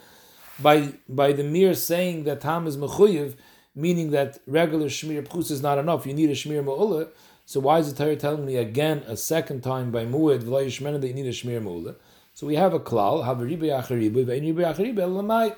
by 0.61 0.93
by 1.09 1.33
the 1.33 1.43
mere 1.43 1.75
saying 1.75 2.23
that 2.25 2.43
tam 2.43 2.69
is 2.69 2.77
mechuyev 2.77 3.35
meaning 3.75 4.13
that 4.13 4.39
regular 4.47 4.87
shmir 4.87 5.27
pchus 5.27 5.51
is 5.51 5.63
not 5.63 5.79
enough. 5.79 6.07
You 6.07 6.15
need 6.15 6.31
a 6.31 6.35
shmir 6.35 6.65
ma'ula. 6.65 7.09
So 7.45 7.59
why 7.59 7.81
is 7.81 7.93
the 7.93 8.05
Torah 8.05 8.15
telling 8.15 8.47
me 8.47 8.55
again 8.55 9.03
a 9.09 9.17
second 9.17 9.63
time 9.63 9.91
by 9.91 10.05
muad 10.05 10.45
v'lo 10.45 10.65
yishmenu 10.65 11.01
that 11.01 11.09
you 11.09 11.15
need 11.15 11.27
a 11.27 11.31
shmir 11.31 11.61
ma'ula? 11.61 11.97
So 12.37 12.46
we 12.46 12.57
have 12.57 12.75
a 12.75 12.79
klal, 12.79 13.25
have 13.25 13.40
a 13.40 13.46
ribe 13.46 13.62
acharibu, 13.62 14.27
elamait. 14.27 15.57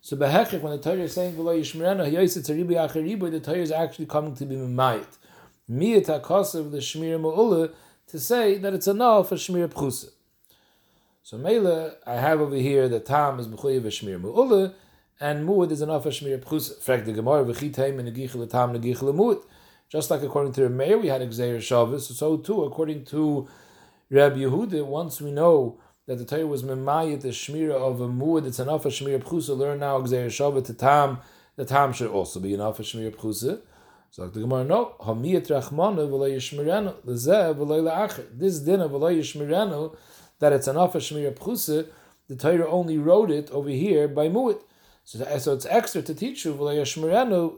So 0.00 0.16
behechik, 0.16 0.60
when 0.60 0.70
the 0.70 0.78
Torah 0.78 1.00
is 1.00 1.14
saying 1.14 1.34
v'lo 1.34 1.58
yishmerenu, 1.58 2.08
hayoyis 2.08 2.48
a 2.48 2.54
ribe 2.54 2.76
acharibu, 2.76 3.28
the 3.28 3.40
Torah 3.40 3.58
is 3.58 3.72
actually 3.72 4.06
coming 4.06 4.32
to 4.36 4.44
be 4.44 4.54
mimayit. 4.54 5.18
Miyat 5.68 6.06
hakosav 6.06 6.70
the 6.70 6.78
shmir 6.78 7.20
ma'ula 7.20 7.72
to 8.06 8.20
say 8.20 8.56
that 8.56 8.72
it's 8.72 8.86
enough 8.86 9.30
for 9.30 9.34
shmir 9.34 9.66
pchusa. 9.66 10.10
So 11.24 11.38
Mela, 11.38 11.96
I 12.06 12.14
have 12.14 12.40
over 12.40 12.54
here 12.54 12.88
the 12.88 13.00
tam 13.00 13.40
is 13.40 13.48
b'chuyev 13.48 13.82
shmir 13.82 14.20
ma'ula, 14.20 14.74
and 15.18 15.48
muad 15.48 15.72
is 15.72 15.82
enough 15.82 16.04
for 16.04 16.10
shmir 16.10 16.38
pchus. 16.38 16.78
Frek 16.84 17.04
the 17.04 17.14
gemara 17.14 17.44
v'chitayim 17.44 17.98
and 17.98 18.14
negichel 18.14 18.48
tam 18.48 18.74
negichel 18.74 19.12
muad. 19.12 19.42
Just 19.88 20.12
like 20.12 20.22
according 20.22 20.52
to 20.52 20.60
the 20.60 20.70
mayor, 20.70 20.98
we 20.98 21.08
had 21.08 21.20
Xer 21.22 21.60
Shabbos, 21.60 22.16
so 22.16 22.36
too 22.36 22.62
according 22.62 23.04
to 23.06 23.48
Rabbi 24.08 24.36
Yehuda, 24.36 24.86
once 24.86 25.20
we 25.20 25.32
know 25.32 25.80
that 26.06 26.18
the 26.18 26.24
Torah 26.24 26.46
was 26.46 26.62
memayit 26.62 27.22
the 27.22 27.28
shmira 27.28 27.74
of 27.74 28.00
a 28.00 28.06
muad, 28.06 28.46
it's 28.46 28.60
enough 28.60 28.84
for 28.84 28.90
shmir 28.90 29.22
pchusa. 29.22 29.56
Learn 29.56 29.80
now 29.80 30.00
Xer 30.00 30.30
Shabbos 30.30 30.66
to 30.68 30.74
tam. 30.74 31.18
The 31.56 31.64
tam 31.64 31.92
should 31.92 32.10
also 32.10 32.38
be 32.38 32.54
enough 32.54 32.76
for 32.76 32.84
shmir 32.84 33.14
pchusa. 33.14 33.60
So 34.12 34.28
the 34.28 34.40
Gemara, 34.40 34.64
no, 34.64 34.94
hamiyat 35.00 35.48
rachmanu 35.48 36.08
v'lo 36.08 36.30
yishmirenu 36.30 36.94
lezeh 37.04 37.54
v'lo 37.56 37.82
la'acher. 37.82 38.26
This 38.32 38.60
dinner 38.60 38.88
v'lo 38.88 39.12
yishmirenu 39.18 39.96
that 40.38 40.52
it's 40.52 40.68
enough 40.68 40.92
for 40.92 41.00
shmir 41.00 41.36
pchusa. 41.36 41.88
The 42.28 42.36
Torah 42.36 42.70
only 42.70 42.98
wrote 42.98 43.32
it 43.32 43.50
over 43.50 43.68
here 43.68 44.06
by 44.06 44.28
muad. 44.28 44.60
So, 45.04 45.24
so 45.38 45.54
it's 45.54 45.66
extra 45.66 46.02
to 46.02 46.14
teach 46.14 46.44
you 46.44 46.52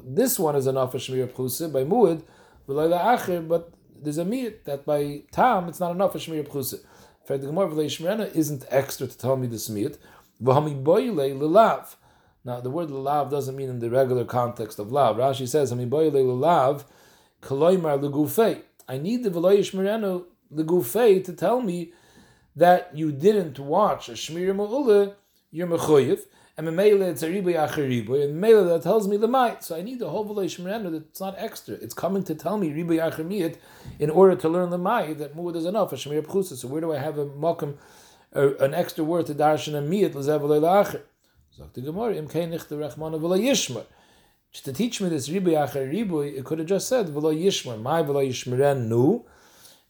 This 0.05 0.39
one 0.39 0.57
is 0.57 0.67
enough 0.67 0.93
for 0.93 0.99
shmir 0.99 1.29
pchusa 1.29 1.71
by 1.71 1.85
muad, 1.85 2.23
v'lo 2.67 2.99
acher. 2.99 3.47
But 3.47 3.73
there's 4.01 4.19
a 4.19 4.25
meat 4.25 4.65
that 4.65 4.87
by 4.87 5.25
tam 5.33 5.69
it's 5.69 5.81
not 5.81 5.91
enough 5.91 6.13
for 6.13 6.19
shmir 6.19 6.49
pchusa. 6.49 6.81
For 7.29 7.37
the 7.37 7.47
gemara 7.47 8.25
isn't 8.35 8.65
extra 8.71 9.07
to 9.07 9.19
tell 9.19 9.37
me. 9.37 9.49
V'hami 9.49 10.83
boile 10.83 11.13
lelav. 11.13 11.95
Now 12.43 12.61
the 12.61 12.71
word 12.71 12.89
lelav 12.89 13.31
doesn't 13.31 13.55
mean 13.55 13.69
in 13.69 13.81
the 13.81 13.91
regular 13.91 14.25
context 14.25 14.79
of 14.79 14.91
lav. 14.91 15.17
Rashi 15.17 15.47
says 15.47 15.71
lelav 15.71 16.85
legufei. 17.43 18.63
I 18.89 18.97
need 18.97 19.25
the 19.25 19.31
v'lo 19.31 19.59
yishmerenu 19.59 20.25
legufei 20.55 21.23
to 21.23 21.35
tell 21.35 21.61
me 21.61 21.93
that 22.57 22.93
you 22.95 23.13
didn't 23.13 23.59
watch 23.59 24.09
a 24.09 24.13
shmir 24.13 24.55
ma'ula, 24.57 25.15
you're 25.51 25.67
mechoyev 25.67 26.21
and 26.59 26.67
Memela 26.67 27.09
it's 27.09 27.23
a 27.23 27.31
ribu 27.31 27.53
yachar 27.53 27.89
Ribu, 27.89 28.21
and 28.21 28.43
Memela 28.43 28.67
that 28.67 28.83
tells 28.83 29.07
me 29.07 29.17
the 29.17 29.29
might. 29.29 29.63
So 29.63 29.77
I 29.77 29.83
need 29.83 30.01
the 30.01 30.11
whole 30.11 30.27
v'leish 30.27 30.57
that 30.83 30.93
it's 30.93 31.21
not 31.21 31.37
extra. 31.39 31.77
It's 31.77 31.95
coming 31.95 32.25
to 32.25 32.35
tell 32.35 32.59
me 32.59 32.73
ribu 32.73 32.97
yachar 32.97 33.25
Mi'it 33.25 33.59
in 34.01 34.11
order 34.11 34.35
to 34.35 34.49
learn 34.49 34.71
the 34.71 34.79
might 34.79 35.19
that 35.19 35.37
muad 35.37 35.55
is 35.55 35.65
enough 35.65 35.91
for 35.91 35.97
shmir 35.97 36.21
pchusa. 36.27 36.57
So 36.57 36.67
where 36.67 36.81
do 36.81 36.93
I 36.93 36.99
have 36.99 37.17
a 37.17 37.27
mokum, 37.27 37.77
an 38.33 38.75
extra 38.75 39.05
word 39.05 39.27
to 39.27 39.35
darshan 39.35 39.77
and 39.77 39.89
miyat 39.91 40.15
lezev 40.15 40.41
v'leilacher? 40.41 41.03
Zok 41.57 41.73
the 41.75 41.81
Gemara 41.81 42.17
im. 42.17 42.27
To 44.65 44.73
teach 44.73 45.01
me 45.01 45.09
this 45.09 45.29
ribu 45.29 45.53
yachar 45.53 45.89
ribu, 45.89 46.23
it 46.23 46.45
could 46.45 46.59
have 46.59 46.67
just 46.67 46.89
said 46.89 47.07
v'lo 47.07 47.33
yishmer. 47.33 47.81
My 47.81 48.03
v'lo 48.03 48.27
yishmerenu 48.29 49.23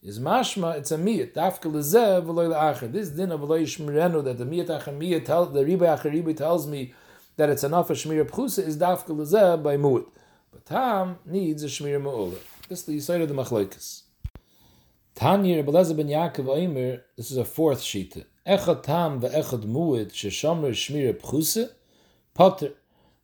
is 0.02 0.18
mashma, 0.18 0.76
it's 0.76 0.90
a 0.90 0.98
miyat. 0.98 1.32
Dafka 1.32 1.70
lezeh 1.70 2.24
v'loy 2.24 2.48
la'acher. 2.48 2.90
This 2.90 3.10
din 3.10 3.32
of 3.32 3.40
v'loy 3.40 3.62
shmirenu, 3.62 4.24
that 4.24 4.38
the 4.38 4.44
miyat 4.44 4.66
acher 4.66 4.96
miyat, 4.96 5.24
tell, 5.24 5.46
the 5.46 5.64
riba 5.64 5.98
acher 5.98 6.12
riba 6.12 6.36
tells 6.36 6.66
me 6.66 6.94
that 7.36 7.48
it's 7.48 7.64
enough 7.64 7.88
for 7.88 7.94
shmir 7.94 8.24
pchusa, 8.24 8.66
is 8.66 8.76
dafka 8.76 9.08
lezeh 9.08 9.62
by 9.62 9.76
mu'at. 9.76 10.06
But 10.52 10.66
tam 10.66 11.18
needs 11.26 11.62
a 11.62 11.66
shmir 11.66 12.00
mu'ula. 12.00 12.38
This 12.68 12.80
is 12.80 12.84
the 12.86 12.96
yisoid 12.98 13.22
of 13.22 13.28
the 13.28 13.34
machlokes. 13.34 14.02
Tanya 15.14 15.56
Rebbe 15.56 15.72
ben 15.72 16.06
Yaakov 16.06 16.44
Oimer, 16.44 17.00
this 17.16 17.32
is 17.32 17.36
a 17.36 17.44
fourth 17.44 17.80
sheet. 17.80 18.24
Echad 18.46 18.84
tam 18.84 19.20
ve'echad 19.20 19.64
mu'ad 19.64 20.12
sheshomer 20.12 20.70
shmir 20.70 21.14
pchusa, 21.14 21.72
potter. 22.34 22.70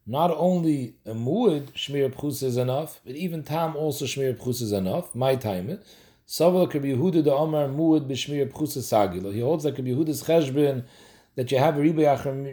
Not 0.06 0.32
only 0.32 0.96
a 1.06 1.12
mu'ad 1.12 1.72
shmir 1.72 2.12
pchusa 2.12 2.42
is 2.42 2.56
enough, 2.56 3.00
but 3.06 3.14
even 3.14 3.44
tam 3.44 3.76
also 3.76 4.06
shmir 4.06 4.34
pchusa 4.37 4.62
is 4.62 4.72
enough. 4.72 5.14
My 5.14 5.37
time 5.37 5.70
it. 5.70 5.87
Savak 6.26 6.72
Rabbi 6.72 6.88
Yehuda 6.88 7.22
the 7.22 7.32
Omar 7.32 7.68
Muad 7.68 8.08
B'Shmir 8.08 8.50
Pchusa. 8.50 9.32
He 9.32 9.40
holds 9.40 9.64
like 9.64 9.76
Rabbi 9.76 9.90
Yehuda's 9.90 10.22
Cheshbin 10.22 10.84
that 11.37 11.50
you 11.50 11.58
have 11.58 11.76
a 11.76 11.80
riboy 11.80 12.04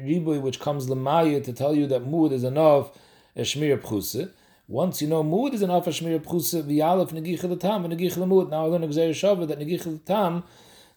riboy 0.03 0.41
which 0.41 0.59
comes 0.59 0.87
lemaya 0.87 1.43
to 1.43 1.53
tell 1.53 1.75
you 1.75 1.87
that 1.87 2.03
muad 2.03 2.31
is 2.31 2.43
enough 2.43 2.91
a 3.35 3.41
shmir 3.41 3.79
pchusa. 3.79 4.31
Once 4.67 5.01
you 5.01 5.07
know 5.07 5.23
muad 5.23 5.53
is 5.53 5.61
enough 5.61 5.87
a 5.87 5.91
shmir 5.91 6.19
pchusa, 6.19 6.63
v'yalef 6.63 7.11
negich 7.11 7.59
tam 7.59 7.85
and 7.85 7.93
negich 7.93 8.17
muad. 8.17 8.49
Now 8.49 8.65
I 8.65 8.67
learn 8.67 8.81
exer 8.81 9.09
shava 9.11 9.47
that 9.47 9.59
negich 9.59 10.03
tam 10.05 10.43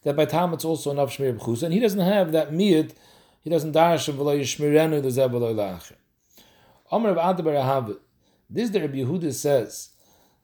that 0.03 0.17
by 0.17 0.25
tam 0.25 0.55
it's 0.55 0.65
also 0.65 0.91
enough 0.91 1.17
shmir 1.17 1.39
pchusa, 1.39 1.65
and 1.65 1.75
he 1.75 1.81
doesn't 1.81 2.01
have 2.01 2.33
that 2.33 2.51
miyad. 2.53 2.93
He 3.43 3.51
doesn't 3.51 3.73
dash 3.73 4.09
of 4.09 4.17
v'lo 4.17 4.39
yishmirenu 4.41 5.03
the 5.03 5.09
zebelo 5.09 5.55
lacher. 5.55 5.97
Omer 6.91 7.11
of 7.11 7.17
Adabar 7.19 7.63
Ahav. 7.63 7.99
This 8.49 8.71
the 8.71 8.81
Rabbi 8.81 8.99
Yehuda 8.99 9.33
says 9.33 9.91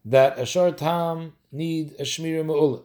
that 0.05 0.39
a 0.39 0.45
short 0.47 0.79
tam 0.79 1.35
need 1.53 1.95
a 1.99 2.03
shmira 2.03 2.45
mu'ula. 2.45 2.83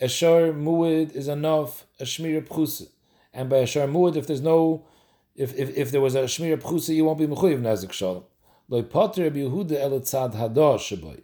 A 0.00 0.08
shor 0.08 0.52
mu'id 0.52 1.14
is 1.14 1.28
enough, 1.28 1.86
a 1.98 2.04
shmira 2.04 2.46
pchusa. 2.46 2.88
And 3.32 3.48
by 3.48 3.58
a 3.58 3.66
shor 3.66 3.86
mu'id, 3.86 4.16
if 4.16 4.26
there's 4.26 4.40
no, 4.40 4.86
if, 5.34 5.56
if, 5.58 5.76
if 5.76 5.90
there 5.90 6.00
was 6.00 6.14
a 6.14 6.22
shmira 6.22 6.60
pchusa, 6.60 6.94
you 6.94 7.04
won't 7.04 7.18
be 7.18 7.26
mechuyev 7.26 7.60
nazik 7.60 7.92
shalom. 7.92 8.24
Loi 8.68 8.82
potter 8.82 9.24
Rabbi 9.24 9.38
Yehuda 9.38 9.72
el 9.72 9.90
tzad 10.00 10.34
hador 10.34 10.78
shaboy. 10.78 11.22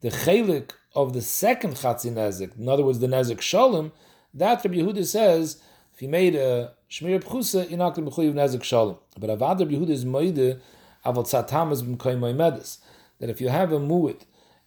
The 0.00 0.08
chelik 0.10 0.70
of 0.94 1.12
the 1.12 1.20
second 1.20 1.74
chatzi 1.74 2.12
nazik, 2.12 2.58
in 2.58 2.68
other 2.68 2.84
words, 2.84 3.00
the 3.00 3.08
nazik 3.08 3.40
shalom, 3.40 3.92
that 4.32 4.64
Rabbi 4.64 4.76
Yehuda 4.76 5.04
says, 5.04 5.60
if 5.92 6.00
he 6.00 6.06
made 6.06 6.34
a 6.34 6.72
shmira 6.90 7.22
pchusa, 7.22 7.68
you're 7.68 7.78
not 7.78 7.94
going 7.94 8.08
to 8.08 8.16
be 8.16 8.22
mechuyev 8.22 8.34
nazik 8.34 8.62
shalom. 8.62 8.96
But 9.18 9.30
avad 9.30 9.60
Rabbi 9.60 9.74
Yehuda 9.74 9.90
is 9.90 10.04
moide, 10.04 10.60
aval 11.04 11.26
tzatam 11.26 11.72
is 11.72 11.82
b'mkoy 11.82 12.16
moimedes. 12.18 12.78
That 13.18 13.28
if 13.28 13.40
you 13.40 13.48
have 13.48 13.72
a 13.72 13.80
mu'id, 13.80 14.22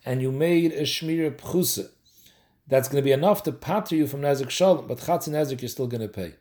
and 0.05 0.21
you 0.21 0.31
made 0.31 0.71
a 0.73 0.83
shmira 0.83 1.31
pchusa, 1.31 1.89
that's 2.67 2.87
going 2.87 3.01
to 3.01 3.05
be 3.05 3.11
enough 3.11 3.43
to 3.43 3.51
pater 3.51 3.95
you 3.95 4.07
from 4.07 4.21
Nezik 4.21 4.49
Shalom, 4.49 4.87
but 4.87 4.99
Chatzi 4.99 5.29
Nezik 5.29 5.61
you're 5.61 5.69
still 5.69 5.87
going 5.87 6.01
to 6.01 6.07
pay. 6.07 6.33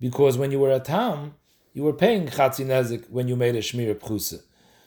Because 0.00 0.38
when 0.38 0.50
you 0.50 0.58
were 0.58 0.70
at 0.70 0.86
Tam, 0.86 1.34
you 1.72 1.82
were 1.82 1.92
paying 1.92 2.26
Chatzi 2.26 2.64
Nezik 2.64 3.10
when 3.10 3.28
you 3.28 3.36
made 3.36 3.54
a 3.54 3.60
shmira 3.60 3.94
pchusa. 3.94 4.42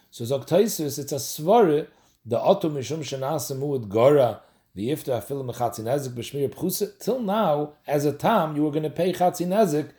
So 0.09 0.23
Zoktaisus, 0.25 0.97
it's 0.99 1.11
a 1.11 1.15
svare, 1.15 1.87
the 2.25 2.39
Otto 2.39 2.69
Mishum 2.69 2.99
Shanasa 2.99 3.57
Muad 3.57 3.87
Gora, 3.87 4.41
the 4.73 4.89
Ifta 4.89 5.21
Afilim 5.21 5.53
Chatzi 5.55 5.81
Nezik 5.81 6.13
b'shmira 6.13 6.49
pchusa, 6.49 6.97
till 6.99 7.19
now, 7.19 7.73
as 7.85 8.05
a 8.05 8.11
Tam, 8.11 8.55
you 8.55 8.63
were 8.63 8.71
going 8.71 8.83
to 8.83 8.89
pay 8.89 9.13
Chatzi 9.13 9.45
Nezik, 9.45 9.91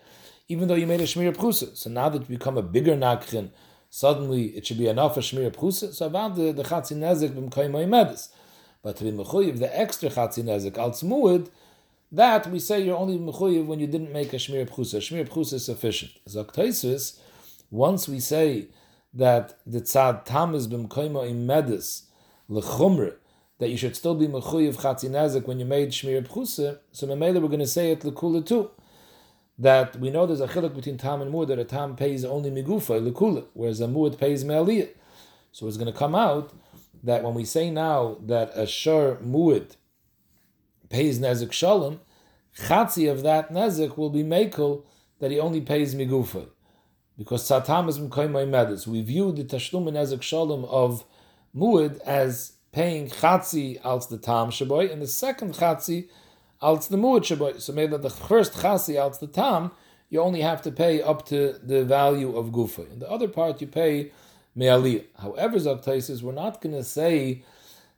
even 0.48 0.66
though 0.66 0.74
you 0.74 0.86
made 0.86 1.00
a 1.00 1.04
shmira 1.04 1.34
pchusa. 1.34 1.76
So 1.76 1.88
now 1.88 2.08
that 2.08 2.22
you 2.22 2.36
become 2.36 2.58
a 2.58 2.62
bigger 2.62 2.96
Nakrin, 2.96 3.50
suddenly 3.90 4.46
it 4.56 4.66
should 4.66 4.78
be 4.78 4.88
enough 4.88 5.14
for 5.14 5.20
shmir 5.20 5.50
prusa. 5.50 5.92
So 5.92 6.06
about 6.06 6.36
the 6.36 6.52
the 6.52 6.62
chatzin 6.62 6.98
nezik 6.98 7.30
b'mkoy 7.30 7.70
medis. 7.88 8.28
But 8.82 8.96
to 8.96 9.04
be 9.04 9.12
mechuyev 9.12 9.58
the 9.58 9.78
extra 9.78 10.08
chatzin 10.08 10.44
nezik 10.44 10.76
al 10.78 11.48
that 12.10 12.46
we 12.46 12.58
say 12.58 12.80
you're 12.80 12.96
only 12.96 13.18
mechuyev 13.18 13.66
when 13.66 13.80
you 13.80 13.86
didn't 13.86 14.12
make 14.12 14.32
a 14.32 14.36
shmir 14.36 14.68
pchusa. 14.68 14.98
Shmir 14.98 15.28
pchusa 15.28 15.54
is 15.54 15.64
sufficient. 15.64 16.12
Zaktoisus, 16.28 17.18
once 17.70 18.08
we 18.08 18.20
say 18.20 18.68
that 19.12 19.58
the 19.66 19.80
tzad 19.80 20.24
tam 20.24 20.54
is 20.54 20.68
b'mkoima 20.68 21.28
im 21.28 21.46
medis 21.46 22.04
that 23.58 23.68
you 23.68 23.76
should 23.76 23.94
still 23.94 24.14
be 24.14 24.26
mechuyev 24.26 24.76
chatzi 24.76 25.46
when 25.46 25.58
you 25.58 25.66
made 25.66 25.90
shmir 25.90 26.26
pchusa, 26.26 26.78
so 26.92 27.06
memela 27.06 27.42
we're 27.42 27.48
going 27.48 27.58
to 27.58 27.66
say 27.66 27.92
it 27.92 28.00
lekula 28.00 28.44
too. 28.44 28.70
That 29.58 29.96
we 29.98 30.10
know 30.10 30.24
there's 30.24 30.40
a 30.40 30.46
chiluk 30.46 30.74
between 30.74 30.98
tam 30.98 31.20
and 31.20 31.32
muad 31.32 31.48
that 31.48 31.58
a 31.58 31.64
tam 31.64 31.96
pays 31.96 32.24
only 32.24 32.50
migufa 32.50 33.00
lekula, 33.00 33.44
whereas 33.54 33.80
a 33.80 33.86
muad 33.86 34.16
pays 34.16 34.44
me'aliyah. 34.44 34.90
So 35.50 35.66
it's 35.66 35.76
going 35.76 35.92
to 35.92 35.98
come 35.98 36.14
out 36.14 36.52
that 37.02 37.24
when 37.24 37.34
we 37.34 37.44
say 37.44 37.70
now 37.70 38.18
that 38.26 38.52
a 38.54 38.66
shur 38.66 39.16
muad 39.16 39.76
pays 40.88 41.18
nezik 41.18 41.50
shalom, 41.50 42.00
chatzi 42.56 43.10
of 43.10 43.22
that 43.22 43.50
nezik 43.50 43.96
will 43.96 44.10
be 44.10 44.22
mekel 44.22 44.84
that 45.18 45.32
he 45.32 45.40
only 45.40 45.60
pays 45.60 45.94
migufa. 45.94 46.48
Because 47.16 47.42
satam 47.42 47.88
is 47.88 47.98
mkoimai 47.98 48.48
medus. 48.48 48.86
We 48.86 49.02
view 49.02 49.32
the 49.32 49.42
tashlum 49.42 49.88
and 49.88 49.96
nezik 49.96 50.22
shalom 50.22 50.64
of 50.66 51.04
muad 51.56 51.98
as 52.02 52.52
paying 52.70 53.08
chatzi 53.08 53.80
als 53.82 54.06
the 54.06 54.18
tam 54.18 54.50
shaboy, 54.50 54.92
and 54.92 55.02
the 55.02 55.08
second 55.08 55.54
chatzi 55.54 56.08
the 56.60 56.96
muad 56.96 57.22
shaboy. 57.22 57.60
So 57.60 57.72
maybe 57.72 57.96
the 57.96 58.10
first 58.10 58.54
chatzi 58.54 59.00
als 59.00 59.18
the 59.18 59.26
tam, 59.26 59.72
you 60.10 60.20
only 60.20 60.40
have 60.40 60.62
to 60.62 60.70
pay 60.70 61.02
up 61.02 61.26
to 61.26 61.58
the 61.62 61.84
value 61.84 62.36
of 62.36 62.46
gufa. 62.46 62.90
In 62.92 62.98
the 62.98 63.10
other 63.10 63.28
part, 63.28 63.60
you 63.60 63.66
pay 63.66 64.12
me'aliyah. 64.54 65.04
However, 65.20 65.56
Zok 65.58 66.22
we're 66.22 66.32
not 66.32 66.60
going 66.60 66.74
to 66.74 66.84
say 66.84 67.42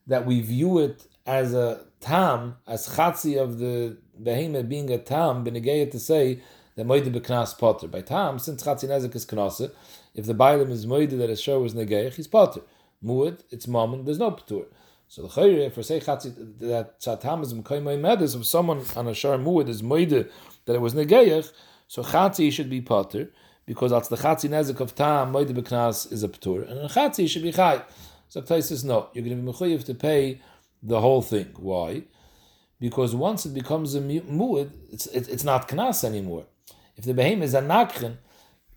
that 0.06 0.26
we 0.26 0.40
view 0.40 0.78
it 0.78 1.06
as 1.26 1.54
a 1.54 1.84
tam, 2.00 2.56
as 2.66 2.88
chatzi 2.88 3.40
of 3.40 3.58
the 3.58 3.96
behemoth 4.22 4.68
being 4.68 4.90
a 4.90 4.98
tam, 4.98 5.44
benegeya 5.44 5.90
to 5.90 6.00
say 6.00 6.40
that 6.76 6.86
moide 6.86 7.12
beknas 7.12 7.56
potter. 7.58 7.86
By 7.88 8.02
tam, 8.02 8.38
since 8.38 8.62
chatzi 8.62 8.88
nezik 8.88 9.14
is 9.14 9.24
knasa, 9.24 9.70
if 10.14 10.26
the 10.26 10.34
bailam 10.34 10.70
is 10.70 10.86
moide 10.86 11.16
that 11.18 11.30
a 11.30 11.36
show 11.36 11.64
is 11.64 11.74
negeich, 11.74 12.14
he's 12.14 12.26
potter. 12.26 12.62
Muad, 13.04 13.40
it's 13.50 13.66
mom, 13.66 14.04
there's 14.04 14.18
no 14.18 14.32
patur. 14.32 14.66
So 15.12 15.22
the 15.22 15.28
chayre, 15.28 15.76
we 15.76 15.82
say 15.82 15.98
chatzi 15.98 16.32
that 16.60 17.00
chatam 17.00 17.42
is 17.42 17.52
mkoymay 17.52 17.98
medis, 17.98 18.36
if 18.38 18.46
someone 18.46 18.84
on 18.94 19.08
a 19.08 19.12
shar 19.12 19.38
muad 19.38 19.68
is 19.68 19.82
moide 19.82 20.30
that 20.66 20.76
it 20.76 20.80
was 20.80 20.94
negeich, 20.94 21.50
so 21.88 22.04
chatzi 22.04 22.52
should 22.52 22.70
be 22.70 22.80
potter 22.80 23.28
because 23.66 23.90
that's 23.90 24.06
the 24.06 24.14
chatzi 24.14 24.48
nezik 24.48 24.78
of 24.78 24.94
tam 24.94 25.32
moide 25.32 25.48
beknas 25.48 26.12
is 26.12 26.22
a 26.22 26.28
patur, 26.28 26.62
and 26.70 26.78
a 26.78 26.86
chatzi 26.86 27.28
should 27.28 27.42
be 27.42 27.50
chay. 27.50 27.82
So 28.28 28.44
says 28.44 28.84
no, 28.84 29.08
you're 29.12 29.24
going 29.24 29.36
to 29.36 29.42
be 29.42 29.50
mechuyev 29.50 29.84
to 29.86 29.94
pay 29.94 30.40
the 30.80 31.00
whole 31.00 31.22
thing. 31.22 31.54
Why? 31.56 32.04
Because 32.78 33.12
once 33.12 33.44
it 33.44 33.52
becomes 33.52 33.96
a 33.96 34.00
mu'id, 34.00 34.70
it's, 34.92 35.06
it, 35.06 35.28
it's 35.28 35.42
not 35.42 35.66
knas 35.66 36.04
anymore. 36.04 36.46
If 36.94 37.02
the 37.02 37.14
behemoth 37.14 37.46
is 37.46 37.54
a 37.54 37.62
nakrin, 37.62 38.18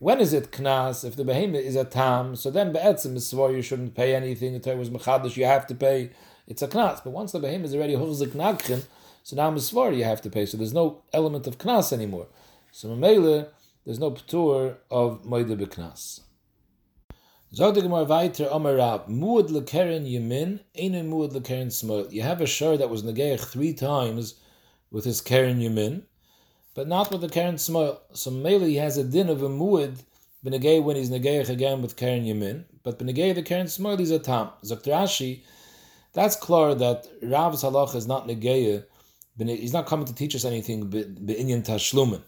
when 0.03 0.19
is 0.19 0.33
it 0.33 0.51
knas? 0.51 1.05
If 1.05 1.15
the 1.15 1.23
behemoth 1.23 1.63
is 1.63 1.77
a 1.77 1.85
tam, 1.85 2.35
so 2.35 2.51
then 2.51 2.73
be'etzim 2.73 3.15
is 3.15 3.25
swore 3.25 3.53
you 3.53 3.61
shouldn't 3.61 3.95
pay 3.95 4.13
anything. 4.13 4.51
The 4.51 4.59
Torah 4.59 4.75
was 4.75 4.89
mechadish, 4.89 5.37
you 5.37 5.45
have 5.45 5.65
to 5.67 5.75
pay. 5.75 6.11
It's 6.45 6.61
a 6.61 6.67
knas. 6.67 7.01
But 7.01 7.11
once 7.11 7.31
the 7.31 7.39
behemoth 7.39 7.67
is 7.67 7.75
already 7.75 7.95
hurzik 7.95 8.31
nakrin, 8.31 8.83
so 9.23 9.37
now 9.37 9.49
misvar 9.49 9.95
you 9.95 10.03
have 10.03 10.21
to 10.23 10.29
pay. 10.29 10.45
So 10.45 10.57
there's 10.57 10.73
no 10.73 11.03
element 11.13 11.47
of 11.47 11.57
knas 11.57 11.93
anymore. 11.93 12.27
So 12.73 12.89
mamela, 12.89 13.47
there's 13.85 13.99
no 13.99 14.11
ptur 14.11 14.75
of 14.91 15.23
moide 15.23 15.57
beknas. 15.57 16.19
Zog 17.55 17.75
the 17.75 17.81
Gemara 17.81 18.03
Rab, 18.03 19.07
Muad 19.07 19.49
lekeren 19.49 20.05
yemin, 20.05 20.59
Einu 20.77 21.03
muad 21.03 21.31
lekeren 21.31 21.67
smol. 21.67 22.11
You 22.11 22.23
have 22.23 22.41
a 22.41 22.45
shur 22.45 22.75
that 22.75 22.89
was 22.89 23.03
negeich 23.03 23.39
three 23.39 23.73
times 23.73 24.35
with 24.91 25.05
his 25.05 25.21
keren 25.21 25.59
yemin, 25.59 26.01
but 26.73 26.87
not 26.87 27.11
with 27.11 27.21
the 27.21 27.29
keren 27.29 27.55
smol. 27.55 27.99
So 28.13 28.31
mainly 28.31 28.71
he 28.71 28.75
has 28.77 28.97
a 28.97 29.03
din 29.03 29.29
of 29.29 29.43
a 29.43 29.49
muad, 29.49 30.03
benegei 30.45 30.81
when 30.83 30.95
he's 30.95 31.09
negeich 31.09 31.49
again 31.49 31.81
with 31.81 31.95
keren 31.95 32.23
yemin, 32.23 32.65
but 32.83 32.99
benegei 32.99 33.33
the 33.33 33.43
keren 33.43 33.67
smol 33.67 33.99
is 33.99 34.11
a 34.11 34.19
tam. 34.19 34.49
Zog 34.65 34.83
Rashi, 34.83 35.43
that's 36.13 36.35
clear 36.35 36.75
that 36.75 37.07
Rav's 37.21 37.63
halach 37.63 37.95
is 37.95 38.07
not 38.07 38.27
negeih, 38.27 38.83
he's 39.37 39.73
not 39.73 39.85
coming 39.85 40.05
to 40.05 40.13
teach 40.13 40.35
us 40.35 40.45
anything 40.45 40.89
be'inyan 40.89 41.65
tashlumen, 41.65 42.21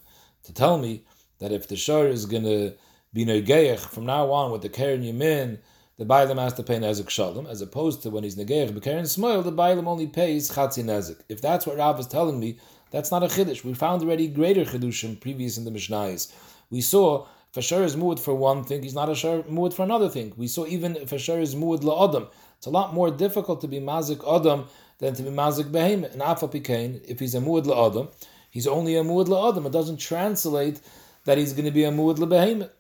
to 0.43 0.54
tell 0.54 0.78
me 0.78 1.04
that 1.39 1.52
if 1.52 1.68
the 1.68 1.76
shur 1.76 2.08
is 2.08 2.26
going 2.26 2.43
to 2.43 2.74
be 3.14 3.26
negeich 3.26 3.80
from 3.80 4.06
now 4.06 4.32
on 4.32 4.52
with 4.52 4.62
the 4.62 4.70
keren 4.70 5.02
yamin, 5.02 5.60
the 5.98 6.06
bailam 6.06 6.38
has 6.38 6.54
to 6.54 6.64
pay 6.64 6.78
nezik 6.78 7.10
shalom, 7.10 7.48
as 7.48 7.62
opposed 7.62 8.04
to 8.04 8.10
when 8.10 8.24
he's 8.24 8.36
negeich 8.36 8.72
b'keren 8.72 9.08
smoil, 9.08 9.41
the 9.41 9.52
bailam 9.52 9.88
only 9.88 10.08
pays 10.08 10.52
chatzi 10.52 10.84
nezik. 10.84 11.22
If 11.30 11.41
that's 11.41 11.66
what 11.66 11.78
Rav 11.78 12.00
is 12.00 12.08
telling 12.08 12.39
me, 12.39 12.60
that's 12.96 13.12
not 13.12 13.24
a 13.24 13.28
chiddush. 13.28 13.66
We 13.66 13.74
found 13.74 14.02
already 14.02 14.30
greater 14.30 14.64
chiddushim 14.64 15.20
previous 15.20 15.58
in 15.58 15.66
the 15.66 15.72
Mishnayos. 15.72 16.32
We 16.70 16.80
saw 16.80 17.28
if 17.52 17.58
a 17.58 17.62
shur 17.62 17.84
is 17.84 17.98
muad 17.98 18.20
for 18.20 18.34
one 18.34 18.64
thing, 18.64 18.84
he's 18.84 18.96
not 18.96 19.10
a 19.10 19.16
shur 19.16 19.41
muad 19.43 19.74
for 19.74 19.84
another 19.84 20.08
thing. 20.08 20.32
We 20.38 20.48
saw 20.48 20.66
even 20.66 20.96
if 20.96 21.12
a 21.12 21.20
shur 21.20 21.39
is 21.41 21.56
muad 21.56 21.82
la'adam, 21.82 22.30
it's 22.58 22.68
a 22.68 22.70
lot 22.70 22.93
more 22.93 23.12
difficult 23.12 23.60
to 23.62 23.68
be 23.68 23.82
mazik 23.82 24.22
adam 24.26 24.68
than 25.00 25.14
to 25.16 25.24
be 25.24 25.30
mazik 25.30 25.74
behemoth. 25.74 26.14
And 26.14 26.22
afa 26.22 26.48
pikain, 26.48 27.04
if 27.06 27.20
he's 27.20 27.36
a 27.36 27.39
muad 27.39 27.66
la'adam, 27.66 28.14
he's 28.50 28.66
only 28.66 28.96
a 28.96 29.04
muad 29.04 29.26
la'adam. 29.28 29.66
It 29.66 29.74
doesn't 29.74 29.98
translate 29.98 30.80
that 31.26 31.38
he's 31.38 31.52
going 31.52 31.66
to 31.66 31.72
be 31.72 31.84
a 31.84 31.91
muad 31.91 32.16
la'behemoth 32.18 32.72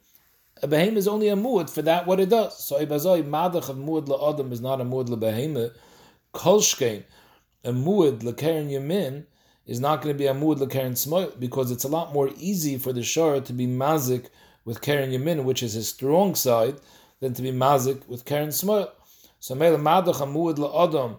a 0.63 0.67
behemoth 0.67 0.97
is 0.97 1.07
only 1.07 1.27
a 1.27 1.35
muad 1.35 1.69
for 1.69 1.81
that 1.81 2.07
what 2.07 2.19
it 2.19 2.29
does. 2.29 2.63
So 2.63 2.83
ibazoi 2.83 3.23
madach 3.23 3.69
of 3.69 3.75
muad 3.75 4.07
la'adam 4.07 4.51
is 4.53 4.61
not 4.61 4.79
a 4.79 4.85
muad 4.85 5.07
la'behemoth. 5.09 5.75
Kolshkein, 6.33 7.03
a 7.65 7.71
muad 7.71 8.19
la'keren 8.21 8.71
yamin, 8.71 9.25
is 9.65 9.79
not 9.79 10.01
going 10.01 10.13
to 10.13 10.17
be 10.17 10.27
a 10.27 10.33
muad 10.33 10.57
la'keren 10.57 10.97
smoil 10.97 11.33
because 11.39 11.71
it's 11.71 11.83
a 11.83 11.87
lot 11.87 12.13
more 12.13 12.29
easy 12.37 12.77
for 12.77 12.93
the 12.93 13.03
shor 13.03 13.41
to 13.41 13.53
be 13.53 13.67
mazik 13.67 14.27
with 14.63 14.81
keren 14.81 15.11
yamin, 15.11 15.43
which 15.43 15.63
is 15.63 15.73
his 15.73 15.89
strong 15.89 16.35
side, 16.35 16.75
than 17.19 17.33
to 17.33 17.41
be 17.41 17.51
mazik 17.51 18.07
with 18.07 18.25
keren 18.25 18.51
smoil. 18.51 18.91
So 19.39 19.55
mele 19.55 19.77
madach 19.77 20.21
a 20.21 20.25
muad 20.25 20.57
la'adam 20.57 21.17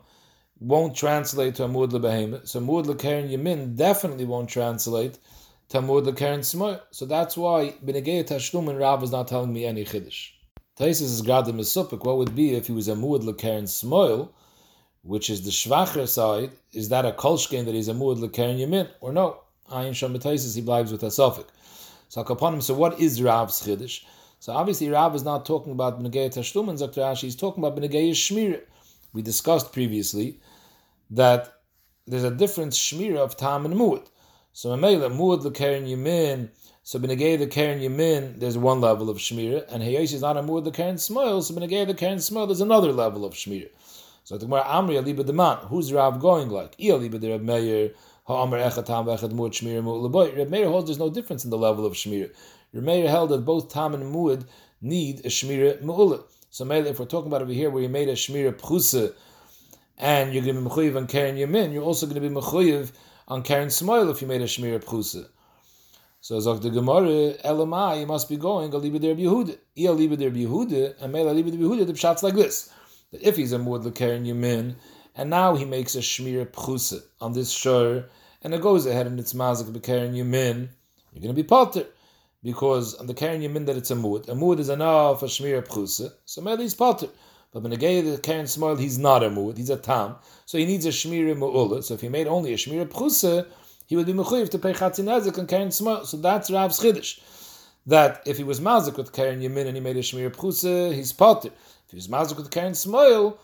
won't 0.59 0.97
translate 0.97 1.55
to 1.57 1.65
a 1.65 1.69
muad 1.69 1.91
la'behemoth. 1.91 2.49
So 2.49 2.61
muad 2.61 2.87
la'keren 2.87 3.31
yamin 3.31 3.77
definitely 3.77 4.25
won't 4.25 4.49
translate 4.49 5.19
Tamud 5.69 6.05
the 6.05 6.13
Karen 6.13 6.41
Smoy. 6.41 6.81
So 6.93 7.07
that's 7.07 7.37
why 7.37 7.75
Benegei 7.85 8.25
Tashlum 8.25 8.71
and 8.71 8.79
Rav 8.79 9.03
is 9.03 9.11
not 9.11 9.27
telling 9.27 9.53
me 9.53 9.65
any 9.65 9.85
Chiddush. 9.85 10.31
Taisis 10.79 11.03
is 11.03 11.23
Gradim 11.23 11.55
Mesupik. 11.55 12.05
What 12.05 12.19
would 12.19 12.37
be 12.37 12.55
if 12.55 12.69
he 12.69 12.73
was 12.73 12.87
a 12.87 12.95
Muad 12.95 13.23
Lekaren 13.23 13.69
Smoil, 13.69 14.33
which 15.07 15.31
is 15.31 15.45
the 15.45 15.51
Shvacher 15.51 16.09
side? 16.09 16.51
Is 16.73 16.89
that 16.89 17.05
a 17.05 17.13
Kolshkin 17.13 17.65
that 17.65 17.75
he's 17.75 17.89
a 17.89 17.95
Muad 17.95 18.19
Lekaren 18.19 18.59
Yamin? 18.59 18.89
Or 19.01 19.13
no? 19.13 19.41
Ayin 19.71 19.91
Shom 19.91 20.15
Taisis, 20.17 20.55
he 20.55 20.63
blives 20.63 20.93
with 20.93 21.03
a 21.03 21.11
Suffolk. 21.11 21.49
So 22.09 22.21
upon 22.23 22.55
him, 22.55 22.61
so 22.61 22.75
what 22.75 23.01
is 23.01 23.23
Rav's 23.23 23.63
Chiddush? 23.63 24.05
So 24.39 24.53
obviously 24.53 24.89
Rav 24.89 25.15
is 25.15 25.25
not 25.25 25.47
talking 25.47 25.73
about 25.73 26.01
Benegei 26.01 26.29
Tashlum 26.29 26.69
and 26.69 26.79
Zakter 26.79 27.03
Ashi, 27.03 27.23
he's 27.23 27.37
talking 27.37 27.65
about 27.65 27.77
Benegei 27.81 28.11
Shmir. 28.11 28.63
We 29.13 29.23
discussed 29.23 29.73
previously 29.73 30.41
that 31.11 31.55
there's 32.07 32.25
a 32.25 32.31
different 32.31 32.73
Shmir 32.73 33.17
of 33.17 33.37
Tam 33.37 33.65
and 33.65 33.75
Muad. 33.75 34.07
So 34.53 34.71
Mamela 34.71 35.11
Muad 35.11 35.43
the 35.43 35.51
Karen 35.51 35.87
Yamin. 35.87 36.51
So 36.83 37.01
Benegay 37.01 37.39
the 37.39 37.49
Karen 37.49 37.81
Yamin, 37.81 38.39
there's 38.39 38.57
one 38.57 38.81
level 38.81 39.11
of 39.11 39.17
Shmira, 39.17 39.65
and 39.73 39.83
Hayosh 39.83 40.13
is 40.13 40.21
not 40.21 40.37
a 40.37 40.43
Muad 40.43 40.63
the 40.63 40.71
Karen 40.71 40.99
Smoil, 40.99 41.43
so 41.43 41.53
Benegay 41.53 41.85
the 41.85 41.95
Karen 41.95 42.21
Smoil, 42.21 42.47
there's 42.47 42.61
another 42.61 42.93
level 42.93 43.25
of 43.25 43.35
Shmira. 43.35 43.69
So 44.27 44.37
the 44.37 44.45
Gemara 44.45 44.65
Amri 44.65 45.01
Aliba 45.01 45.25
Deman, 45.25 45.69
who's 45.69 45.93
Rav 45.93 46.19
going 46.19 46.49
like? 46.49 46.75
I 46.81 46.87
Aliba 46.87 47.21
de 47.21 47.31
Rab 47.31 47.43
Meir, 47.43 47.93
Ha'amar 48.27 48.59
Echatam 48.59 49.07
Vechad 49.07 49.31
Muad 49.31 49.53
Shmira 49.53 49.81
Muad 49.81 50.11
Leboy. 50.11 50.37
Rab 50.37 50.51
Meir 50.51 50.67
holds 50.67 50.89
there's 50.89 50.99
no 50.99 51.09
difference 51.09 51.45
in 51.45 51.51
the 51.51 51.57
level 51.57 51.87
of 51.87 51.93
Shmira. 51.93 52.29
Rab 52.73 52.83
Meir 52.83 53.09
held 53.09 53.31
that 53.31 53.45
both 53.45 53.73
Tam 53.73 53.95
and 53.95 54.13
Muad 54.13 54.45
need 54.83 55.21
a 55.21 55.29
Shmira 55.29 55.81
Mu'ula. 55.81 56.25
So 56.51 56.65
Mele, 56.65 56.89
if 56.89 56.99
we're 56.99 57.07
talking 57.07 57.29
about 57.29 57.41
over 57.41 57.53
here 57.53 57.71
where 57.71 57.85
you 57.85 57.89
made 57.89 58.09
a 58.09 58.15
Shmira 58.15 58.53
Pchusa, 58.53 59.15
and 59.97 60.35
you're 60.35 60.43
going 60.43 60.57
to 60.57 60.61
be 60.61 60.69
Mechuyiv 60.69 60.97
on 60.97 61.07
Karen 61.07 61.37
Yamin, 61.37 61.73
you're 61.73 61.85
also 61.85 62.07
going 62.07 62.21
to 62.21 62.29
be 62.29 62.35
Mechuyiv 62.35 62.91
on 63.29 63.45
Karen 63.45 63.71
Smoil 63.71 64.11
if 64.11 64.21
you 64.21 64.27
made 64.27 64.41
a 64.41 64.47
Shmir 64.47 64.83
Pchusa. 64.83 65.29
So 66.21 66.39
Zok 66.39 66.63
the 66.63 66.71
Gemara, 66.71 67.35
Elamai, 67.45 68.01
you 68.01 68.07
must 68.07 68.29
be 68.29 68.37
going, 68.37 68.73
Aliba 68.73 69.01
der 69.01 69.15
Yehuda. 69.15 69.57
I 69.77 69.83
Aliba 69.83 70.19
der 70.19 70.33
Yehuda, 70.33 71.01
and 71.01 71.13
Mela 71.13 71.33
Aliba 71.33 71.53
der 71.53 71.59
Yehuda, 71.59 71.87
the 71.87 71.93
pshat's 71.93 72.25
like 72.25 72.35
this. 72.35 72.73
If 73.21 73.37
he's 73.37 73.53
a 73.53 73.59
Muad 73.59 73.95
Karen 73.95 74.25
Yamin, 74.25 74.75
and 75.15 75.31
now 75.31 75.55
he 75.55 75.65
makes 75.65 75.95
a 75.95 76.01
Shmir 76.01 76.47
Pchusa 76.47 77.03
on 77.21 77.33
this 77.33 77.51
shore, 77.51 78.05
and 78.43 78.55
it 78.55 78.61
goes 78.61 78.87
ahead 78.87 79.07
and 79.07 79.19
it's 79.19 79.33
Mazik 79.33 79.73
Bekaren 79.73 80.15
Yamin, 80.15 80.69
you're 81.13 81.23
going 81.23 81.29
to 81.29 81.33
be 81.35 81.43
Potter. 81.43 81.87
Because 82.43 82.95
on 82.95 83.07
the 83.07 83.15
Karen 83.15 83.41
Yamin 83.41 83.67
that 83.67 83.77
it's 83.77 83.91
a 83.91 83.97
Muad, 83.97 84.29
a 84.29 84.33
Muad 84.33 84.61
is 84.61 84.69
enough 84.69 85.21
for 85.21 85.27
Shmir 85.27 85.67
Pchusa, 85.67 86.13
so 86.25 86.41
Mela 86.41 86.63
is 86.63 86.75
Potter. 86.75 87.09
But 87.53 87.63
when 87.63 87.73
Benegay 87.73 88.15
the 88.15 88.21
Karen 88.21 88.47
Smoil, 88.47 88.77
he's 88.77 88.99
not 88.99 89.23
a 89.23 89.31
Muad, 89.31 89.57
he's 89.57 89.71
a 89.71 89.79
Tam. 89.79 90.17
So 90.45 90.59
he 90.59 90.67
needs 90.67 90.85
a 90.85 90.91
Shmira 90.91 91.35
Mu'ula. 91.35 91.83
So 91.83 91.95
if 91.95 92.03
he 92.03 92.09
made 92.11 92.27
only 92.27 92.53
a 92.53 92.57
Shmira 92.57 92.87
Pchusa, 92.87 93.47
he 93.87 93.97
would 93.97 94.07
be 94.07 94.13
Mechuyev 94.13 94.51
to 94.51 94.59
pay 94.59 94.75
Chatzin 94.75 95.07
Ezek 95.07 95.39
and 95.39 95.49
Karen 95.49 95.71
Smoil. 95.71 96.05
So 96.05 96.19
that's 96.19 96.51
Rav's 96.51 96.79
Chiddush. 96.79 97.19
That 97.87 98.23
if 98.27 98.37
he 98.37 98.45
was 98.45 98.61
Mazik 98.61 98.99
with 98.99 99.13
Karen 99.13 99.41
Yamin 99.41 99.67
and 99.67 99.77
he 99.77 99.81
made 99.81 99.97
a 99.97 100.01
Shmira 100.01 100.31
Pchusa, 100.37 100.95
he's 100.95 101.13
Potter. 101.13 101.51
If 101.89 101.93
he's 101.93 102.09
was 102.09 102.33
Mazik 102.33 102.37
with 102.37 102.51
Karen 102.51 102.75
Smoil, 102.75 103.39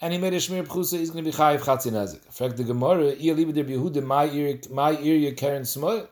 and 0.00 0.12
he 0.12 0.18
made 0.18 0.32
a 0.32 0.38
shmir 0.38 0.66
pchusa, 0.66 0.98
he's 0.98 1.10
going 1.10 1.24
to 1.24 1.30
be 1.30 1.36
chayiv 1.36 1.60
chatzin 1.60 1.92
nezik. 1.92 2.20
Frag 2.32 2.56
the 2.56 2.64
Gemara, 2.64 3.12
iya 3.12 3.32
liba 3.34 3.52
der 3.52 3.62
Yehuda, 3.62 4.02
my 4.02 4.28
ear, 4.28 4.58
my 4.70 4.98
ear, 4.98 5.16
your 5.16 5.32
karen 5.32 5.62
smoil. 5.62 6.08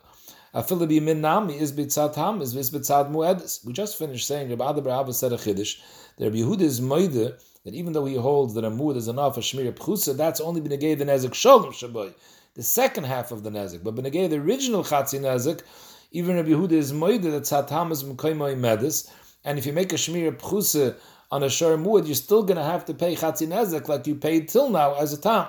Afil 0.55 0.87
be 0.87 1.01
min 1.01 1.21
nami 1.21 1.59
is 1.59 1.73
bitzat 1.73 2.15
ham 2.15 2.41
is 2.43 2.53
vis 2.53 2.71
bitzat 2.71 3.11
muedis. 3.11 3.65
We 3.65 3.73
just 3.73 3.99
finished 3.99 4.29
saying 4.29 4.51
Rabbi 4.51 4.71
Ada 4.71 4.83
bar 4.83 5.05
Ahava 5.05 5.13
said 5.13 5.33
a 5.33 5.37
chiddush. 5.37 5.81
Rabbi 6.21 6.37
Yehuda 6.37 6.61
is 6.61 6.81
moide 6.81 7.43
that 7.65 7.75
even 7.75 7.93
though 7.93 8.05
he 8.05 8.15
holds 8.15 8.55
that 8.55 8.65
a 8.65 8.71
muad 8.71 8.97
is 8.97 9.09
enough 9.09 9.37
a 9.37 9.41
shmir 9.41 9.73
pchusa, 9.73 10.17
that's 10.17 10.41
only 10.41 10.61
been 10.61 10.79
the 10.79 11.05
nezik 11.05 11.35
shalom 11.35 11.73
shaboy, 11.73 12.15
the 12.55 12.63
second 12.63 13.05
half 13.05 13.33
of 13.33 13.43
the 13.43 13.51
nezik. 13.51 13.83
But 13.83 13.97
benegay 13.97 14.31
the 14.31 14.37
original 14.37 14.85
chatzi 14.85 15.19
nezik, 15.19 15.63
even 16.13 16.37
Rabbi 16.37 16.51
Yehuda 16.51 16.73
is 16.73 16.93
moide 16.93 17.23
that 17.23 17.43
tzat 17.43 17.69
ham 17.71 17.91
is 17.91 18.05
medis, 18.05 19.11
and 19.45 19.59
if 19.59 19.67
you 19.67 19.73
make 19.73 19.93
a 19.93 19.97
shmir 19.97 20.33
pchusa 20.33 20.95
on 21.31 21.43
a 21.43 21.51
shor 21.51 21.76
muad, 21.76 22.07
you're 22.07 22.14
still 22.14 22.43
going 22.43 22.57
to 22.57 22.64
have 22.64 22.85
to 22.87 22.95
pay 22.95 23.14
chatzi 23.14 23.47
nezik 23.47 23.89
like 23.89 24.07
you 24.07 24.14
paid 24.14 24.49
till 24.49 24.70
now 24.70 24.95
as 24.95 25.12
a 25.12 25.20
tam. 25.20 25.47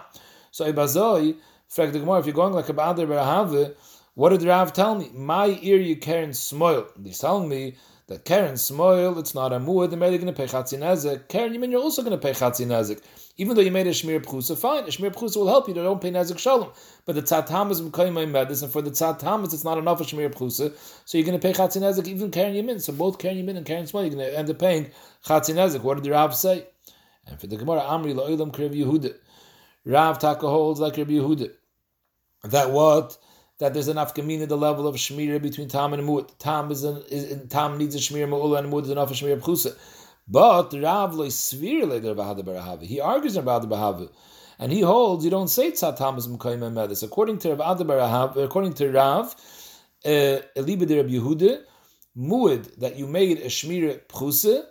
So 0.52 0.72
ibazoi, 0.72 1.36
frag 1.68 1.92
the 1.92 2.00
Gemara, 2.00 2.20
if 2.20 2.26
you're 2.26 2.36
going 2.36 2.54
like 2.54 2.70
a 2.70 2.74
Ada 2.74 3.06
bar 3.08 3.18
Ahava, 3.18 3.76
what 4.16 4.30
did 4.30 4.44
Rav 4.44 4.74
tell 4.74 4.96
me? 4.96 5.10
My 5.14 5.58
ear 5.62 5.78
you 5.78 5.96
Karen 5.96 6.34
Smoil. 6.34 6.88
He's 7.04 7.20
telling 7.20 7.48
me 7.48 7.76
that 8.08 8.26
Karen 8.26 8.58
Smoil, 8.58 9.18
it's 9.20 9.36
not 9.36 9.54
a 9.54 9.60
muad, 9.60 9.92
they're 9.92 10.00
going 10.00 10.26
to 10.26 10.34
pay 10.34 10.48
Chatzin 10.48 11.28
Karen, 11.30 11.54
you 11.54 11.60
mean 11.60 11.72
you're 11.72 11.82
also 11.82 12.02
going 12.02 12.18
to 12.20 12.28
pay 12.28 12.32
Chatzin 12.32 12.68
Even 13.40 13.56
though 13.56 13.62
you 13.62 13.72
made 13.72 13.88
a 13.88 13.92
Shmir 13.92 14.22
Pchusa, 14.22 14.58
fine, 14.58 14.84
a 14.84 14.88
Shmir 14.88 15.16
will 15.38 15.48
help 15.48 15.70
you, 15.70 15.74
they 15.74 15.82
don't 15.82 16.02
pay 16.02 16.12
Nezek 16.12 16.38
Shalom. 16.38 16.72
But 17.06 17.16
the 17.16 17.22
Tzat 17.22 17.48
Hamas 17.48 17.80
Mekayim 17.80 18.14
Medis, 18.14 18.64
and 18.64 18.72
for 18.72 18.82
the 18.82 18.92
Hamas, 18.92 19.54
it's 19.54 19.64
not 19.64 19.78
enough 19.78 20.02
of 20.02 20.08
Shmir 20.08 20.30
Pchusa, 20.30 20.74
so 21.06 21.18
you're 21.18 21.26
going 21.26 21.40
to 21.40 21.48
pay 21.48 21.54
Chatzin 21.54 21.82
Nezik, 21.82 22.06
even 22.08 22.32
Karen 22.32 22.54
Yamin. 22.54 22.82
So 22.82 22.92
both 22.92 23.18
Karen 23.18 23.38
Yamin 23.38 23.56
and 23.56 23.66
Karen 23.66 23.88
Smoil, 23.88 24.04
you're 24.08 24.16
going 24.16 24.30
to 24.30 24.38
end 24.38 24.50
up 24.50 24.60
paying 24.60 24.92
Chatzin 25.26 25.56
Nezik. 25.56 25.84
What 25.84 25.96
did 25.96 26.04
the 26.04 26.12
Rav 26.12 26.36
say? 26.36 26.68
And 27.28 27.40
for 27.40 27.48
the 27.48 27.56
Gemara, 27.56 27.80
Amri 27.80 28.14
La'ilam 28.14 28.52
Krev 28.52 28.76
Yehuda. 28.76 29.16
Rav 29.86 30.20
Taka 30.20 30.46
holds 30.46 30.82
like 30.82 30.98
Rabbi 30.98 31.14
Yehuda. 31.14 31.50
That 32.44 32.72
what? 32.72 33.18
that 33.60 33.74
there's 33.74 33.90
enough 33.90 34.16
kamina 34.16 34.48
the 34.48 34.58
level 34.58 34.88
of 34.88 34.96
shmira 34.96 35.42
between 35.42 35.68
tam 35.68 35.94
and 35.94 36.06
mut. 36.06 36.38
Tam 36.40 36.72
is, 36.72 36.84
an, 36.84 37.04
is 37.10 37.48
tam 37.50 37.78
needs 37.78 37.94
a 37.94 38.00
shmira 38.00 38.28
ma'ula 38.28 38.60
and 38.60 38.70
mut 38.70 38.86
is 38.86 38.90
enough 38.90 39.12
of 39.12 39.18
shmira 39.18 39.40
pchusa. 39.40 39.78
But 40.30 40.74
Rav 40.74 41.16
lo 41.16 41.26
svir 41.26 41.88
le 41.88 42.86
He 42.86 43.00
argues 43.02 43.36
about 43.36 43.64
the 43.64 43.68
Bahava. 43.68 44.10
And 44.60 44.72
he 44.72 44.82
holds 44.82 45.24
you 45.24 45.32
don't 45.32 45.48
say 45.48 45.72
tzat 45.72 45.98
tamas 45.98 46.28
mukayim 46.28 46.60
medis. 46.60 47.02
According 47.02 47.40
to 47.40 47.56
Rav 47.56 47.80
Barahav, 47.80 48.38
according 48.38 48.74
to 48.74 48.92
Rav, 48.92 49.36
uh, 50.06 50.10
Eliba 50.56 50.86
de 50.86 50.98
Rabbi 50.98 51.14
Yehuda, 51.14 51.64
muad 52.16 52.76
that 52.78 52.96
you 52.96 53.08
made 53.08 53.40
a 53.40 53.46
shmira 53.46 54.02
pchusa 54.08 54.66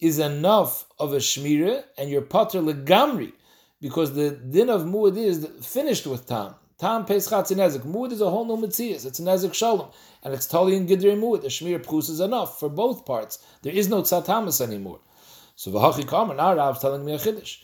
is 0.00 0.18
enough 0.18 0.84
of 0.98 1.14
a 1.14 1.18
shmira 1.18 1.84
and 1.96 2.10
your 2.10 2.22
potter 2.22 2.60
legamri 2.60 3.32
because 3.80 4.14
the 4.14 4.32
din 4.32 4.68
of 4.68 4.82
muad 4.82 5.16
is 5.16 5.48
finished 5.62 6.06
with 6.06 6.26
tam. 6.26 6.54
Tam 6.84 7.06
pays 7.06 7.26
chatzin 7.26 7.56
nezik. 7.56 7.80
Muad 7.80 8.12
is 8.12 8.20
a 8.20 8.28
whole 8.28 8.44
new 8.44 8.58
mitzias. 8.58 9.06
It's 9.06 9.18
a 9.18 9.22
nezik 9.22 9.54
shalom. 9.54 9.88
And 10.22 10.34
it's 10.34 10.44
totally 10.44 10.76
in 10.76 10.86
Gidrei 10.86 11.18
Muad. 11.18 11.40
The 11.40 11.48
Shmir 11.48 11.82
Prus 11.82 12.10
is 12.10 12.20
enough 12.20 12.60
for 12.60 12.68
both 12.68 13.06
parts. 13.06 13.38
There 13.62 13.72
is 13.72 13.88
no 13.88 14.02
tzatamas 14.02 14.60
anymore. 14.60 15.00
So 15.56 15.70
v'hachi 15.70 16.04
kamer, 16.04 16.36
now 16.36 16.54
Rav's 16.54 16.80
telling 16.80 17.06
me 17.06 17.14
a 17.14 17.18
chiddush. 17.18 17.62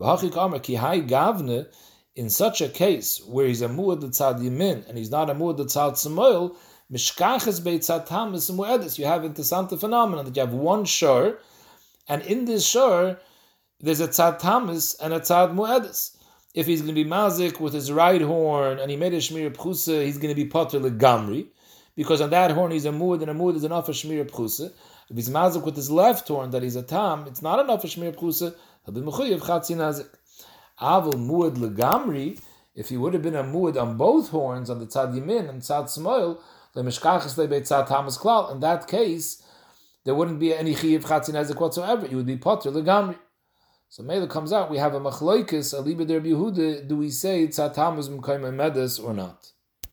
V'hachi 0.00 0.32
kamer, 0.32 0.60
ki 0.60 0.74
hai 0.74 1.00
gavne, 1.00 1.68
in 2.16 2.28
such 2.28 2.60
a 2.60 2.68
case 2.68 3.24
where 3.28 3.46
he's 3.46 3.62
a 3.62 3.68
muad 3.68 4.02
tzad 4.02 4.40
yimin 4.40 4.84
and 4.88 4.98
he's 4.98 5.12
not 5.12 5.30
a 5.30 5.34
muad 5.36 5.60
tzad 5.60 5.96
samoil, 5.96 6.56
mishkaches 6.92 7.62
be 7.62 7.78
tzatamas 7.78 8.50
and 8.50 8.58
muedis. 8.58 8.98
You 8.98 9.04
have 9.04 9.22
interessante 9.22 9.78
phenomenon 9.78 10.24
that 10.24 10.34
you 10.34 10.40
have 10.40 10.52
one 10.52 10.84
shor, 10.86 11.38
and 12.08 12.20
in 12.22 12.46
this 12.46 12.66
shor, 12.66 13.20
there's 13.78 14.00
a 14.00 14.08
tzad 14.08 14.40
tamis 14.40 14.96
and 15.00 15.14
a 15.14 15.20
tzad 15.20 15.54
muedis 15.54 16.15
if 16.56 16.66
he's 16.66 16.80
going 16.80 16.94
to 16.94 17.04
be 17.04 17.08
mazik 17.08 17.60
with 17.60 17.74
his 17.74 17.92
right 17.92 18.22
horn 18.22 18.78
and 18.78 18.90
he 18.90 18.96
made 18.96 19.12
a 19.12 19.18
shmir 19.18 19.54
pchusa, 19.54 20.02
he's 20.02 20.16
going 20.16 20.34
to 20.34 20.34
be 20.34 20.46
potter 20.46 20.80
legamri, 20.80 21.48
because 21.94 22.22
on 22.22 22.30
that 22.30 22.50
horn 22.50 22.72
he's 22.72 22.86
a 22.86 22.92
mood 22.92 23.20
and 23.20 23.30
a 23.30 23.34
mood 23.34 23.56
is 23.56 23.62
enough 23.62 23.84
for 23.84 23.92
shmir 23.92 24.24
pchusa. 24.24 24.72
If 25.10 25.16
he's 25.16 25.28
mazik 25.28 25.64
with 25.64 25.76
his 25.76 25.90
left 25.90 26.26
horn 26.28 26.50
that 26.52 26.62
he's 26.62 26.74
a 26.74 26.82
tam, 26.82 27.26
it's 27.26 27.42
not 27.42 27.60
enough 27.60 27.82
for 27.82 27.88
shmir 27.88 28.16
pchusa. 28.16 28.54
He'll 28.86 28.94
be 28.94 29.02
mechuyev 29.02 29.42
chatzi 29.42 29.76
nazik. 29.76 30.08
Avil 30.80 31.12
muad 31.12 31.56
legamri. 31.56 32.40
If 32.74 32.88
he 32.88 32.96
would 32.96 33.12
have 33.12 33.22
been 33.22 33.36
a 33.36 33.44
muad 33.44 33.80
on 33.80 33.98
both 33.98 34.30
horns, 34.30 34.70
on 34.70 34.78
the 34.78 34.86
tzad 34.86 35.14
yamin 35.14 35.50
and 35.50 35.60
tzad 35.60 35.90
smoil, 35.90 36.40
the 36.72 36.82
mishkachas 36.82 37.36
lebe 37.36 37.62
tzad 37.62 37.86
tamas 37.86 38.16
klal. 38.16 38.50
In 38.50 38.60
that 38.60 38.88
case, 38.88 39.42
there 40.04 40.14
wouldn't 40.14 40.40
be 40.40 40.54
any 40.54 40.74
chiyev 40.74 41.02
chatzi 41.02 41.32
nazik 41.34 41.60
whatsoever. 41.60 42.06
You 42.06 42.16
would 42.16 42.26
be 42.26 42.38
potter 42.38 42.70
legamri. 42.70 43.16
So 43.96 44.02
Mela 44.02 44.28
comes 44.28 44.52
out, 44.52 44.70
we 44.70 44.76
have 44.76 44.92
a 44.92 45.00
machloikis, 45.00 45.72
a 45.72 45.80
liba 45.80 46.04
der 46.04 46.20
Yehuda, 46.20 46.86
do 46.86 46.98
we 46.98 47.08
say 47.08 47.48
tzatamas 47.48 48.10
mkaim 48.10 48.54
medes 48.54 48.98
or 48.98 49.14
not? 49.14 49.50